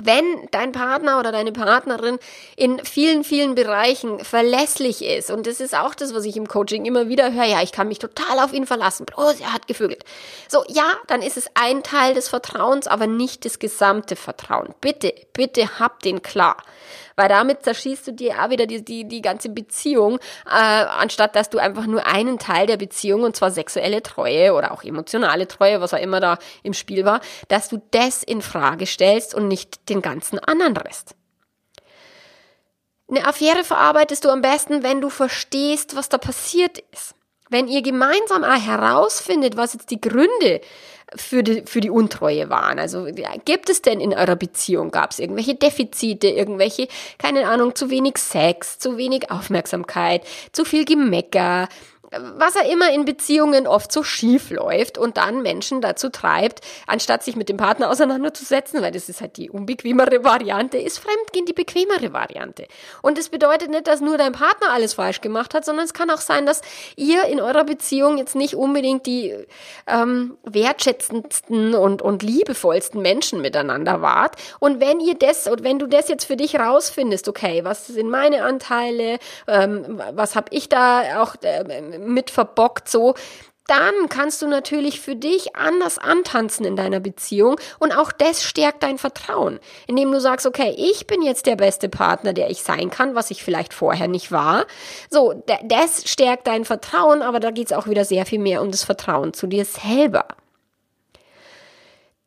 wenn 0.03 0.47
dein 0.51 0.71
Partner 0.71 1.19
oder 1.19 1.31
deine 1.31 1.51
Partnerin 1.51 2.19
in 2.55 2.83
vielen, 2.83 3.23
vielen 3.23 3.55
Bereichen 3.55 4.19
verlässlich 4.19 5.03
ist, 5.03 5.31
und 5.31 5.47
das 5.47 5.59
ist 5.59 5.75
auch 5.75 5.95
das, 5.95 6.13
was 6.13 6.25
ich 6.25 6.37
im 6.37 6.47
Coaching 6.47 6.85
immer 6.85 7.09
wieder 7.09 7.33
höre, 7.33 7.45
ja, 7.45 7.61
ich 7.61 7.71
kann 7.71 7.87
mich 7.87 7.99
total 7.99 8.39
auf 8.39 8.53
ihn 8.53 8.65
verlassen, 8.65 9.05
bloß 9.05 9.39
er 9.39 9.53
hat 9.53 9.67
gevögelt. 9.67 10.03
So, 10.47 10.63
ja, 10.67 10.85
dann 11.07 11.21
ist 11.21 11.37
es 11.37 11.47
ein 11.53 11.83
Teil 11.83 12.13
des 12.13 12.29
Vertrauens, 12.29 12.87
aber 12.87 13.07
nicht 13.07 13.45
das 13.45 13.59
gesamte 13.59 14.15
Vertrauen. 14.15 14.73
Bitte, 14.81 15.13
bitte 15.33 15.79
hab 15.79 16.01
den 16.01 16.21
klar 16.21 16.57
weil 17.15 17.29
damit 17.29 17.63
zerschießt 17.63 18.07
du 18.07 18.11
dir 18.13 18.43
auch 18.43 18.49
wieder 18.49 18.65
die, 18.65 18.83
die, 18.83 19.07
die 19.07 19.21
ganze 19.21 19.49
Beziehung, 19.49 20.19
äh, 20.45 20.49
anstatt 20.49 21.35
dass 21.35 21.49
du 21.49 21.57
einfach 21.57 21.85
nur 21.85 22.05
einen 22.05 22.39
Teil 22.39 22.67
der 22.67 22.77
Beziehung, 22.77 23.23
und 23.23 23.35
zwar 23.35 23.51
sexuelle 23.51 24.03
Treue 24.03 24.53
oder 24.53 24.71
auch 24.71 24.83
emotionale 24.83 25.47
Treue, 25.47 25.81
was 25.81 25.93
auch 25.93 25.99
immer 25.99 26.19
da 26.19 26.37
im 26.63 26.73
Spiel 26.73 27.05
war, 27.05 27.21
dass 27.47 27.69
du 27.69 27.81
das 27.91 28.23
in 28.23 28.41
Frage 28.41 28.85
stellst 28.85 29.33
und 29.33 29.47
nicht 29.47 29.89
den 29.89 30.01
ganzen 30.01 30.39
anderen 30.39 30.77
Rest. 30.77 31.15
Eine 33.09 33.27
Affäre 33.27 33.63
verarbeitest 33.63 34.25
du 34.25 34.29
am 34.29 34.41
besten, 34.41 34.81
wenn 34.81 35.01
du 35.01 35.09
verstehst, 35.09 35.95
was 35.95 36.09
da 36.09 36.17
passiert 36.17 36.79
ist. 36.91 37.15
Wenn 37.49 37.67
ihr 37.67 37.83
gemeinsam 37.83 38.43
herausfindet, 38.43 39.57
was 39.57 39.73
jetzt 39.73 39.91
die 39.91 40.01
Gründe 40.01 40.61
für 41.15 41.43
die, 41.43 41.63
für 41.65 41.81
die 41.81 41.89
Untreue 41.89 42.49
waren. 42.49 42.79
Also 42.79 43.07
gibt 43.45 43.69
es 43.69 43.81
denn 43.81 43.99
in 43.99 44.13
eurer 44.13 44.35
Beziehung, 44.35 44.91
gab 44.91 45.11
es 45.11 45.19
irgendwelche 45.19 45.55
Defizite, 45.55 46.27
irgendwelche, 46.27 46.87
keine 47.17 47.47
Ahnung, 47.47 47.75
zu 47.75 47.89
wenig 47.89 48.17
Sex, 48.17 48.79
zu 48.79 48.97
wenig 48.97 49.31
Aufmerksamkeit, 49.31 50.23
zu 50.51 50.65
viel 50.65 50.85
Gemecker, 50.85 51.69
was 52.37 52.55
er 52.55 52.69
immer 52.71 52.91
in 52.91 53.05
Beziehungen 53.05 53.67
oft 53.67 53.91
so 53.91 54.03
schief 54.03 54.49
läuft 54.49 54.97
und 54.97 55.17
dann 55.17 55.41
Menschen 55.41 55.81
dazu 55.81 56.09
treibt, 56.09 56.61
anstatt 56.87 57.23
sich 57.23 57.35
mit 57.35 57.49
dem 57.49 57.57
Partner 57.57 57.89
auseinanderzusetzen, 57.89 58.81
weil 58.81 58.91
das 58.91 59.09
ist 59.09 59.21
halt 59.21 59.37
die 59.37 59.49
unbequemere 59.49 60.23
Variante, 60.23 60.77
ist 60.77 60.99
Fremdgehen 60.99 61.45
die 61.45 61.53
bequemere 61.53 62.13
Variante. 62.13 62.67
Und 63.01 63.17
es 63.17 63.29
bedeutet 63.29 63.69
nicht, 63.69 63.87
dass 63.87 64.01
nur 64.01 64.17
dein 64.17 64.33
Partner 64.33 64.71
alles 64.71 64.93
falsch 64.93 65.21
gemacht 65.21 65.53
hat, 65.53 65.65
sondern 65.65 65.85
es 65.85 65.93
kann 65.93 66.09
auch 66.09 66.21
sein, 66.21 66.45
dass 66.45 66.61
ihr 66.95 67.25
in 67.25 67.39
eurer 67.41 67.63
Beziehung 67.63 68.17
jetzt 68.17 68.35
nicht 68.35 68.55
unbedingt 68.55 69.05
die 69.05 69.35
ähm, 69.87 70.37
wertschätzendsten 70.43 71.73
und, 71.75 72.01
und 72.01 72.23
liebevollsten 72.23 73.01
Menschen 73.01 73.41
miteinander 73.41 74.01
wart. 74.01 74.35
Und 74.59 74.79
wenn 74.79 74.99
ihr 74.99 75.15
das 75.15 75.47
und 75.47 75.63
wenn 75.63 75.79
du 75.79 75.87
das 75.87 76.07
jetzt 76.07 76.25
für 76.25 76.37
dich 76.37 76.59
rausfindest, 76.59 77.27
okay, 77.27 77.63
was 77.63 77.87
sind 77.87 78.09
meine 78.09 78.43
Anteile, 78.43 79.19
ähm, 79.47 80.01
was 80.13 80.35
habe 80.35 80.47
ich 80.51 80.69
da 80.69 81.21
auch 81.21 81.35
äh, 81.41 81.63
mit 82.03 82.29
verbockt, 82.29 82.89
so, 82.89 83.15
dann 83.67 84.09
kannst 84.09 84.41
du 84.41 84.47
natürlich 84.47 84.99
für 84.99 85.15
dich 85.15 85.55
anders 85.55 85.97
antanzen 85.97 86.65
in 86.65 86.75
deiner 86.75 86.99
Beziehung 86.99 87.55
und 87.79 87.93
auch 87.93 88.11
das 88.11 88.43
stärkt 88.43 88.83
dein 88.83 88.97
Vertrauen, 88.97 89.59
indem 89.87 90.11
du 90.11 90.19
sagst, 90.19 90.45
okay, 90.45 90.75
ich 90.77 91.07
bin 91.07 91.21
jetzt 91.21 91.45
der 91.45 91.55
beste 91.55 91.87
Partner, 91.87 92.33
der 92.33 92.49
ich 92.49 92.61
sein 92.63 92.89
kann, 92.89 93.15
was 93.15 93.31
ich 93.31 93.43
vielleicht 93.43 93.73
vorher 93.73 94.07
nicht 94.07 94.31
war. 94.31 94.65
So, 95.09 95.43
das 95.63 96.09
stärkt 96.09 96.47
dein 96.47 96.65
Vertrauen, 96.65 97.21
aber 97.21 97.39
da 97.39 97.51
geht 97.51 97.67
es 97.67 97.73
auch 97.73 97.87
wieder 97.87 98.03
sehr 98.03 98.25
viel 98.25 98.39
mehr 98.39 98.61
um 98.61 98.69
das 98.69 98.83
Vertrauen 98.83 99.33
zu 99.33 99.47
dir 99.47 99.63
selber. 99.63 100.25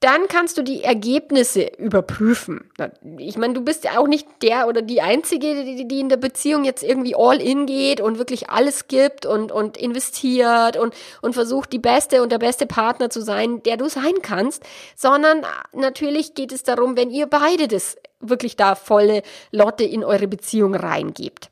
Dann 0.07 0.29
kannst 0.29 0.57
du 0.57 0.63
die 0.63 0.85
Ergebnisse 0.85 1.67
überprüfen. 1.79 2.71
Ich 3.19 3.37
meine, 3.37 3.55
du 3.55 3.61
bist 3.61 3.83
ja 3.83 3.99
auch 3.99 4.07
nicht 4.07 4.29
der 4.41 4.69
oder 4.69 4.81
die 4.81 5.03
Einzige, 5.03 5.65
die, 5.65 5.89
die 5.89 5.99
in 5.99 6.09
der 6.09 6.17
Beziehung 6.17 6.63
jetzt 6.65 6.85
irgendwie 6.85 7.17
all 7.17 7.43
in 7.43 7.67
geht 7.67 8.01
und 8.01 8.17
wirklich 8.17 8.49
alles 8.49 8.87
gibt 8.87 9.27
und, 9.27 9.51
und 9.51 9.77
investiert 9.77 10.77
und, 10.77 10.95
und 11.23 11.33
versucht, 11.33 11.73
die 11.73 11.81
beste 11.81 12.23
und 12.23 12.31
der 12.31 12.39
beste 12.39 12.67
Partner 12.67 13.11
zu 13.11 13.21
sein, 13.21 13.65
der 13.65 13.79
du 13.79 13.89
sein 13.89 14.15
kannst, 14.23 14.63
sondern 14.95 15.45
natürlich 15.73 16.35
geht 16.35 16.53
es 16.53 16.63
darum, 16.63 16.97
wenn 16.97 17.11
ihr 17.11 17.27
beide 17.27 17.67
das 17.67 17.97
wirklich 18.21 18.55
da 18.55 18.77
volle 18.77 19.23
Lotte 19.51 19.83
in 19.83 20.05
eure 20.05 20.29
Beziehung 20.29 20.77
reingebt 20.77 21.51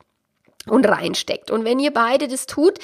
und 0.67 0.87
reinsteckt. 0.87 1.51
Und 1.51 1.65
wenn 1.65 1.79
ihr 1.79 1.91
beide 1.91 2.27
das 2.27 2.45
tut, 2.45 2.79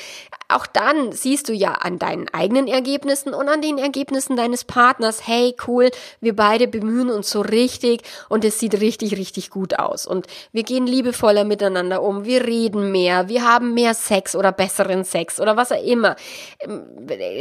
auch 0.50 0.68
dann 0.68 1.12
siehst 1.12 1.50
du 1.50 1.54
ja 1.54 1.74
an 1.74 1.98
deinen 1.98 2.28
eigenen 2.30 2.68
Ergebnissen 2.68 3.34
und 3.34 3.48
an 3.48 3.62
den 3.62 3.78
Ergebnissen 3.78 4.36
deines 4.36 4.64
Partners, 4.64 5.26
hey, 5.26 5.56
cool, 5.68 5.92
wir 6.20 6.36
beide 6.36 6.68
bemühen 6.68 7.10
uns 7.10 7.30
so 7.30 7.42
richtig 7.42 8.02
und 8.30 8.46
es 8.46 8.60
sieht 8.60 8.80
richtig, 8.80 9.18
richtig 9.18 9.50
gut 9.50 9.80
aus. 9.80 10.06
Und 10.06 10.28
wir 10.52 10.64
gehen 10.64 10.86
liebevoller 10.86 11.44
miteinander 11.44 12.02
um, 12.04 12.26
wir 12.26 12.46
reden 12.46 12.92
mehr, 12.92 13.30
wir 13.30 13.46
haben 13.46 13.74
mehr 13.74 13.94
Sex 13.94 14.36
oder 14.36 14.52
besseren 14.52 15.04
Sex 15.04 15.40
oder 15.40 15.58
was 15.58 15.72
auch 15.72 15.84
immer. 15.84 16.16
Ähm, 16.60 16.84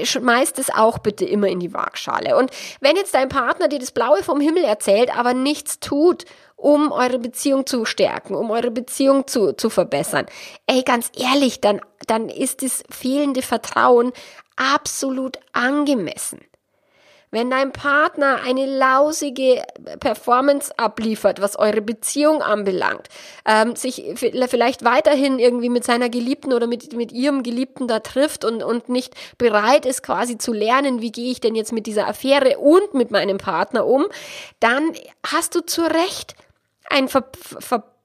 schmeißt 0.05 0.59
es 0.59 0.70
auch 0.70 0.98
bitte 0.98 1.24
immer 1.24 1.48
in 1.48 1.61
die 1.61 1.74
Waagschale. 1.74 2.37
Und 2.37 2.50
wenn 2.81 2.96
jetzt 2.96 3.14
dein 3.14 3.29
Partner 3.29 3.68
dir 3.68 3.79
das 3.79 3.90
Blaue 3.90 4.22
vom 4.22 4.40
Himmel 4.40 4.64
erzählt, 4.64 5.16
aber 5.16 5.35
nichts 5.35 5.81
tut, 5.81 6.24
um 6.61 6.92
eure 6.92 7.18
Beziehung 7.18 7.66
zu 7.66 7.85
stärken, 7.85 8.35
um 8.35 8.51
eure 8.51 8.70
Beziehung 8.70 9.27
zu, 9.27 9.53
zu 9.55 9.70
verbessern. 9.70 10.27
Ey, 10.66 10.83
ganz 10.83 11.11
ehrlich, 11.16 11.61
dann, 11.61 11.81
dann 12.07 12.29
ist 12.29 12.62
das 12.62 12.85
fehlende 12.90 13.42
Vertrauen 13.42 14.12
absolut 14.57 15.38
angemessen. 15.53 16.40
Wenn 17.33 17.49
dein 17.49 17.70
Partner 17.70 18.40
eine 18.44 18.66
lausige 18.66 19.62
Performance 20.01 20.77
abliefert, 20.77 21.40
was 21.40 21.57
eure 21.57 21.81
Beziehung 21.81 22.42
anbelangt, 22.42 23.09
ähm, 23.46 23.77
sich 23.77 24.03
vielleicht 24.16 24.85
weiterhin 24.85 25.38
irgendwie 25.38 25.68
mit 25.68 25.85
seiner 25.85 26.09
Geliebten 26.09 26.53
oder 26.53 26.66
mit, 26.66 26.92
mit 26.92 27.12
ihrem 27.12 27.44
Geliebten 27.44 27.87
da 27.87 28.01
trifft 28.01 28.44
und, 28.44 28.64
und 28.64 28.88
nicht 28.88 29.14
bereit 29.38 29.87
ist, 29.87 30.03
quasi 30.03 30.38
zu 30.38 30.53
lernen, 30.53 31.03
wie 31.03 31.12
gehe 31.12 31.31
ich 31.31 31.40
denn 31.40 31.55
jetzt 31.55 31.73
mit 31.73 31.87
dieser 31.87 32.09
Affäre 32.09 32.59
und 32.59 32.94
mit 32.94 33.12
meinem 33.12 33.38
Partner 33.38 33.87
um, 33.87 34.07
dann 34.59 34.92
hast 35.25 35.55
du 35.55 35.61
zu 35.61 35.83
Recht 35.83 36.35
ein 36.90 37.09
ver 37.09 37.24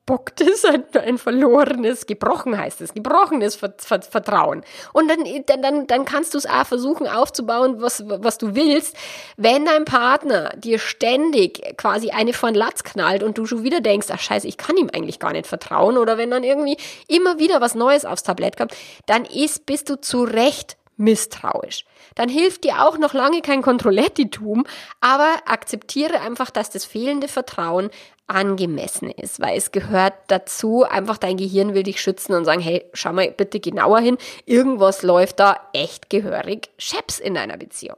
verbocktes, 0.05 0.63
ein, 0.65 0.85
ein 0.93 1.17
verlorenes, 1.17 2.05
gebrochen 2.05 2.57
heißt 2.57 2.81
es, 2.81 2.93
gebrochenes 2.93 3.55
ver 3.55 3.73
ver 3.77 4.01
Vertrauen. 4.01 4.63
Und 4.93 5.09
dann, 5.09 5.61
dann, 5.61 5.87
dann 5.87 6.05
kannst 6.05 6.33
du 6.33 6.37
es 6.37 6.45
auch 6.45 6.65
versuchen 6.65 7.07
aufzubauen, 7.07 7.81
was, 7.81 8.03
was 8.07 8.37
du 8.37 8.55
willst. 8.55 8.95
Wenn 9.35 9.65
dein 9.65 9.83
Partner 9.85 10.51
dir 10.57 10.79
ständig 10.79 11.77
quasi 11.77 12.11
eine 12.11 12.33
von 12.33 12.53
Latz 12.53 12.83
knallt 12.83 13.23
und 13.23 13.37
du 13.37 13.45
schon 13.45 13.63
wieder 13.63 13.81
denkst, 13.81 14.07
ach 14.11 14.19
scheiße, 14.19 14.47
ich 14.47 14.57
kann 14.57 14.77
ihm 14.77 14.89
eigentlich 14.93 15.19
gar 15.19 15.31
nicht 15.31 15.47
vertrauen, 15.47 15.97
oder 15.97 16.17
wenn 16.17 16.31
dann 16.31 16.43
irgendwie 16.43 16.77
immer 17.07 17.39
wieder 17.39 17.59
was 17.59 17.75
Neues 17.75 18.05
aufs 18.05 18.23
Tablett 18.23 18.57
kommt, 18.57 18.75
dann 19.07 19.25
ist, 19.25 19.65
bist 19.65 19.89
du 19.89 19.99
zu 19.99 20.23
Recht 20.23 20.77
misstrauisch. 20.97 21.85
Dann 22.15 22.29
hilft 22.29 22.63
dir 22.63 22.85
auch 22.85 22.97
noch 22.97 23.13
lange 23.13 23.41
kein 23.41 23.61
Kontrollettitum, 23.61 24.65
aber 25.01 25.35
akzeptiere 25.45 26.21
einfach, 26.21 26.51
dass 26.51 26.69
das 26.69 26.85
fehlende 26.85 27.27
Vertrauen 27.27 27.89
angemessen 28.27 29.11
ist, 29.11 29.39
weil 29.39 29.57
es 29.57 29.71
gehört 29.71 30.13
dazu, 30.27 30.83
einfach 30.83 31.17
dein 31.17 31.37
Gehirn 31.37 31.73
will 31.73 31.83
dich 31.83 32.01
schützen 32.01 32.33
und 32.33 32.45
sagen, 32.45 32.61
hey, 32.61 32.85
schau 32.93 33.13
mal 33.13 33.29
bitte 33.29 33.59
genauer 33.59 33.99
hin, 33.99 34.17
irgendwas 34.45 35.03
läuft 35.03 35.39
da 35.39 35.59
echt 35.73 36.09
gehörig 36.09 36.69
scheps 36.77 37.19
in 37.19 37.35
deiner 37.35 37.57
Beziehung. 37.57 37.97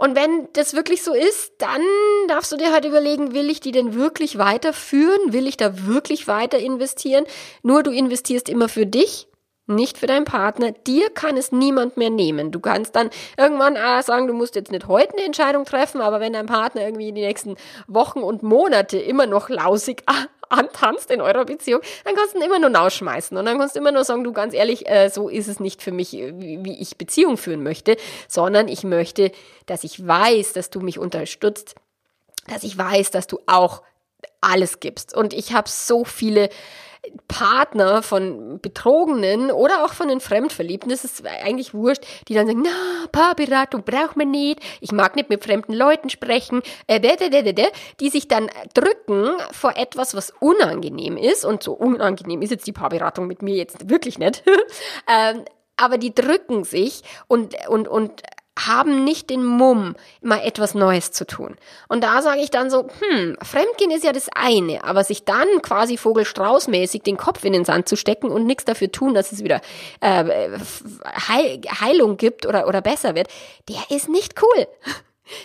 Und 0.00 0.16
wenn 0.16 0.48
das 0.54 0.72
wirklich 0.72 1.02
so 1.02 1.12
ist, 1.12 1.52
dann 1.58 1.82
darfst 2.26 2.50
du 2.50 2.56
dir 2.56 2.72
halt 2.72 2.86
überlegen, 2.86 3.34
will 3.34 3.50
ich 3.50 3.60
die 3.60 3.70
denn 3.70 3.94
wirklich 3.94 4.38
weiterführen? 4.38 5.34
Will 5.34 5.46
ich 5.46 5.58
da 5.58 5.86
wirklich 5.86 6.26
weiter 6.26 6.58
investieren? 6.58 7.26
Nur 7.62 7.82
du 7.82 7.90
investierst 7.90 8.48
immer 8.48 8.70
für 8.70 8.86
dich 8.86 9.28
nicht 9.70 9.98
für 9.98 10.06
deinen 10.06 10.24
Partner. 10.24 10.72
Dir 10.72 11.10
kann 11.10 11.36
es 11.36 11.52
niemand 11.52 11.96
mehr 11.96 12.10
nehmen. 12.10 12.50
Du 12.50 12.60
kannst 12.60 12.96
dann 12.96 13.10
irgendwann 13.36 13.76
ah, 13.76 14.02
sagen, 14.02 14.26
du 14.26 14.34
musst 14.34 14.54
jetzt 14.54 14.70
nicht 14.70 14.88
heute 14.88 15.14
eine 15.14 15.24
Entscheidung 15.24 15.64
treffen, 15.64 16.00
aber 16.00 16.20
wenn 16.20 16.32
dein 16.32 16.46
Partner 16.46 16.82
irgendwie 16.82 17.12
die 17.12 17.22
nächsten 17.22 17.56
Wochen 17.86 18.20
und 18.20 18.42
Monate 18.42 18.98
immer 18.98 19.26
noch 19.26 19.48
lausig 19.48 20.02
antanzt 20.50 21.10
in 21.10 21.20
eurer 21.20 21.44
Beziehung, 21.44 21.80
dann 22.04 22.14
kannst 22.14 22.34
du 22.34 22.38
ihn 22.38 22.44
immer 22.44 22.58
nur 22.58 22.74
rausschmeißen 22.74 23.36
und 23.36 23.44
dann 23.44 23.58
kannst 23.58 23.76
du 23.76 23.80
immer 23.80 23.92
nur 23.92 24.04
sagen, 24.04 24.24
du 24.24 24.32
ganz 24.32 24.52
ehrlich, 24.52 24.88
äh, 24.88 25.08
so 25.08 25.28
ist 25.28 25.46
es 25.46 25.60
nicht 25.60 25.80
für 25.82 25.92
mich, 25.92 26.12
wie, 26.12 26.64
wie 26.64 26.80
ich 26.80 26.98
Beziehung 26.98 27.36
führen 27.36 27.62
möchte, 27.62 27.96
sondern 28.28 28.66
ich 28.68 28.82
möchte, 28.82 29.30
dass 29.66 29.84
ich 29.84 30.06
weiß, 30.06 30.52
dass 30.52 30.70
du 30.70 30.80
mich 30.80 30.98
unterstützt, 30.98 31.76
dass 32.48 32.64
ich 32.64 32.76
weiß, 32.76 33.12
dass 33.12 33.28
du 33.28 33.38
auch 33.46 33.82
alles 34.40 34.80
gibst. 34.80 35.16
Und 35.16 35.32
ich 35.32 35.52
habe 35.52 35.68
so 35.68 36.04
viele 36.04 36.48
Partner 37.28 38.02
von 38.02 38.60
Betrogenen 38.60 39.50
oder 39.50 39.84
auch 39.84 39.94
von 39.94 40.08
den 40.08 40.20
Fremdverliebten, 40.20 40.90
das 40.90 41.04
ist 41.04 41.26
eigentlich 41.26 41.72
wurscht, 41.72 42.04
die 42.28 42.34
dann 42.34 42.46
sagen, 42.46 42.62
na, 42.62 43.06
Paarberatung 43.10 43.82
braucht 43.84 44.16
man 44.16 44.30
nicht, 44.30 44.60
ich 44.80 44.92
mag 44.92 45.16
nicht 45.16 45.30
mit 45.30 45.42
fremden 45.42 45.72
Leuten 45.72 46.10
sprechen, 46.10 46.62
äh, 46.86 47.00
die 48.00 48.10
sich 48.10 48.28
dann 48.28 48.50
drücken 48.74 49.30
vor 49.52 49.76
etwas, 49.76 50.14
was 50.14 50.32
unangenehm 50.40 51.16
ist. 51.16 51.44
Und 51.44 51.62
so 51.62 51.72
unangenehm 51.72 52.42
ist 52.42 52.50
jetzt 52.50 52.66
die 52.66 52.72
Paarberatung 52.72 53.26
mit 53.26 53.42
mir 53.42 53.54
jetzt 53.54 53.88
wirklich 53.88 54.18
nicht, 54.18 54.42
ähm, 55.08 55.44
aber 55.76 55.96
die 55.96 56.14
drücken 56.14 56.64
sich 56.64 57.02
und, 57.26 57.54
und, 57.68 57.88
und 57.88 58.22
haben 58.66 59.04
nicht 59.04 59.30
den 59.30 59.44
Mumm, 59.44 59.94
mal 60.20 60.40
etwas 60.44 60.74
Neues 60.74 61.12
zu 61.12 61.26
tun. 61.26 61.56
Und 61.88 62.02
da 62.02 62.22
sage 62.22 62.40
ich 62.40 62.50
dann 62.50 62.70
so, 62.70 62.88
hm, 63.00 63.36
Fremdgehen 63.42 63.90
ist 63.90 64.04
ja 64.04 64.12
das 64.12 64.28
eine, 64.34 64.84
aber 64.84 65.04
sich 65.04 65.24
dann 65.24 65.46
quasi 65.62 65.96
Vogelstraußmäßig 65.96 67.02
den 67.02 67.16
Kopf 67.16 67.44
in 67.44 67.52
den 67.52 67.64
Sand 67.64 67.88
zu 67.88 67.96
stecken 67.96 68.30
und 68.30 68.46
nichts 68.46 68.64
dafür 68.64 68.90
tun, 68.90 69.14
dass 69.14 69.32
es 69.32 69.44
wieder 69.44 69.60
äh, 70.00 70.58
Heil 71.28 71.60
Heilung 71.80 72.16
gibt 72.16 72.46
oder, 72.46 72.66
oder 72.66 72.80
besser 72.80 73.14
wird, 73.14 73.28
der 73.68 73.96
ist 73.96 74.08
nicht 74.08 74.34
cool. 74.42 74.66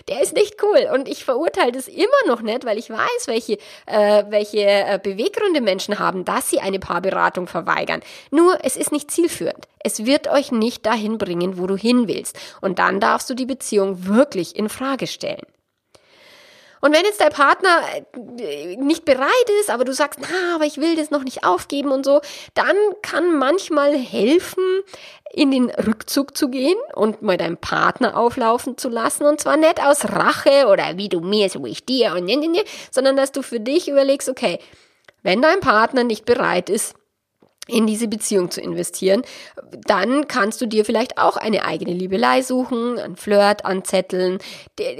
Der 0.07 0.21
ist 0.21 0.33
nicht 0.33 0.61
cool 0.63 0.89
und 0.93 1.07
ich 1.07 1.25
verurteile 1.25 1.71
das 1.71 1.87
immer 1.87 2.05
noch 2.27 2.41
nicht, 2.41 2.65
weil 2.65 2.77
ich 2.77 2.89
weiß, 2.89 3.27
welche, 3.27 3.57
äh, 3.85 4.23
welche 4.29 4.65
äh, 4.65 4.99
Beweggründe 5.01 5.61
Menschen 5.61 5.99
haben, 5.99 6.25
dass 6.25 6.49
sie 6.49 6.59
eine 6.59 6.79
Paarberatung 6.79 7.47
verweigern. 7.47 8.01
Nur, 8.31 8.57
es 8.63 8.75
ist 8.77 8.91
nicht 8.91 9.11
zielführend. 9.11 9.67
Es 9.79 10.05
wird 10.05 10.27
euch 10.27 10.51
nicht 10.51 10.85
dahin 10.85 11.17
bringen, 11.17 11.57
wo 11.57 11.67
du 11.67 11.75
hin 11.75 12.07
willst. 12.07 12.37
Und 12.61 12.79
dann 12.79 12.99
darfst 12.99 13.29
du 13.29 13.33
die 13.33 13.45
Beziehung 13.45 14.05
wirklich 14.05 14.55
in 14.55 14.69
Frage 14.69 15.07
stellen. 15.07 15.45
Und 16.85 16.93
wenn 16.93 17.03
jetzt 17.03 17.19
dein 17.19 17.31
Partner 17.31 17.81
äh, 18.37 18.75
nicht 18.75 19.05
bereit 19.05 19.27
ist, 19.59 19.71
aber 19.71 19.85
du 19.85 19.91
sagst, 19.91 20.19
na, 20.21 20.53
aber 20.53 20.65
ich 20.65 20.77
will 20.77 20.95
das 20.95 21.09
noch 21.09 21.23
nicht 21.23 21.43
aufgeben 21.43 21.89
und 21.89 22.05
so, 22.05 22.21
dann 22.53 22.75
kann 23.01 23.39
manchmal 23.39 23.97
helfen, 23.97 24.83
in 25.33 25.49
den 25.49 25.71
Rückzug 25.71 26.37
zu 26.37 26.47
gehen 26.47 26.77
und 26.93 27.23
mal 27.23 27.37
deinen 27.37 27.57
Partner 27.57 28.15
auflaufen 28.15 28.77
zu 28.77 28.89
lassen. 28.89 29.25
Und 29.25 29.41
zwar 29.41 29.57
nicht 29.57 29.81
aus 29.83 30.05
Rache 30.05 30.67
oder 30.67 30.95
wie 30.95 31.09
du 31.09 31.21
mir, 31.21 31.49
so 31.49 31.65
ich 31.65 31.85
dir 31.85 32.13
und 32.13 32.25
ne, 32.25 32.37
ne, 32.37 32.49
ne, 32.49 32.63
sondern 32.91 33.17
dass 33.17 33.31
du 33.31 33.41
für 33.41 33.59
dich 33.59 33.87
überlegst, 33.87 34.29
okay, 34.29 34.59
wenn 35.23 35.41
dein 35.41 35.61
Partner 35.61 36.03
nicht 36.03 36.25
bereit 36.25 36.69
ist, 36.69 36.93
in 37.67 37.87
diese 37.87 38.07
Beziehung 38.07 38.51
zu 38.51 38.61
investieren, 38.61 39.23
dann 39.85 40.27
kannst 40.27 40.61
du 40.61 40.67
dir 40.67 40.85
vielleicht 40.85 41.17
auch 41.17 41.37
eine 41.37 41.65
eigene 41.65 41.93
Liebelei 41.93 42.41
suchen, 42.41 42.99
ein 42.99 43.15
Flirt 43.15 43.65
anzetteln, 43.65 44.39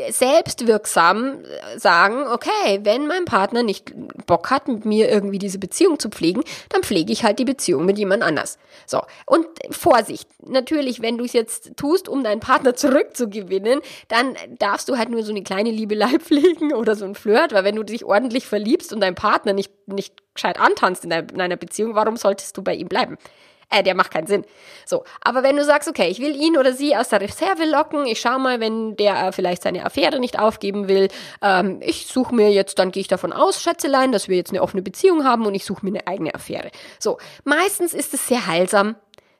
selbstwirksam 0.10 1.44
sagen, 1.78 2.28
okay, 2.28 2.80
wenn 2.84 3.08
mein 3.08 3.26
Partner 3.26 3.62
nicht 3.62 3.94
Bock 4.26 4.50
hat, 4.50 4.68
mit 4.68 4.86
mir 4.86 5.10
irgendwie 5.10 5.40
diese 5.40 5.60
Beziehung 5.60 6.00
zu 6.00 6.10
pflegen, 6.10 6.44
dann 6.70 6.84
pflege 6.84 7.14
ich 7.14 7.24
halt 7.24 7.40
die 7.40 7.46
Beziehung 7.46 7.86
mit 7.86 7.98
jemand 7.98 8.24
anders. 8.24 8.58
So. 8.86 9.02
Und 9.26 9.46
Vorsicht. 9.70 10.28
Natürlich, 10.44 11.02
wenn 11.02 11.18
du 11.18 11.26
es 11.26 11.34
jetzt 11.34 11.78
tust, 11.78 12.10
um 12.10 12.24
deinen 12.24 12.40
Partner 12.40 12.76
zurückzugewinnen, 12.76 13.82
dann 14.08 14.36
darfst 14.58 14.90
du 14.90 14.98
halt 14.98 15.10
nur 15.10 15.24
so 15.24 15.32
eine 15.32 15.44
kleine 15.44 15.72
Liebelei 15.72 16.20
pflegen 16.20 16.74
oder 16.74 16.96
so 16.96 17.06
ein 17.06 17.16
Flirt, 17.16 17.54
weil 17.54 17.64
wenn 17.64 17.76
du 17.76 17.84
dich 17.84 18.06
ordentlich 18.06 18.48
verliebst 18.48 18.94
und 18.94 19.02
dein 19.02 19.16
Partner 19.16 19.54
nicht, 19.54 19.72
nicht 19.88 20.25
gescheit 20.36 20.60
antanzt 20.60 21.04
in, 21.04 21.10
deiner 21.10 21.58
Beziehung, 21.58 21.96
warum 21.96 22.18
solltest 22.18 22.56
du 22.58 22.62
bei 22.62 22.76
ihm 22.76 22.88
bleiben? 22.88 23.18
Äh, 23.70 23.84
der 23.84 23.96
macht 23.96 24.12
keinen 24.12 24.28
Sinn. 24.28 24.46
So, 24.86 25.04
aber 25.22 25.44
wenn 25.44 25.56
du 25.56 25.64
sagst, 25.64 25.90
okay, 25.90 26.08
ich 26.08 26.20
will 26.20 26.36
ihn 26.36 26.58
oder 26.58 26.74
sie 26.74 26.96
aus 26.96 27.10
der 27.10 27.22
Reserve 27.22 27.66
locken, 27.66 28.06
ich 28.06 28.20
schau 28.20 28.38
mal, 28.38 28.60
wenn 28.60 28.96
der 28.96 29.28
äh, 29.28 29.32
vielleicht 29.32 29.64
seine 29.64 29.86
Affäre 29.86 30.20
nicht 30.20 30.38
aufgeben 30.38 30.88
will, 30.88 31.08
ähm, 31.42 31.80
ich 31.82 32.08
suche 32.08 32.36
mir 32.36 32.52
jetzt, 32.52 32.78
dann 32.78 32.92
gehe 32.92 33.02
ich 33.02 33.08
davon 33.08 33.34
aus, 33.34 33.62
Schätzelein, 33.62 34.12
dass 34.12 34.30
wir 34.30 34.38
jetzt 34.38 34.52
eine 34.52 34.62
offene 34.62 34.84
Beziehung 34.84 35.24
haben 35.24 35.46
und 35.46 35.56
ich 35.56 35.66
suche 35.66 35.84
mir 35.86 35.92
eine 35.92 36.08
eigene 36.08 36.36
Affäre. 36.36 36.70
So, 37.00 37.18
meistens 37.44 37.94
ist 37.94 38.14
es 38.14 38.28
sehr 38.28 38.46
heilsam, 38.46 38.96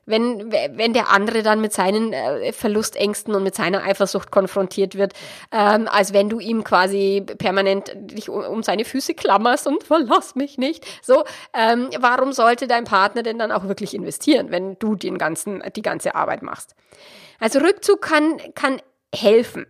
wenn, 0.06 0.52
wenn 0.52 0.92
der 0.92 1.10
andere 1.10 1.42
dann 1.42 1.60
mit 1.60 1.72
seinen 1.72 2.12
äh, 2.12 2.52
Verlustängsten 2.52 3.34
und 3.34 3.42
mit 3.42 3.54
seiner 3.54 3.82
Eifersucht 3.82 4.30
konfrontiert 4.30 4.96
wird, 4.96 5.12
ähm, 5.52 5.88
als 5.88 6.12
wenn 6.12 6.28
du 6.28 6.38
ihm 6.38 6.64
quasi 6.64 7.24
permanent 7.38 7.92
dich 7.94 8.28
um, 8.28 8.42
um 8.44 8.62
seine 8.62 8.84
Füße 8.84 9.14
klammerst 9.14 9.66
und 9.66 9.82
verlass 9.82 10.36
mich 10.36 10.58
nicht. 10.58 10.86
So, 11.02 11.24
ähm, 11.52 11.90
warum 11.98 12.32
sollte 12.32 12.66
dein 12.66 12.84
Partner 12.84 13.22
denn 13.22 13.38
dann 13.38 13.52
auch 13.52 13.64
wirklich 13.64 13.94
investieren, 13.94 14.50
wenn 14.50 14.78
du 14.78 14.94
den 14.94 15.18
ganzen, 15.18 15.62
die 15.74 15.82
ganze 15.82 16.14
Arbeit 16.14 16.42
machst? 16.42 16.74
Also 17.40 17.58
Rückzug 17.58 18.00
kann, 18.00 18.38
kann 18.54 18.80
helfen. 19.14 19.66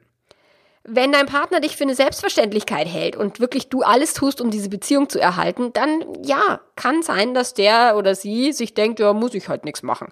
Wenn 0.88 1.12
dein 1.12 1.26
Partner 1.26 1.60
dich 1.60 1.76
für 1.76 1.84
eine 1.84 1.94
Selbstverständlichkeit 1.94 2.86
hält 2.86 3.16
und 3.16 3.40
wirklich 3.40 3.68
du 3.68 3.82
alles 3.82 4.14
tust, 4.14 4.40
um 4.40 4.50
diese 4.50 4.68
Beziehung 4.68 5.08
zu 5.08 5.18
erhalten, 5.18 5.72
dann 5.72 6.04
ja, 6.24 6.60
kann 6.76 7.02
sein, 7.02 7.34
dass 7.34 7.54
der 7.54 7.96
oder 7.96 8.14
sie 8.14 8.52
sich 8.52 8.74
denkt, 8.74 9.00
ja, 9.00 9.12
muss 9.12 9.34
ich 9.34 9.48
halt 9.48 9.64
nichts 9.64 9.82
machen. 9.82 10.08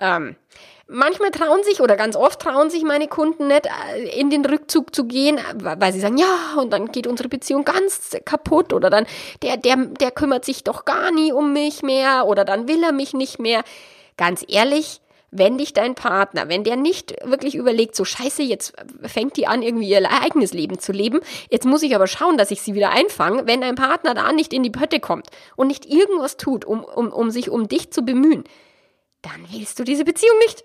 Ähm, 0.00 0.36
manchmal 0.88 1.30
trauen 1.30 1.62
sich 1.64 1.80
oder 1.80 1.96
ganz 1.96 2.16
oft 2.16 2.40
trauen 2.40 2.70
sich 2.70 2.82
meine 2.82 3.08
Kunden 3.08 3.48
nicht, 3.48 3.66
äh, 3.66 4.18
in 4.18 4.30
den 4.30 4.44
Rückzug 4.44 4.94
zu 4.94 5.04
gehen, 5.04 5.38
weil 5.54 5.92
sie 5.92 6.00
sagen, 6.00 6.18
ja, 6.18 6.60
und 6.60 6.72
dann 6.72 6.92
geht 6.92 7.06
unsere 7.06 7.28
Beziehung 7.28 7.64
ganz 7.64 8.16
kaputt 8.24 8.72
oder 8.72 8.90
dann, 8.90 9.06
der, 9.42 9.56
der, 9.56 9.76
der 9.76 10.10
kümmert 10.10 10.44
sich 10.44 10.64
doch 10.64 10.84
gar 10.84 11.10
nie 11.10 11.32
um 11.32 11.52
mich 11.52 11.82
mehr 11.82 12.26
oder 12.26 12.44
dann 12.44 12.68
will 12.68 12.82
er 12.82 12.92
mich 12.92 13.14
nicht 13.14 13.38
mehr. 13.38 13.62
Ganz 14.16 14.44
ehrlich, 14.48 15.00
wenn 15.38 15.58
dich 15.58 15.72
dein 15.72 15.94
Partner, 15.94 16.48
wenn 16.48 16.64
der 16.64 16.76
nicht 16.76 17.14
wirklich 17.24 17.54
überlegt, 17.54 17.96
so 17.96 18.04
scheiße, 18.04 18.42
jetzt 18.42 18.74
fängt 19.02 19.36
die 19.36 19.46
an, 19.46 19.62
irgendwie 19.62 19.88
ihr 19.88 20.10
eigenes 20.22 20.52
Leben 20.52 20.78
zu 20.78 20.92
leben, 20.92 21.20
jetzt 21.50 21.66
muss 21.66 21.82
ich 21.82 21.94
aber 21.94 22.06
schauen, 22.06 22.38
dass 22.38 22.50
ich 22.50 22.62
sie 22.62 22.74
wieder 22.74 22.90
einfange, 22.90 23.46
wenn 23.46 23.60
dein 23.60 23.74
Partner 23.74 24.14
da 24.14 24.32
nicht 24.32 24.52
in 24.52 24.62
die 24.62 24.70
Pötte 24.70 25.00
kommt 25.00 25.28
und 25.56 25.68
nicht 25.68 25.86
irgendwas 25.86 26.36
tut, 26.36 26.64
um, 26.64 26.84
um, 26.84 27.12
um 27.12 27.30
sich 27.30 27.50
um 27.50 27.68
dich 27.68 27.90
zu 27.90 28.02
bemühen, 28.02 28.44
dann 29.22 29.46
willst 29.50 29.78
du 29.78 29.84
diese 29.84 30.04
Beziehung 30.04 30.38
nicht 30.46 30.64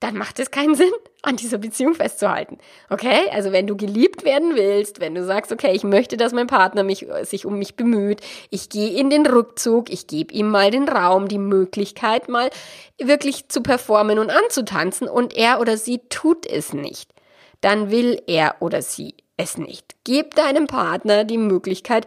dann 0.00 0.16
macht 0.16 0.38
es 0.38 0.50
keinen 0.50 0.74
Sinn, 0.76 0.92
an 1.22 1.36
dieser 1.36 1.58
Beziehung 1.58 1.94
festzuhalten. 1.94 2.58
Okay? 2.90 3.28
Also 3.32 3.52
wenn 3.52 3.66
du 3.66 3.76
geliebt 3.76 4.24
werden 4.24 4.54
willst, 4.54 5.00
wenn 5.00 5.14
du 5.14 5.24
sagst, 5.24 5.52
okay, 5.52 5.72
ich 5.74 5.84
möchte, 5.84 6.16
dass 6.16 6.32
mein 6.32 6.46
Partner 6.46 6.82
mich, 6.82 7.06
sich 7.22 7.46
um 7.46 7.58
mich 7.58 7.76
bemüht, 7.76 8.20
ich 8.50 8.68
gehe 8.68 8.98
in 8.98 9.10
den 9.10 9.26
Rückzug, 9.26 9.90
ich 9.90 10.06
gebe 10.06 10.32
ihm 10.32 10.48
mal 10.48 10.70
den 10.70 10.88
Raum, 10.88 11.28
die 11.28 11.38
Möglichkeit, 11.38 12.28
mal 12.28 12.50
wirklich 12.98 13.48
zu 13.48 13.62
performen 13.62 14.18
und 14.18 14.30
anzutanzen 14.30 15.08
und 15.08 15.36
er 15.36 15.60
oder 15.60 15.76
sie 15.76 16.00
tut 16.08 16.46
es 16.46 16.72
nicht, 16.72 17.12
dann 17.60 17.90
will 17.90 18.22
er 18.26 18.56
oder 18.60 18.82
sie 18.82 19.14
es 19.36 19.58
nicht. 19.58 19.96
Gib 20.04 20.34
deinem 20.34 20.66
Partner 20.66 21.24
die 21.24 21.38
Möglichkeit, 21.38 22.06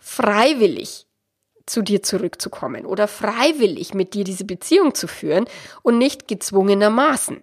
freiwillig 0.00 1.06
zu 1.70 1.82
dir 1.82 2.02
zurückzukommen 2.02 2.84
oder 2.84 3.08
freiwillig 3.08 3.94
mit 3.94 4.14
dir 4.14 4.24
diese 4.24 4.44
Beziehung 4.44 4.94
zu 4.94 5.06
führen 5.06 5.46
und 5.82 5.98
nicht 5.98 6.28
gezwungenermaßen. 6.28 7.40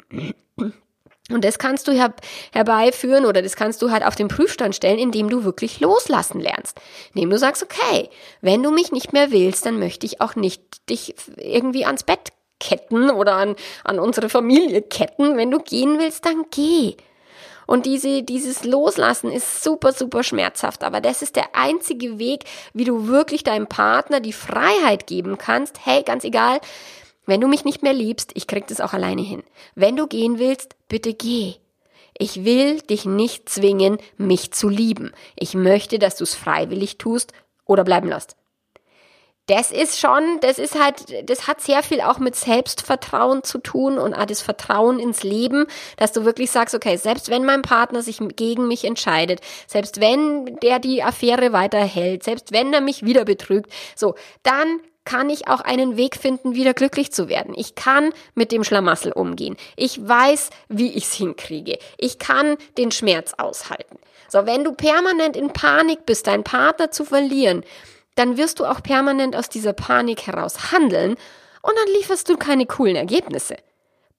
Und 1.30 1.44
das 1.44 1.60
kannst 1.60 1.88
du 1.88 1.92
her 1.92 2.14
herbeiführen 2.54 3.26
oder 3.26 3.42
das 3.42 3.56
kannst 3.56 3.82
du 3.82 3.92
halt 3.92 4.06
auf 4.06 4.16
den 4.16 4.30
Prüfstand 4.30 4.76
stellen, 4.76 4.98
indem 4.98 5.30
du 5.30 5.44
wirklich 5.44 5.80
loslassen 5.82 6.40
lernst. 6.40 6.80
Indem 7.14 7.30
du 7.30 7.38
sagst, 7.38 7.64
okay, 7.64 8.10
wenn 8.42 8.64
du 8.64 8.72
mich 8.72 8.92
nicht 8.92 9.12
mehr 9.12 9.32
willst, 9.32 9.66
dann 9.66 9.78
möchte 9.80 10.06
ich 10.06 10.22
auch 10.22 10.36
nicht 10.36 10.62
dich 10.90 11.16
irgendwie 11.36 11.86
ans 11.86 12.04
Bett 12.04 12.32
ketten 12.60 13.10
oder 13.10 13.34
an, 13.34 13.56
an 13.84 14.00
unsere 14.00 14.30
Familie 14.30 14.82
ketten. 14.82 15.36
Wenn 15.38 15.52
du 15.52 15.60
gehen 15.60 16.00
willst, 16.00 16.26
dann 16.26 16.46
geh. 16.50 16.96
Und 17.68 17.86
diese, 17.86 18.24
dieses 18.24 18.64
Loslassen 18.64 19.32
ist 19.32 19.64
super, 19.64 19.92
super 19.92 20.24
schmerzhaft. 20.24 20.84
Aber 20.84 21.02
das 21.02 21.22
ist 21.22 21.36
der 21.36 21.56
einzige 21.56 22.18
Weg, 22.18 22.46
wie 22.74 22.86
du 22.86 23.08
wirklich 23.08 23.44
deinem 23.44 23.68
Partner 23.68 24.20
die 24.20 24.34
Freiheit 24.34 25.06
geben 25.06 25.38
kannst. 25.38 25.86
Hey, 25.86 26.02
ganz 26.02 26.24
egal, 26.24 26.60
wenn 27.28 27.42
du 27.42 27.48
mich 27.48 27.66
nicht 27.66 27.84
mehr 27.84 27.94
liebst, 27.94 28.32
ich 28.34 28.48
krieg 28.48 28.66
das 28.68 28.82
auch 28.82 28.94
alleine 28.94 29.22
hin. 29.22 29.44
Wenn 29.76 29.98
du 29.98 30.08
gehen 30.08 30.40
willst, 30.40 30.76
bitte 30.88 31.14
geh. 31.14 31.56
Ich 32.18 32.46
will 32.46 32.82
dich 32.82 33.06
nicht 33.06 33.48
zwingen, 33.50 34.00
mich 34.18 34.52
zu 34.52 34.70
lieben. 34.70 35.12
Ich 35.36 35.54
möchte, 35.54 36.00
dass 36.00 36.16
du 36.16 36.24
es 36.24 36.34
freiwillig 36.34 36.98
tust 36.98 37.34
oder 37.66 37.84
bleiben 37.84 38.08
lässt 38.08 38.38
das 39.48 39.72
ist 39.72 40.00
schon, 40.00 40.40
das 40.42 40.60
ist 40.60 40.78
halt, 40.80 41.30
das 41.30 41.48
hat 41.48 41.62
sehr 41.62 41.82
viel 41.82 42.02
auch 42.02 42.20
mit 42.20 42.36
Selbstvertrauen 42.36 43.44
zu 43.44 43.60
tun 43.60 43.98
und 43.98 44.14
auch 44.14 44.26
das 44.26 44.42
Vertrauen 44.42 45.00
ins 45.00 45.24
Leben, 45.24 45.66
dass 45.96 46.12
du 46.12 46.26
wirklich 46.26 46.52
sagst, 46.52 46.76
okay, 46.76 46.98
selbst 46.98 47.30
wenn 47.30 47.46
mein 47.46 47.62
Partner 47.62 48.02
sich 48.02 48.20
gegen 48.36 48.68
mich 48.68 48.84
entscheidet, 48.84 49.40
selbst 49.66 50.02
wenn 50.02 50.58
der 50.58 50.80
die 50.80 51.02
Affäre 51.02 51.54
weiterhält, 51.54 52.24
selbst 52.24 52.52
wenn 52.52 52.74
er 52.74 52.82
mich 52.82 53.06
wieder 53.06 53.24
betrügt, 53.24 53.72
so, 53.96 54.16
dann 54.44 54.82
kann 55.06 55.30
ich 55.30 55.48
auch 55.48 55.62
einen 55.62 55.96
Weg 55.96 56.18
finden, 56.18 56.54
wieder 56.54 56.74
glücklich 56.74 57.14
zu 57.14 57.30
werden. 57.30 57.54
Ich 57.56 57.76
kann 57.76 58.12
mit 58.36 58.52
dem 58.52 58.66
Schlamassel 58.66 59.14
umgehen. 59.14 59.56
Ich 59.78 60.06
weiß, 60.06 60.50
wie 60.68 60.92
ich 60.92 61.06
es 61.06 61.14
hinkriege. 61.14 61.80
Ich 61.98 62.20
kann 62.20 62.58
den 62.78 62.92
Schmerz 62.92 63.34
aushalten. 63.38 63.98
So, 64.28 64.46
wenn 64.46 64.66
du 64.66 64.74
permanent 64.74 65.38
in 65.38 65.54
Panik 65.54 66.06
bist, 66.06 66.28
deinen 66.28 66.44
Partner 66.44 66.92
zu 66.92 67.06
verlieren, 67.06 67.64
dann 68.18 68.38
wirst 68.38 68.60
du 68.60 68.66
auch 68.66 68.82
permanent 68.82 69.36
aus 69.36 69.48
dieser 69.50 69.74
Panik 69.74 70.28
heraus 70.28 70.72
handeln 70.72 71.12
und 71.62 71.78
dann 71.78 71.88
lieferst 71.96 72.28
du 72.30 72.38
keine 72.38 72.66
coolen 72.66 72.96
Ergebnisse. 72.96 73.58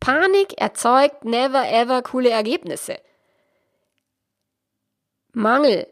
Panik 0.01 0.61
erzeugt 0.61 1.25
never 1.25 1.69
ever 1.69 2.03
coole 2.03 2.31
Ergebnisse. 2.31 2.99
Mangel, 5.33 5.87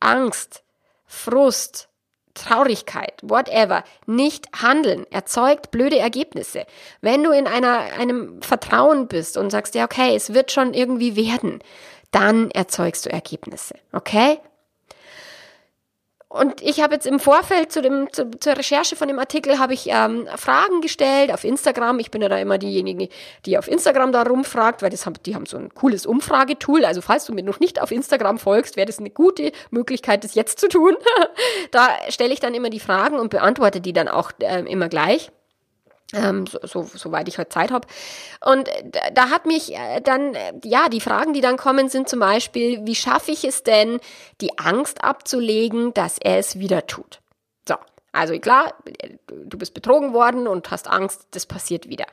Angst, 0.00 0.62
Frust, 1.06 1.88
Traurigkeit, 2.34 3.14
whatever, 3.22 3.84
nicht 4.06 4.48
handeln, 4.62 5.04
erzeugt 5.10 5.70
blöde 5.70 5.98
Ergebnisse. 5.98 6.64
Wenn 7.00 7.24
du 7.24 7.32
in 7.32 7.46
einer, 7.46 7.78
einem 7.98 8.40
Vertrauen 8.42 9.08
bist 9.08 9.36
und 9.36 9.50
sagst, 9.50 9.74
ja, 9.74 9.84
okay, 9.84 10.14
es 10.14 10.32
wird 10.32 10.52
schon 10.52 10.74
irgendwie 10.74 11.16
werden, 11.16 11.60
dann 12.12 12.50
erzeugst 12.50 13.06
du 13.06 13.10
Ergebnisse, 13.10 13.74
okay? 13.92 14.38
Und 16.32 16.62
ich 16.62 16.80
habe 16.80 16.94
jetzt 16.94 17.08
im 17.08 17.18
Vorfeld 17.18 17.72
zu 17.72 17.82
dem, 17.82 18.06
zu, 18.12 18.30
zur 18.30 18.56
Recherche 18.56 18.94
von 18.94 19.08
dem 19.08 19.18
Artikel 19.18 19.58
habe 19.58 19.74
ich 19.74 19.88
ähm, 19.90 20.28
Fragen 20.36 20.80
gestellt 20.80 21.32
auf 21.32 21.42
Instagram. 21.42 21.98
Ich 21.98 22.12
bin 22.12 22.22
ja 22.22 22.28
da 22.28 22.38
immer 22.38 22.56
diejenige, 22.56 23.08
die 23.46 23.58
auf 23.58 23.66
Instagram 23.66 24.12
da 24.12 24.22
rumfragt, 24.22 24.80
weil 24.80 24.90
das 24.90 25.06
haben, 25.06 25.16
die 25.26 25.34
haben 25.34 25.46
so 25.46 25.56
ein 25.56 25.74
cooles 25.74 26.06
Umfragetool. 26.06 26.84
Also 26.84 27.00
falls 27.00 27.24
du 27.24 27.32
mir 27.32 27.42
noch 27.42 27.58
nicht 27.58 27.82
auf 27.82 27.90
Instagram 27.90 28.38
folgst, 28.38 28.76
wäre 28.76 28.86
das 28.86 29.00
eine 29.00 29.10
gute 29.10 29.50
Möglichkeit, 29.70 30.22
das 30.22 30.36
jetzt 30.36 30.60
zu 30.60 30.68
tun. 30.68 30.94
da 31.72 31.88
stelle 32.10 32.32
ich 32.32 32.38
dann 32.38 32.54
immer 32.54 32.70
die 32.70 32.78
Fragen 32.78 33.18
und 33.18 33.30
beantworte 33.30 33.80
die 33.80 33.92
dann 33.92 34.06
auch 34.06 34.30
äh, 34.38 34.60
immer 34.70 34.88
gleich. 34.88 35.32
Ähm, 36.12 36.46
so, 36.46 36.58
so, 36.62 36.90
soweit 36.92 37.28
ich 37.28 37.38
heute 37.38 37.50
Zeit 37.50 37.70
habe. 37.70 37.86
Und 38.44 38.68
da 39.14 39.30
hat 39.30 39.46
mich 39.46 39.74
äh, 39.74 40.00
dann, 40.00 40.34
äh, 40.34 40.52
ja, 40.64 40.88
die 40.88 41.00
Fragen, 41.00 41.34
die 41.34 41.40
dann 41.40 41.56
kommen, 41.56 41.88
sind 41.88 42.08
zum 42.08 42.18
Beispiel, 42.18 42.84
wie 42.84 42.96
schaffe 42.96 43.30
ich 43.30 43.44
es 43.44 43.62
denn, 43.62 44.00
die 44.40 44.58
Angst 44.58 45.04
abzulegen, 45.04 45.94
dass 45.94 46.18
er 46.18 46.38
es 46.38 46.58
wieder 46.58 46.86
tut? 46.86 47.20
So, 47.68 47.76
also 48.12 48.36
klar, 48.40 48.74
du 49.28 49.56
bist 49.56 49.72
betrogen 49.72 50.12
worden 50.12 50.48
und 50.48 50.70
hast 50.70 50.88
Angst, 50.88 51.26
das 51.30 51.46
passiert 51.46 51.88
wieder. 51.88 52.06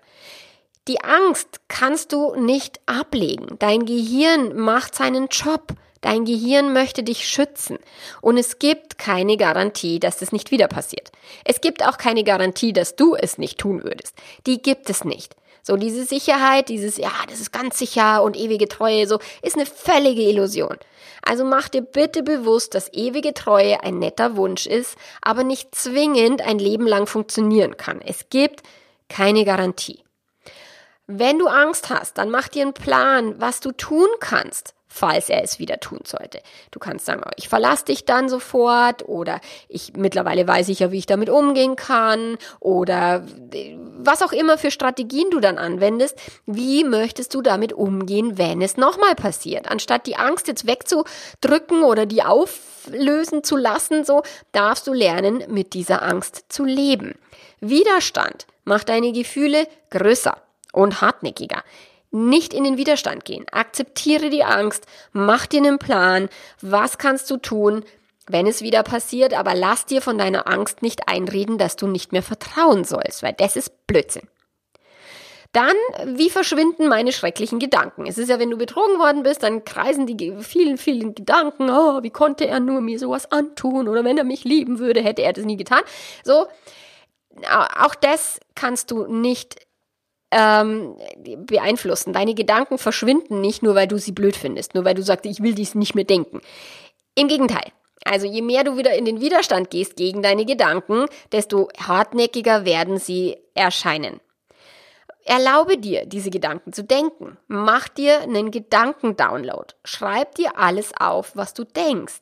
Die 0.87 1.03
Angst 1.03 1.59
kannst 1.67 2.13
du 2.13 2.35
nicht 2.35 2.79
ablegen. 2.85 3.57
Dein 3.59 3.85
Gehirn 3.85 4.55
macht 4.55 4.95
seinen 4.95 5.27
Job. 5.27 5.73
Dein 6.01 6.25
Gehirn 6.25 6.73
möchte 6.73 7.03
dich 7.03 7.27
schützen. 7.27 7.79
Und 8.21 8.37
es 8.37 8.59
gibt 8.59 8.97
keine 8.97 9.37
Garantie, 9.37 9.99
dass 9.99 10.17
das 10.17 10.31
nicht 10.31 10.51
wieder 10.51 10.67
passiert. 10.67 11.11
Es 11.43 11.61
gibt 11.61 11.85
auch 11.85 11.97
keine 11.97 12.23
Garantie, 12.23 12.73
dass 12.73 12.95
du 12.95 13.15
es 13.15 13.37
nicht 13.37 13.57
tun 13.57 13.83
würdest. 13.83 14.15
Die 14.45 14.61
gibt 14.61 14.89
es 14.89 15.03
nicht. 15.03 15.35
So, 15.63 15.75
diese 15.75 16.05
Sicherheit, 16.05 16.69
dieses, 16.69 16.95
ja, 16.95 17.11
das 17.29 17.41
ist 17.41 17.51
ganz 17.51 17.77
sicher 17.77 18.23
und 18.23 18.37
ewige 18.37 18.69
Treue, 18.69 19.05
so, 19.05 19.19
ist 19.41 19.55
eine 19.57 19.65
völlige 19.65 20.21
Illusion. 20.21 20.77
Also 21.21 21.43
mach 21.43 21.67
dir 21.67 21.81
bitte 21.81 22.23
bewusst, 22.23 22.73
dass 22.73 22.93
ewige 22.93 23.33
Treue 23.33 23.83
ein 23.83 23.99
netter 23.99 24.37
Wunsch 24.37 24.65
ist, 24.65 24.95
aber 25.21 25.43
nicht 25.43 25.75
zwingend 25.75 26.41
ein 26.41 26.57
Leben 26.57 26.87
lang 26.87 27.05
funktionieren 27.05 27.75
kann. 27.75 28.01
Es 28.01 28.29
gibt 28.29 28.63
keine 29.09 29.43
Garantie. 29.43 30.05
Wenn 31.05 31.37
du 31.37 31.47
Angst 31.47 31.89
hast, 31.89 32.17
dann 32.17 32.29
mach 32.29 32.47
dir 32.47 32.61
einen 32.61 32.73
Plan, 32.73 33.35
was 33.41 33.59
du 33.59 33.73
tun 33.73 34.07
kannst 34.21 34.73
falls 34.97 35.29
er 35.29 35.43
es 35.43 35.59
wieder 35.59 35.79
tun 35.79 35.99
sollte. 36.05 36.39
Du 36.71 36.79
kannst 36.79 37.05
sagen, 37.05 37.21
oh, 37.25 37.31
ich 37.37 37.49
verlasse 37.49 37.85
dich 37.85 38.05
dann 38.05 38.29
sofort 38.29 39.07
oder 39.07 39.39
ich 39.69 39.93
mittlerweile 39.95 40.47
weiß 40.47 40.69
ich 40.69 40.79
ja, 40.79 40.91
wie 40.91 40.97
ich 40.97 41.05
damit 41.05 41.29
umgehen 41.29 41.75
kann 41.75 42.37
oder 42.59 43.23
was 43.99 44.21
auch 44.21 44.31
immer 44.31 44.57
für 44.57 44.71
Strategien 44.71 45.29
du 45.29 45.39
dann 45.39 45.57
anwendest. 45.57 46.19
Wie 46.45 46.83
möchtest 46.83 47.33
du 47.33 47.41
damit 47.41 47.73
umgehen, 47.73 48.37
wenn 48.37 48.61
es 48.61 48.77
nochmal 48.77 49.15
passiert? 49.15 49.69
Anstatt 49.69 50.07
die 50.07 50.17
Angst 50.17 50.47
jetzt 50.47 50.65
wegzudrücken 50.65 51.83
oder 51.83 52.05
die 52.05 52.23
auflösen 52.23 53.43
zu 53.43 53.55
lassen, 53.55 54.03
so 54.03 54.23
darfst 54.51 54.87
du 54.87 54.93
lernen, 54.93 55.43
mit 55.47 55.73
dieser 55.73 56.01
Angst 56.01 56.45
zu 56.49 56.65
leben. 56.65 57.15
Widerstand 57.59 58.47
macht 58.65 58.89
deine 58.89 59.11
Gefühle 59.11 59.67
größer 59.89 60.37
und 60.73 61.01
hartnäckiger 61.01 61.63
nicht 62.17 62.53
in 62.53 62.63
den 62.63 62.77
Widerstand 62.77 63.25
gehen. 63.25 63.45
Akzeptiere 63.51 64.29
die 64.29 64.43
Angst, 64.43 64.85
mach 65.11 65.45
dir 65.45 65.61
einen 65.61 65.79
Plan, 65.79 66.29
was 66.61 66.97
kannst 66.97 67.29
du 67.29 67.37
tun, 67.37 67.83
wenn 68.27 68.47
es 68.47 68.61
wieder 68.61 68.83
passiert, 68.83 69.33
aber 69.33 69.55
lass 69.55 69.85
dir 69.85 70.01
von 70.01 70.17
deiner 70.17 70.47
Angst 70.47 70.81
nicht 70.81 71.07
einreden, 71.07 71.57
dass 71.57 71.75
du 71.75 71.87
nicht 71.87 72.11
mehr 72.11 72.23
vertrauen 72.23 72.83
sollst, 72.83 73.23
weil 73.23 73.33
das 73.33 73.55
ist 73.55 73.87
Blödsinn. 73.87 74.27
Dann, 75.53 75.75
wie 76.05 76.29
verschwinden 76.29 76.87
meine 76.87 77.13
schrecklichen 77.13 77.57
Gedanken? 77.57 78.05
Es 78.05 78.17
ist 78.17 78.29
ja, 78.29 78.37
wenn 78.37 78.51
du 78.51 78.57
betrogen 78.57 78.99
worden 78.99 79.23
bist, 79.23 79.43
dann 79.43 79.63
kreisen 79.63 80.05
die 80.05 80.33
vielen, 80.41 80.77
vielen 80.77 81.15
Gedanken, 81.15 81.69
oh, 81.69 82.03
wie 82.03 82.09
konnte 82.09 82.45
er 82.45 82.59
nur 82.59 82.81
mir 82.81 82.99
sowas 82.99 83.31
antun? 83.31 83.87
Oder 83.87 84.03
wenn 84.03 84.17
er 84.17 84.25
mich 84.25 84.43
lieben 84.43 84.77
würde, 84.79 85.01
hätte 85.01 85.23
er 85.23 85.33
das 85.33 85.45
nie 85.45 85.57
getan. 85.57 85.81
So, 86.23 86.47
auch 87.49 87.95
das 87.95 88.39
kannst 88.55 88.91
du 88.91 89.07
nicht 89.07 89.66
ähm, 90.31 90.95
beeinflussen. 91.45 92.13
Deine 92.13 92.33
Gedanken 92.33 92.77
verschwinden 92.77 93.41
nicht 93.41 93.63
nur, 93.63 93.75
weil 93.75 93.87
du 93.87 93.97
sie 93.97 94.11
blöd 94.11 94.35
findest, 94.35 94.75
nur 94.75 94.85
weil 94.85 94.95
du 94.95 95.03
sagst, 95.03 95.25
ich 95.25 95.41
will 95.41 95.53
dies 95.53 95.75
nicht 95.75 95.95
mehr 95.95 96.03
denken. 96.03 96.41
Im 97.15 97.27
Gegenteil. 97.27 97.71
Also 98.05 98.25
je 98.25 98.41
mehr 98.41 98.63
du 98.63 98.77
wieder 98.77 98.93
in 98.93 99.05
den 99.05 99.21
Widerstand 99.21 99.69
gehst 99.69 99.95
gegen 99.95 100.21
deine 100.21 100.45
Gedanken, 100.45 101.05
desto 101.31 101.69
hartnäckiger 101.77 102.63
werden 102.65 102.97
sie 102.97 103.37
erscheinen. 103.53 104.21
Erlaube 105.25 105.77
dir, 105.77 106.05
diese 106.05 106.29
Gedanken 106.29 106.71
zu 106.71 106.85
denken. 106.85 107.37
Mach 107.47 107.89
dir 107.89 108.21
einen 108.21 108.49
Gedankendownload. 108.49 109.73
Schreib 109.83 110.35
dir 110.35 110.57
alles 110.57 110.93
auf, 110.97 111.35
was 111.35 111.53
du 111.53 111.65
denkst. 111.65 112.21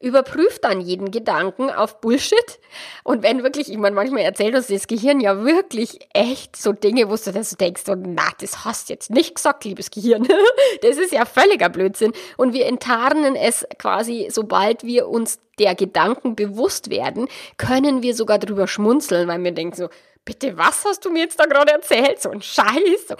Überprüf 0.00 0.58
dann 0.58 0.80
jeden 0.80 1.10
Gedanken 1.10 1.70
auf 1.70 2.00
Bullshit. 2.00 2.58
Und 3.02 3.22
wenn 3.22 3.42
wirklich, 3.42 3.70
ich 3.70 3.78
meine, 3.78 3.94
manchmal 3.94 4.22
erzählt 4.22 4.54
uns 4.54 4.66
das 4.66 4.86
Gehirn 4.86 5.20
ja 5.20 5.44
wirklich 5.44 6.00
echt 6.12 6.56
so 6.56 6.72
Dinge, 6.72 7.08
wo 7.08 7.16
du 7.16 7.32
das 7.32 7.50
denkst, 7.56 7.82
so, 7.86 7.94
na, 7.94 8.28
das 8.40 8.64
hast 8.64 8.88
du 8.88 8.92
jetzt 8.92 9.10
nicht 9.10 9.36
gesagt, 9.36 9.64
liebes 9.64 9.90
Gehirn. 9.90 10.28
das 10.82 10.98
ist 10.98 11.12
ja 11.12 11.24
völliger 11.24 11.70
Blödsinn. 11.70 12.12
Und 12.36 12.52
wir 12.52 12.66
enttarnen 12.66 13.36
es 13.36 13.66
quasi, 13.78 14.28
sobald 14.30 14.84
wir 14.84 15.08
uns 15.08 15.38
der 15.58 15.74
Gedanken 15.74 16.36
bewusst 16.36 16.90
werden, 16.90 17.28
können 17.56 18.02
wir 18.02 18.14
sogar 18.14 18.38
drüber 18.38 18.66
schmunzeln, 18.66 19.28
weil 19.28 19.42
wir 19.42 19.52
denken 19.52 19.76
so, 19.76 19.88
bitte, 20.26 20.58
was 20.58 20.84
hast 20.84 21.06
du 21.06 21.10
mir 21.10 21.20
jetzt 21.20 21.40
da 21.40 21.46
gerade 21.46 21.72
erzählt? 21.72 22.20
So 22.20 22.30
ein 22.30 22.42
Scheiß. 22.42 23.08
So, 23.08 23.14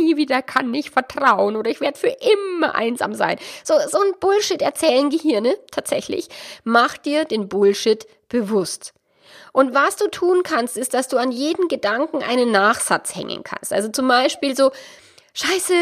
nie 0.00 0.16
wieder 0.16 0.42
kann 0.42 0.74
ich 0.74 0.90
vertrauen 0.90 1.54
oder 1.54 1.70
ich 1.70 1.80
werde 1.80 1.96
für 1.96 2.08
immer 2.08 2.74
einsam 2.74 3.14
sein. 3.14 3.38
So, 3.62 3.74
so 3.88 4.00
ein 4.00 4.18
Bullshit 4.18 4.60
erzählen 4.60 5.10
Gehirne 5.10 5.56
tatsächlich. 5.70 6.28
Mach 6.64 6.96
dir 6.96 7.24
den 7.24 7.48
Bullshit 7.48 8.08
bewusst. 8.28 8.94
Und 9.52 9.72
was 9.72 9.94
du 9.94 10.08
tun 10.08 10.42
kannst, 10.42 10.76
ist, 10.76 10.94
dass 10.94 11.06
du 11.06 11.16
an 11.16 11.30
jeden 11.30 11.68
Gedanken 11.68 12.24
einen 12.24 12.50
Nachsatz 12.50 13.14
hängen 13.14 13.44
kannst. 13.44 13.72
Also 13.72 13.88
zum 13.88 14.08
Beispiel 14.08 14.56
so, 14.56 14.72
Scheiße, 15.34 15.74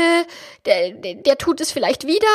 der, 0.67 0.91
der, 0.91 1.15
der 1.15 1.39
tut 1.39 1.61
es 1.61 1.73
vielleicht 1.73 2.07
wieder. 2.07 2.27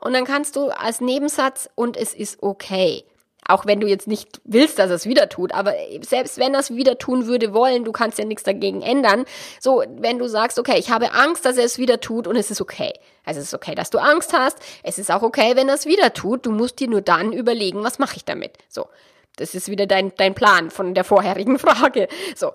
Und 0.00 0.12
dann 0.12 0.24
kannst 0.24 0.56
du 0.56 0.68
als 0.68 1.00
Nebensatz, 1.00 1.68
und 1.74 1.96
es 1.96 2.12
ist 2.12 2.42
okay. 2.42 3.04
Auch 3.48 3.66
wenn 3.66 3.80
du 3.80 3.86
jetzt 3.86 4.08
nicht 4.08 4.40
willst, 4.44 4.78
dass 4.78 4.90
er 4.90 4.96
es 4.96 5.06
wieder 5.06 5.28
tut, 5.28 5.52
aber 5.52 5.72
selbst 6.00 6.38
wenn 6.38 6.54
er 6.54 6.60
es 6.60 6.74
wieder 6.74 6.98
tun 6.98 7.26
würde 7.26 7.54
wollen, 7.54 7.84
du 7.84 7.92
kannst 7.92 8.18
ja 8.18 8.24
nichts 8.24 8.42
dagegen 8.42 8.82
ändern. 8.82 9.24
So, 9.60 9.84
wenn 9.98 10.18
du 10.18 10.28
sagst, 10.28 10.58
okay, 10.58 10.78
ich 10.78 10.90
habe 10.90 11.12
Angst, 11.12 11.44
dass 11.44 11.56
er 11.56 11.64
es 11.64 11.78
wieder 11.78 12.00
tut 12.00 12.26
und 12.26 12.36
es 12.36 12.50
ist 12.50 12.60
okay. 12.60 12.92
Also 13.24 13.40
es 13.40 13.46
ist 13.46 13.54
okay, 13.54 13.74
dass 13.74 13.90
du 13.90 13.98
Angst 13.98 14.32
hast. 14.32 14.58
Es 14.82 14.98
ist 14.98 15.10
auch 15.10 15.22
okay, 15.22 15.52
wenn 15.54 15.68
er 15.68 15.74
es 15.74 15.86
wieder 15.86 16.12
tut. 16.12 16.46
Du 16.46 16.50
musst 16.50 16.80
dir 16.80 16.88
nur 16.88 17.02
dann 17.02 17.32
überlegen, 17.32 17.82
was 17.84 17.98
mache 17.98 18.16
ich 18.16 18.24
damit. 18.24 18.58
So. 18.68 18.88
Das 19.36 19.54
ist 19.54 19.68
wieder 19.68 19.86
dein, 19.86 20.12
dein 20.16 20.34
Plan 20.34 20.70
von 20.70 20.94
der 20.94 21.04
vorherigen 21.04 21.58
Frage. 21.60 22.08
So. 22.34 22.52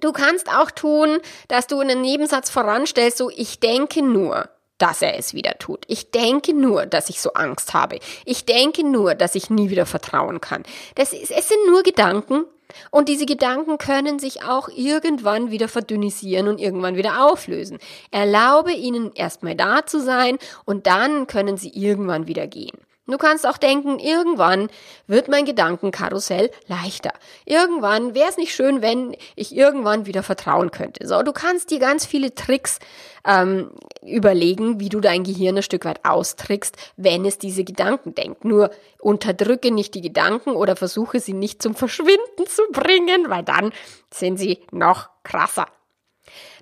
Du 0.00 0.12
kannst 0.12 0.48
auch 0.48 0.70
tun, 0.70 1.20
dass 1.48 1.66
du 1.66 1.78
einen 1.80 2.00
Nebensatz 2.00 2.50
voranstellst, 2.50 3.18
so 3.18 3.30
ich 3.30 3.60
denke 3.60 4.02
nur 4.02 4.48
dass 4.82 5.00
er 5.00 5.16
es 5.16 5.32
wieder 5.32 5.58
tut. 5.58 5.84
Ich 5.86 6.10
denke 6.10 6.52
nur, 6.52 6.86
dass 6.86 7.08
ich 7.08 7.20
so 7.20 7.34
Angst 7.34 7.72
habe. 7.72 8.00
Ich 8.24 8.44
denke 8.46 8.84
nur, 8.84 9.14
dass 9.14 9.36
ich 9.36 9.48
nie 9.48 9.70
wieder 9.70 9.86
vertrauen 9.86 10.40
kann. 10.40 10.64
Das 10.96 11.12
ist, 11.12 11.30
es 11.30 11.48
sind 11.48 11.60
nur 11.68 11.84
Gedanken 11.84 12.44
und 12.90 13.08
diese 13.08 13.24
Gedanken 13.24 13.78
können 13.78 14.18
sich 14.18 14.42
auch 14.42 14.68
irgendwann 14.68 15.52
wieder 15.52 15.68
verdünnisieren 15.68 16.48
und 16.48 16.60
irgendwann 16.60 16.96
wieder 16.96 17.24
auflösen. 17.24 17.78
Erlaube 18.10 18.72
ihnen 18.72 19.12
erstmal 19.14 19.54
da 19.54 19.86
zu 19.86 20.00
sein 20.00 20.38
und 20.64 20.88
dann 20.88 21.28
können 21.28 21.56
sie 21.56 21.70
irgendwann 21.70 22.26
wieder 22.26 22.48
gehen. 22.48 22.76
Du 23.12 23.18
kannst 23.18 23.46
auch 23.46 23.58
denken, 23.58 23.98
irgendwann 23.98 24.70
wird 25.06 25.28
mein 25.28 25.44
Gedankenkarussell 25.44 26.50
leichter. 26.66 27.12
Irgendwann 27.44 28.14
wäre 28.14 28.30
es 28.30 28.38
nicht 28.38 28.54
schön, 28.54 28.80
wenn 28.80 29.14
ich 29.36 29.54
irgendwann 29.54 30.06
wieder 30.06 30.22
vertrauen 30.22 30.70
könnte. 30.70 31.06
So, 31.06 31.22
du 31.22 31.32
kannst 31.32 31.70
dir 31.70 31.78
ganz 31.78 32.06
viele 32.06 32.34
Tricks 32.34 32.78
ähm, 33.26 33.70
überlegen, 34.00 34.80
wie 34.80 34.88
du 34.88 35.00
dein 35.00 35.24
Gehirn 35.24 35.58
ein 35.58 35.62
Stück 35.62 35.84
weit 35.84 36.06
austrickst, 36.06 36.74
wenn 36.96 37.26
es 37.26 37.36
diese 37.36 37.64
Gedanken 37.64 38.14
denkt. 38.14 38.46
Nur 38.46 38.70
unterdrücke 38.98 39.70
nicht 39.70 39.94
die 39.94 40.00
Gedanken 40.00 40.52
oder 40.52 40.74
versuche 40.74 41.20
sie 41.20 41.34
nicht 41.34 41.60
zum 41.60 41.74
Verschwinden 41.74 42.46
zu 42.46 42.62
bringen, 42.72 43.28
weil 43.28 43.42
dann 43.42 43.72
sind 44.10 44.38
sie 44.38 44.60
noch 44.70 45.10
krasser. 45.22 45.66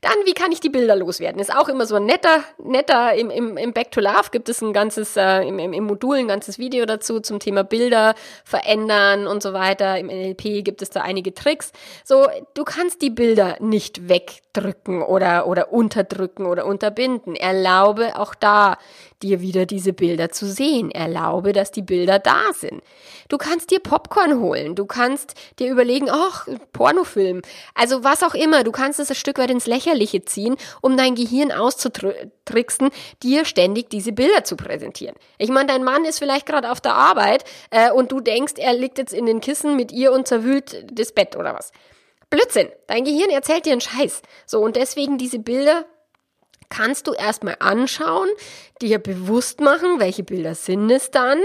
Dann, 0.00 0.14
wie 0.24 0.32
kann 0.32 0.50
ich 0.50 0.60
die 0.60 0.70
Bilder 0.70 0.96
loswerden? 0.96 1.40
Ist 1.40 1.54
auch 1.54 1.68
immer 1.68 1.84
so 1.84 1.96
ein 1.96 2.06
netter, 2.06 2.42
netter, 2.58 3.14
im, 3.14 3.30
im, 3.30 3.56
im 3.58 3.72
Back 3.72 3.90
to 3.90 4.00
Love 4.00 4.30
gibt 4.32 4.48
es 4.48 4.62
ein 4.62 4.72
ganzes, 4.72 5.16
äh, 5.16 5.42
im, 5.42 5.58
im, 5.58 5.74
im 5.74 5.84
Modul 5.84 6.16
ein 6.16 6.28
ganzes 6.28 6.58
Video 6.58 6.86
dazu 6.86 7.20
zum 7.20 7.38
Thema 7.38 7.64
Bilder 7.64 8.14
verändern 8.44 9.26
und 9.26 9.42
so 9.42 9.52
weiter. 9.52 9.98
Im 9.98 10.06
NLP 10.06 10.64
gibt 10.64 10.80
es 10.80 10.90
da 10.90 11.02
einige 11.02 11.34
Tricks. 11.34 11.72
So, 12.04 12.26
du 12.54 12.64
kannst 12.64 13.02
die 13.02 13.10
Bilder 13.10 13.56
nicht 13.60 14.08
wegdrücken 14.52 15.02
oder, 15.02 15.46
oder 15.46 15.72
unterdrücken 15.72 16.46
oder 16.46 16.66
unterbinden. 16.66 17.34
Erlaube 17.36 18.18
auch 18.18 18.34
da 18.34 18.78
dir 19.22 19.40
wieder 19.40 19.66
diese 19.66 19.92
Bilder 19.92 20.30
zu 20.30 20.46
sehen. 20.46 20.90
Erlaube, 20.90 21.52
dass 21.52 21.70
die 21.70 21.82
Bilder 21.82 22.18
da 22.18 22.52
sind. 22.54 22.82
Du 23.28 23.38
kannst 23.38 23.70
dir 23.70 23.80
Popcorn 23.80 24.40
holen. 24.40 24.74
Du 24.74 24.86
kannst 24.86 25.34
dir 25.58 25.70
überlegen, 25.70 26.08
ach, 26.10 26.48
Pornofilm. 26.72 27.42
Also 27.74 28.02
was 28.04 28.22
auch 28.22 28.34
immer. 28.34 28.64
Du 28.64 28.72
kannst 28.72 28.98
es 29.00 29.10
ein 29.10 29.16
Stück 29.16 29.38
weit 29.38 29.50
ins 29.50 29.66
Lächerliche 29.66 30.24
ziehen, 30.24 30.56
um 30.80 30.96
dein 30.96 31.14
Gehirn 31.14 31.52
auszutricksen, 31.52 32.90
dir 33.22 33.44
ständig 33.44 33.90
diese 33.90 34.12
Bilder 34.12 34.44
zu 34.44 34.56
präsentieren. 34.56 35.16
Ich 35.38 35.50
meine, 35.50 35.66
dein 35.66 35.84
Mann 35.84 36.04
ist 36.04 36.18
vielleicht 36.18 36.46
gerade 36.46 36.70
auf 36.70 36.80
der 36.80 36.94
Arbeit 36.94 37.44
äh, 37.70 37.90
und 37.90 38.12
du 38.12 38.20
denkst, 38.20 38.54
er 38.56 38.72
liegt 38.72 38.98
jetzt 38.98 39.12
in 39.12 39.26
den 39.26 39.40
Kissen 39.40 39.76
mit 39.76 39.92
ihr 39.92 40.12
und 40.12 40.26
zerwühlt 40.26 40.86
das 40.92 41.12
Bett 41.12 41.36
oder 41.36 41.54
was. 41.54 41.72
Blödsinn. 42.30 42.68
Dein 42.86 43.04
Gehirn 43.04 43.30
erzählt 43.30 43.66
dir 43.66 43.72
einen 43.72 43.80
Scheiß. 43.80 44.22
So, 44.46 44.60
und 44.60 44.76
deswegen 44.76 45.18
diese 45.18 45.40
Bilder 45.40 45.84
kannst 46.68 47.08
du 47.08 47.12
erstmal 47.12 47.56
anschauen, 47.58 48.28
dir 48.80 48.98
bewusst 48.98 49.60
machen, 49.60 49.98
welche 49.98 50.22
Bilder 50.22 50.54
sind 50.54 50.88
es 50.90 51.10
dann 51.10 51.40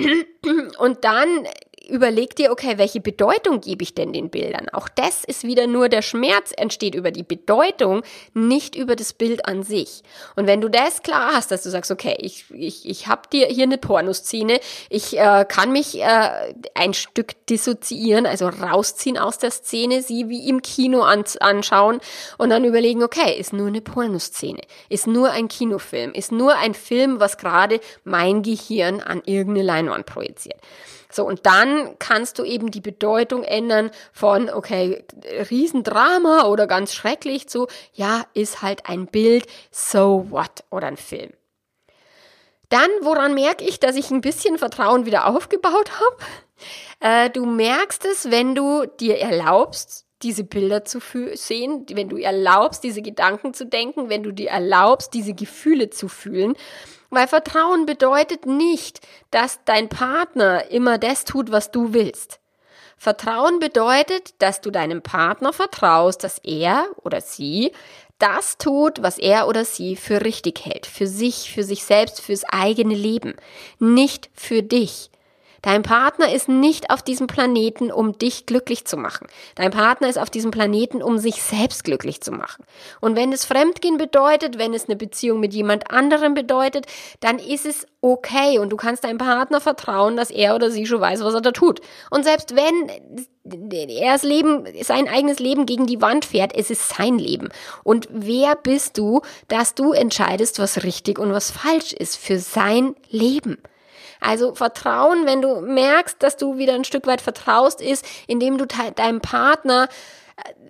und 0.78 1.04
dann 1.04 1.46
überleg 1.88 2.36
dir, 2.36 2.52
okay, 2.52 2.74
welche 2.76 3.00
Bedeutung 3.00 3.60
gebe 3.60 3.82
ich 3.82 3.94
denn 3.94 4.12
den 4.12 4.30
Bildern? 4.30 4.68
Auch 4.70 4.88
das 4.88 5.24
ist 5.24 5.44
wieder 5.44 5.66
nur 5.66 5.88
der 5.88 6.02
Schmerz 6.02 6.52
entsteht 6.56 6.94
über 6.94 7.10
die 7.10 7.22
Bedeutung, 7.22 8.02
nicht 8.34 8.76
über 8.76 8.94
das 8.94 9.12
Bild 9.12 9.46
an 9.46 9.62
sich. 9.62 10.02
Und 10.36 10.46
wenn 10.46 10.60
du 10.60 10.68
das 10.68 11.02
klar 11.02 11.32
hast, 11.34 11.50
dass 11.50 11.62
du 11.62 11.70
sagst, 11.70 11.90
okay, 11.90 12.16
ich, 12.20 12.44
ich, 12.50 12.88
ich 12.88 13.06
habe 13.06 13.22
dir 13.32 13.46
hier 13.46 13.64
eine 13.64 13.78
Pornoszene, 13.78 14.60
ich 14.90 15.18
äh, 15.18 15.46
kann 15.48 15.72
mich 15.72 16.00
äh, 16.00 16.54
ein 16.74 16.94
Stück 16.94 17.46
dissoziieren, 17.46 18.26
also 18.26 18.48
rausziehen 18.48 19.18
aus 19.18 19.38
der 19.38 19.50
Szene, 19.50 20.02
sie 20.02 20.28
wie 20.28 20.48
im 20.48 20.62
Kino 20.62 21.02
an, 21.02 21.24
anschauen 21.40 22.00
und 22.36 22.50
dann 22.50 22.64
überlegen, 22.64 23.02
okay, 23.02 23.38
ist 23.38 23.52
nur 23.52 23.68
eine 23.68 23.80
Pornoszene, 23.80 24.60
ist 24.88 25.06
nur 25.06 25.30
ein 25.30 25.48
Kinofilm, 25.48 26.12
ist 26.12 26.32
nur 26.32 26.56
ein 26.56 26.74
Film, 26.74 27.18
was 27.18 27.38
gerade 27.38 27.80
mein 28.04 28.42
Gehirn 28.42 29.00
an 29.00 29.22
irgendeine 29.24 29.66
Leinwand 29.66 30.06
projiziert. 30.06 30.58
So, 31.10 31.24
und 31.24 31.46
dann 31.46 31.98
kannst 31.98 32.38
du 32.38 32.44
eben 32.44 32.70
die 32.70 32.80
Bedeutung 32.80 33.42
ändern 33.42 33.90
von, 34.12 34.50
okay, 34.50 35.04
Riesendrama 35.50 36.44
oder 36.46 36.66
ganz 36.66 36.94
schrecklich 36.94 37.48
zu, 37.48 37.66
ja, 37.94 38.24
ist 38.34 38.62
halt 38.62 38.88
ein 38.88 39.06
Bild, 39.06 39.46
so 39.70 40.26
what, 40.30 40.64
oder 40.70 40.86
ein 40.86 40.98
Film. 40.98 41.32
Dann, 42.68 42.90
woran 43.00 43.34
merke 43.34 43.64
ich, 43.64 43.80
dass 43.80 43.96
ich 43.96 44.10
ein 44.10 44.20
bisschen 44.20 44.58
Vertrauen 44.58 45.06
wieder 45.06 45.26
aufgebaut 45.26 45.90
habe? 45.92 46.16
Äh, 47.00 47.30
du 47.30 47.46
merkst 47.46 48.04
es, 48.04 48.30
wenn 48.30 48.54
du 48.54 48.84
dir 48.84 49.18
erlaubst, 49.18 50.04
diese 50.22 50.44
Bilder 50.44 50.84
zu 50.84 50.98
sehen, 51.34 51.86
wenn 51.90 52.08
du 52.08 52.16
erlaubst, 52.16 52.82
diese 52.82 53.02
Gedanken 53.02 53.54
zu 53.54 53.64
denken, 53.64 54.10
wenn 54.10 54.24
du 54.24 54.32
dir 54.32 54.50
erlaubst, 54.50 55.14
diese 55.14 55.32
Gefühle 55.32 55.90
zu 55.90 56.08
fühlen 56.08 56.56
weil 57.10 57.28
Vertrauen 57.28 57.86
bedeutet 57.86 58.46
nicht, 58.46 59.00
dass 59.30 59.60
dein 59.64 59.88
Partner 59.88 60.70
immer 60.70 60.98
das 60.98 61.24
tut, 61.24 61.50
was 61.50 61.70
du 61.70 61.92
willst. 61.92 62.40
Vertrauen 62.96 63.60
bedeutet, 63.60 64.34
dass 64.42 64.60
du 64.60 64.70
deinem 64.70 65.02
Partner 65.02 65.52
vertraust, 65.52 66.24
dass 66.24 66.38
er 66.38 66.86
oder 67.02 67.20
sie 67.20 67.72
das 68.18 68.58
tut, 68.58 69.00
was 69.02 69.18
er 69.18 69.46
oder 69.46 69.64
sie 69.64 69.94
für 69.94 70.24
richtig 70.24 70.64
hält, 70.64 70.86
für 70.86 71.06
sich, 71.06 71.52
für 71.52 71.62
sich 71.62 71.84
selbst, 71.84 72.20
fürs 72.20 72.44
eigene 72.44 72.94
Leben, 72.94 73.36
nicht 73.78 74.28
für 74.34 74.62
dich. 74.62 75.10
Dein 75.62 75.82
Partner 75.82 76.32
ist 76.32 76.48
nicht 76.48 76.90
auf 76.90 77.02
diesem 77.02 77.26
Planeten, 77.26 77.90
um 77.90 78.16
dich 78.16 78.46
glücklich 78.46 78.84
zu 78.84 78.96
machen. 78.96 79.26
Dein 79.54 79.70
Partner 79.70 80.08
ist 80.08 80.18
auf 80.18 80.30
diesem 80.30 80.50
Planeten, 80.50 81.02
um 81.02 81.18
sich 81.18 81.42
selbst 81.42 81.84
glücklich 81.84 82.20
zu 82.20 82.30
machen. 82.32 82.64
Und 83.00 83.16
wenn 83.16 83.32
es 83.32 83.44
Fremdgehen 83.44 83.98
bedeutet, 83.98 84.58
wenn 84.58 84.74
es 84.74 84.86
eine 84.86 84.96
Beziehung 84.96 85.40
mit 85.40 85.52
jemand 85.54 85.90
anderem 85.90 86.34
bedeutet, 86.34 86.86
dann 87.20 87.38
ist 87.38 87.66
es 87.66 87.86
okay 88.00 88.58
und 88.58 88.70
du 88.70 88.76
kannst 88.76 89.04
deinem 89.04 89.18
Partner 89.18 89.60
vertrauen, 89.60 90.16
dass 90.16 90.30
er 90.30 90.54
oder 90.54 90.70
sie 90.70 90.86
schon 90.86 91.00
weiß, 91.00 91.24
was 91.24 91.34
er 91.34 91.40
da 91.40 91.50
tut. 91.50 91.80
Und 92.10 92.24
selbst 92.24 92.54
wenn 92.54 92.88
er 93.90 94.12
das 94.12 94.22
Leben, 94.22 94.64
sein 94.82 95.08
eigenes 95.08 95.38
Leben 95.38 95.66
gegen 95.66 95.86
die 95.86 96.00
Wand 96.00 96.24
fährt, 96.24 96.54
es 96.54 96.70
ist 96.70 96.88
sein 96.88 97.18
Leben. 97.18 97.48
Und 97.82 98.08
wer 98.10 98.54
bist 98.54 98.98
du, 98.98 99.22
dass 99.48 99.74
du 99.74 99.92
entscheidest, 99.92 100.58
was 100.58 100.84
richtig 100.84 101.18
und 101.18 101.32
was 101.32 101.50
falsch 101.50 101.92
ist 101.92 102.16
für 102.16 102.38
sein 102.38 102.94
Leben? 103.10 103.58
Also 104.20 104.54
Vertrauen, 104.54 105.26
wenn 105.26 105.42
du 105.42 105.60
merkst, 105.60 106.22
dass 106.22 106.36
du 106.36 106.58
wieder 106.58 106.74
ein 106.74 106.84
Stück 106.84 107.06
weit 107.06 107.20
vertraust, 107.20 107.80
ist, 107.80 108.04
indem 108.26 108.58
du 108.58 108.66
deinem 108.66 109.20
Partner 109.20 109.88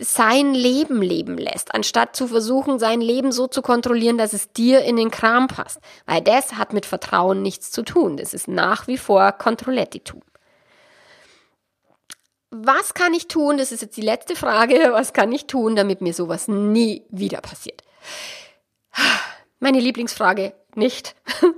sein 0.00 0.54
Leben 0.54 1.02
leben 1.02 1.36
lässt, 1.36 1.74
anstatt 1.74 2.16
zu 2.16 2.26
versuchen, 2.28 2.78
sein 2.78 3.00
Leben 3.00 3.32
so 3.32 3.46
zu 3.46 3.60
kontrollieren, 3.60 4.16
dass 4.16 4.32
es 4.32 4.52
dir 4.52 4.82
in 4.82 4.96
den 4.96 5.10
Kram 5.10 5.46
passt. 5.46 5.80
Weil 6.06 6.22
das 6.22 6.54
hat 6.54 6.72
mit 6.72 6.86
Vertrauen 6.86 7.42
nichts 7.42 7.70
zu 7.70 7.82
tun. 7.82 8.16
Das 8.16 8.32
ist 8.32 8.48
nach 8.48 8.86
wie 8.86 8.96
vor 8.96 9.32
Controletti-Tum. 9.32 10.22
Was 12.50 12.94
kann 12.94 13.12
ich 13.12 13.28
tun? 13.28 13.58
Das 13.58 13.72
ist 13.72 13.82
jetzt 13.82 13.96
die 13.98 14.02
letzte 14.02 14.34
Frage. 14.34 14.88
Was 14.92 15.12
kann 15.12 15.30
ich 15.32 15.46
tun, 15.46 15.76
damit 15.76 16.00
mir 16.00 16.14
sowas 16.14 16.48
nie 16.48 17.04
wieder 17.10 17.42
passiert? 17.42 17.82
Meine 19.60 19.80
Lieblingsfrage, 19.80 20.54
nicht. 20.74 21.14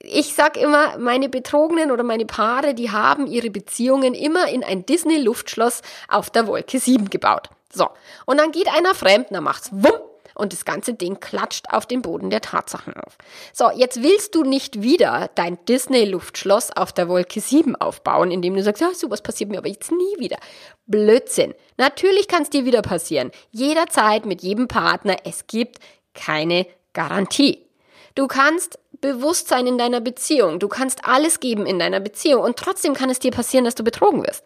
Ich 0.00 0.34
sag 0.34 0.56
immer, 0.56 0.96
meine 0.98 1.28
Betrogenen 1.28 1.90
oder 1.90 2.04
meine 2.04 2.26
Paare, 2.26 2.74
die 2.74 2.90
haben 2.90 3.26
ihre 3.26 3.50
Beziehungen 3.50 4.14
immer 4.14 4.48
in 4.48 4.62
ein 4.62 4.86
Disney-Luftschloss 4.86 5.82
auf 6.08 6.30
der 6.30 6.46
Wolke 6.46 6.78
7 6.78 7.10
gebaut. 7.10 7.50
So. 7.72 7.88
Und 8.24 8.38
dann 8.38 8.52
geht 8.52 8.68
einer 8.68 8.94
fremd, 8.94 9.28
dann 9.30 9.44
macht's 9.44 9.70
wumm 9.72 10.00
und 10.38 10.52
das 10.52 10.64
ganze 10.64 10.94
Ding 10.94 11.20
klatscht 11.20 11.66
auf 11.70 11.84
den 11.84 12.00
Boden 12.00 12.30
der 12.30 12.40
Tatsachen 12.40 12.94
auf. 12.94 13.18
So, 13.52 13.70
jetzt 13.74 14.02
willst 14.02 14.34
du 14.34 14.44
nicht 14.44 14.82
wieder 14.82 15.30
dein 15.34 15.58
Disney-Luftschloss 15.66 16.70
auf 16.76 16.92
der 16.92 17.08
Wolke 17.08 17.40
7 17.40 17.76
aufbauen, 17.76 18.30
indem 18.30 18.54
du 18.54 18.62
sagst, 18.62 18.80
ja, 18.80 18.94
sowas 18.94 19.20
passiert 19.20 19.50
mir 19.50 19.58
aber 19.58 19.68
jetzt 19.68 19.90
nie 19.90 20.18
wieder. 20.18 20.38
Blödsinn. 20.86 21.54
Natürlich 21.76 22.28
kann 22.28 22.42
es 22.42 22.50
dir 22.50 22.64
wieder 22.64 22.82
passieren. 22.82 23.32
Jederzeit 23.50 24.26
mit 24.26 24.42
jedem 24.42 24.68
Partner. 24.68 25.16
Es 25.24 25.46
gibt 25.48 25.78
keine 26.14 26.66
Garantie. 26.92 27.67
Du 28.14 28.26
kannst 28.26 28.78
Bewusstsein 29.00 29.66
in 29.66 29.78
deiner 29.78 30.00
Beziehung. 30.00 30.58
Du 30.58 30.68
kannst 30.68 31.04
alles 31.04 31.40
geben 31.40 31.66
in 31.66 31.78
deiner 31.78 32.00
Beziehung 32.00 32.42
und 32.42 32.56
trotzdem 32.56 32.94
kann 32.94 33.10
es 33.10 33.18
dir 33.18 33.30
passieren, 33.30 33.64
dass 33.64 33.74
du 33.74 33.84
betrogen 33.84 34.24
wirst. 34.24 34.44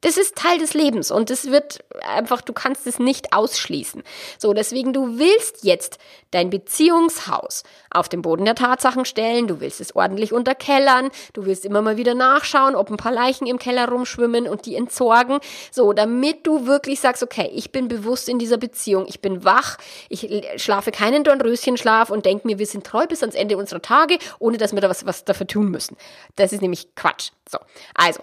Das 0.00 0.16
ist 0.16 0.36
Teil 0.36 0.58
des 0.58 0.74
Lebens 0.74 1.10
und 1.10 1.30
es 1.30 1.50
wird 1.50 1.84
einfach, 2.02 2.40
du 2.40 2.52
kannst 2.52 2.86
es 2.86 2.98
nicht 2.98 3.32
ausschließen. 3.32 4.02
So, 4.38 4.52
deswegen, 4.52 4.92
du 4.92 5.18
willst 5.18 5.64
jetzt 5.64 5.98
dein 6.30 6.50
Beziehungshaus 6.50 7.62
auf 7.90 8.08
den 8.08 8.22
Boden 8.22 8.44
der 8.44 8.54
Tatsachen 8.54 9.04
stellen, 9.04 9.48
du 9.48 9.60
willst 9.60 9.80
es 9.80 9.96
ordentlich 9.96 10.32
unterkellern, 10.32 11.10
du 11.32 11.46
willst 11.46 11.64
immer 11.64 11.82
mal 11.82 11.96
wieder 11.96 12.14
nachschauen, 12.14 12.74
ob 12.74 12.90
ein 12.90 12.96
paar 12.96 13.12
Leichen 13.12 13.46
im 13.46 13.58
Keller 13.58 13.88
rumschwimmen 13.88 14.46
und 14.46 14.66
die 14.66 14.76
entsorgen. 14.76 15.38
So, 15.70 15.92
damit 15.92 16.46
du 16.46 16.66
wirklich 16.66 17.00
sagst, 17.00 17.22
okay, 17.22 17.50
ich 17.54 17.72
bin 17.72 17.88
bewusst 17.88 18.28
in 18.28 18.38
dieser 18.38 18.58
Beziehung, 18.58 19.06
ich 19.08 19.20
bin 19.20 19.44
wach, 19.44 19.78
ich 20.08 20.28
schlafe 20.56 20.90
keinen 20.90 21.24
Dornröschenschlaf 21.24 22.10
und 22.10 22.26
denke 22.26 22.46
mir, 22.46 22.58
wir 22.58 22.66
sind 22.66 22.84
treu 22.84 23.06
bis 23.06 23.22
ans 23.22 23.34
Ende 23.34 23.56
unserer 23.56 23.82
Tage, 23.82 24.18
ohne 24.38 24.58
dass 24.58 24.72
wir 24.72 24.80
da 24.80 24.88
was, 24.88 25.06
was 25.06 25.24
dafür 25.24 25.46
tun 25.46 25.70
müssen. 25.70 25.96
Das 26.36 26.52
ist 26.52 26.62
nämlich 26.62 26.94
Quatsch. 26.94 27.30
So, 27.48 27.58
also, 27.94 28.22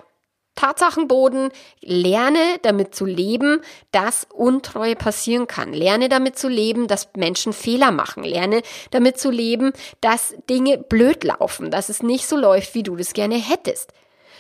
Tatsachenboden, 0.56 1.50
lerne 1.82 2.58
damit 2.62 2.96
zu 2.96 3.06
leben, 3.06 3.62
dass 3.92 4.28
Untreue 4.34 4.96
passieren 4.96 5.48
kann. 5.48 5.74
Lerne 5.74 6.10
damit 6.10 6.40
zu 6.40 6.48
leben, 6.48 6.88
dass 6.88 7.10
Menschen 7.16 7.54
Fehler 7.54 7.92
machen. 7.92 8.24
Lerne 8.24 8.62
damit 8.92 9.20
zu 9.20 9.32
leben, 9.32 9.74
dass 10.02 10.36
Dinge 10.50 10.78
blöd 10.78 11.24
laufen, 11.24 11.72
dass 11.72 11.90
es 11.90 12.02
nicht 12.02 12.28
so 12.28 12.38
läuft, 12.38 12.74
wie 12.74 12.84
du 12.84 12.96
das 12.96 13.14
gerne 13.14 13.36
hättest. 13.36 13.92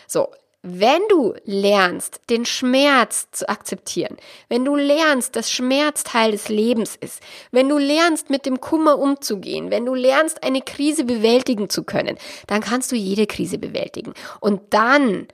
So. 0.08 0.30
Wenn 0.68 1.02
du 1.10 1.36
lernst, 1.44 2.22
den 2.32 2.44
Schmerz 2.44 3.28
zu 3.30 3.48
akzeptieren, 3.48 4.18
wenn 4.50 4.66
du 4.66 4.76
lernst, 4.76 5.36
dass 5.36 5.52
Schmerz 5.52 6.04
Teil 6.04 6.32
des 6.32 6.50
Lebens 6.50 6.96
ist, 6.96 7.22
wenn 7.52 7.70
du 7.70 7.78
lernst, 7.78 8.32
mit 8.32 8.48
dem 8.48 8.60
Kummer 8.60 8.98
umzugehen, 8.98 9.70
wenn 9.70 9.86
du 9.86 9.94
lernst, 9.94 10.44
eine 10.44 10.62
Krise 10.62 11.04
bewältigen 11.04 11.70
zu 11.70 11.84
können, 11.84 12.18
dann 12.48 12.62
kannst 12.62 12.92
du 12.92 12.96
jede 12.96 13.28
Krise 13.28 13.60
bewältigen. 13.60 14.16
Und 14.40 14.74
dann 14.74 15.28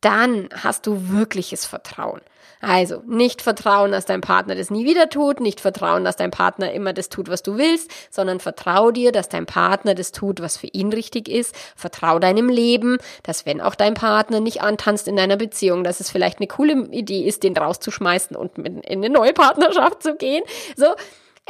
dann 0.00 0.48
hast 0.54 0.86
du 0.86 1.10
wirkliches 1.10 1.66
Vertrauen. 1.66 2.20
Also 2.62 3.02
nicht 3.06 3.40
Vertrauen, 3.40 3.92
dass 3.92 4.04
dein 4.04 4.20
Partner 4.20 4.54
das 4.54 4.70
nie 4.70 4.84
wieder 4.84 5.08
tut, 5.08 5.40
nicht 5.40 5.60
Vertrauen, 5.60 6.04
dass 6.04 6.16
dein 6.16 6.30
Partner 6.30 6.72
immer 6.72 6.92
das 6.92 7.08
tut, 7.08 7.30
was 7.30 7.42
du 7.42 7.56
willst, 7.56 7.90
sondern 8.10 8.38
vertrau 8.38 8.90
dir, 8.90 9.12
dass 9.12 9.30
dein 9.30 9.46
Partner 9.46 9.94
das 9.94 10.12
tut, 10.12 10.42
was 10.42 10.58
für 10.58 10.66
ihn 10.66 10.92
richtig 10.92 11.28
ist. 11.28 11.54
Vertrau 11.74 12.18
deinem 12.18 12.50
Leben, 12.50 12.98
dass 13.22 13.46
wenn 13.46 13.62
auch 13.62 13.74
dein 13.74 13.94
Partner 13.94 14.40
nicht 14.40 14.60
antanzt 14.60 15.08
in 15.08 15.16
deiner 15.16 15.38
Beziehung, 15.38 15.84
dass 15.84 16.00
es 16.00 16.10
vielleicht 16.10 16.38
eine 16.38 16.48
coole 16.48 16.88
Idee 16.90 17.26
ist, 17.26 17.44
den 17.44 17.56
rauszuschmeißen 17.56 18.36
und 18.36 18.58
in 18.58 18.84
eine 18.86 19.08
neue 19.08 19.32
Partnerschaft 19.32 20.02
zu 20.02 20.16
gehen. 20.16 20.44
So, 20.76 20.88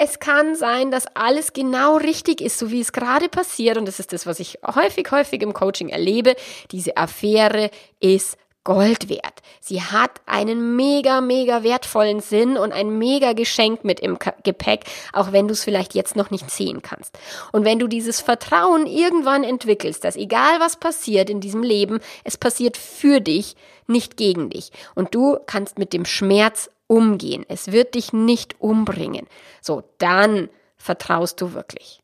es 0.02 0.18
kann 0.18 0.56
sein, 0.56 0.90
dass 0.90 1.14
alles 1.14 1.52
genau 1.52 1.98
richtig 1.98 2.40
ist, 2.40 2.58
so 2.58 2.70
wie 2.70 2.80
es 2.80 2.92
gerade 2.92 3.28
passiert. 3.28 3.76
Und 3.76 3.86
das 3.86 4.00
ist 4.00 4.14
das, 4.14 4.24
was 4.24 4.40
ich 4.40 4.58
häufig, 4.74 5.10
häufig 5.10 5.42
im 5.42 5.52
Coaching 5.52 5.90
erlebe. 5.90 6.36
Diese 6.70 6.96
Affäre 6.96 7.70
ist 8.00 8.38
Gold 8.64 9.10
wert. 9.10 9.42
Sie 9.60 9.82
hat 9.82 10.22
einen 10.24 10.74
mega, 10.74 11.20
mega 11.20 11.62
wertvollen 11.64 12.20
Sinn 12.20 12.56
und 12.56 12.72
ein 12.72 12.96
mega 12.96 13.34
Geschenk 13.34 13.84
mit 13.84 14.00
im 14.00 14.18
Gepäck, 14.42 14.84
auch 15.12 15.32
wenn 15.32 15.48
du 15.48 15.52
es 15.52 15.64
vielleicht 15.64 15.94
jetzt 15.94 16.16
noch 16.16 16.30
nicht 16.30 16.50
sehen 16.50 16.80
kannst. 16.80 17.18
Und 17.52 17.66
wenn 17.66 17.78
du 17.78 17.86
dieses 17.86 18.22
Vertrauen 18.22 18.86
irgendwann 18.86 19.44
entwickelst, 19.44 20.02
dass 20.04 20.16
egal 20.16 20.60
was 20.60 20.76
passiert 20.76 21.28
in 21.28 21.42
diesem 21.42 21.62
Leben, 21.62 22.00
es 22.24 22.38
passiert 22.38 22.78
für 22.78 23.20
dich, 23.20 23.54
nicht 23.86 24.16
gegen 24.16 24.48
dich. 24.48 24.72
Und 24.94 25.14
du 25.14 25.38
kannst 25.44 25.78
mit 25.78 25.92
dem 25.92 26.06
Schmerz 26.06 26.70
umgehen. 26.90 27.46
Es 27.48 27.70
wird 27.70 27.94
dich 27.94 28.12
nicht 28.12 28.60
umbringen. 28.60 29.28
So, 29.62 29.84
dann 29.98 30.48
vertraust 30.76 31.40
du 31.40 31.52
wirklich. 31.52 32.00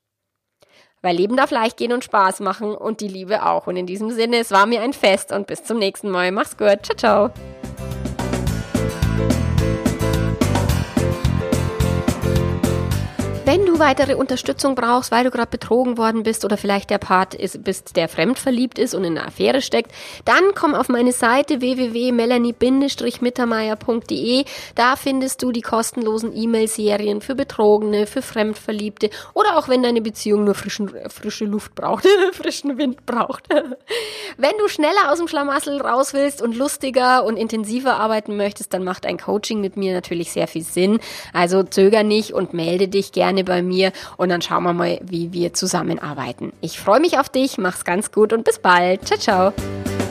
Weil 1.02 1.16
Leben 1.16 1.36
darf 1.36 1.50
leicht 1.50 1.76
gehen 1.76 1.92
und 1.92 2.04
Spaß 2.04 2.38
machen 2.38 2.72
und 2.74 3.00
die 3.00 3.08
Liebe 3.08 3.44
auch. 3.44 3.66
Und 3.66 3.76
in 3.76 3.86
diesem 3.86 4.10
Sinne, 4.10 4.38
es 4.38 4.52
war 4.52 4.66
mir 4.66 4.82
ein 4.82 4.92
Fest 4.92 5.32
und 5.32 5.48
bis 5.48 5.64
zum 5.64 5.78
nächsten 5.78 6.08
Mal. 6.08 6.30
Mach's 6.30 6.56
gut. 6.56 6.84
Ciao, 6.84 6.96
ciao. 6.96 7.30
Weitere 13.78 14.14
Unterstützung 14.14 14.74
brauchst, 14.74 15.10
weil 15.10 15.24
du 15.24 15.30
gerade 15.30 15.50
betrogen 15.50 15.98
worden 15.98 16.22
bist 16.22 16.46
oder 16.46 16.56
vielleicht 16.56 16.88
der 16.88 16.96
Part 16.96 17.34
ist, 17.34 17.62
bist, 17.62 17.94
der 17.96 18.08
fremdverliebt 18.08 18.78
ist 18.78 18.94
und 18.94 19.04
in 19.04 19.18
einer 19.18 19.28
Affäre 19.28 19.60
steckt, 19.60 19.92
dann 20.24 20.54
komm 20.54 20.74
auf 20.74 20.88
meine 20.88 21.12
Seite 21.12 21.60
www.melanie-mittermeier.de. 21.60 24.44
Da 24.74 24.96
findest 24.96 25.42
du 25.42 25.52
die 25.52 25.60
kostenlosen 25.60 26.34
E-Mail-Serien 26.34 27.20
für 27.20 27.34
Betrogene, 27.34 28.06
für 28.06 28.22
Fremdverliebte 28.22 29.10
oder 29.34 29.58
auch 29.58 29.68
wenn 29.68 29.82
deine 29.82 30.00
Beziehung 30.00 30.44
nur 30.44 30.54
frischen, 30.54 30.90
frische 31.08 31.44
Luft 31.44 31.74
braucht, 31.74 32.06
frischen 32.32 32.78
Wind 32.78 33.04
braucht. 33.04 33.44
wenn 34.38 34.56
du 34.58 34.68
schneller 34.68 35.10
aus 35.10 35.18
dem 35.18 35.28
Schlamassel 35.28 35.82
raus 35.82 36.14
willst 36.14 36.40
und 36.40 36.56
lustiger 36.56 37.24
und 37.24 37.36
intensiver 37.36 38.00
arbeiten 38.00 38.38
möchtest, 38.38 38.72
dann 38.72 38.84
macht 38.84 39.04
ein 39.04 39.18
Coaching 39.18 39.60
mit 39.60 39.76
mir 39.76 39.92
natürlich 39.92 40.32
sehr 40.32 40.48
viel 40.48 40.64
Sinn. 40.64 40.98
Also 41.34 41.62
zöger 41.62 42.02
nicht 42.02 42.32
und 42.32 42.54
melde 42.54 42.88
dich 42.88 43.12
gerne 43.12 43.44
bei 43.44 43.65
mir 43.66 43.92
und 44.16 44.28
dann 44.28 44.42
schauen 44.42 44.62
wir 44.64 44.72
mal, 44.72 45.00
wie 45.02 45.32
wir 45.32 45.52
zusammenarbeiten. 45.52 46.52
Ich 46.60 46.80
freue 46.80 47.00
mich 47.00 47.18
auf 47.18 47.28
dich, 47.28 47.58
mach's 47.58 47.84
ganz 47.84 48.12
gut 48.12 48.32
und 48.32 48.44
bis 48.44 48.58
bald. 48.58 49.06
Ciao, 49.06 49.18
ciao. 49.18 50.05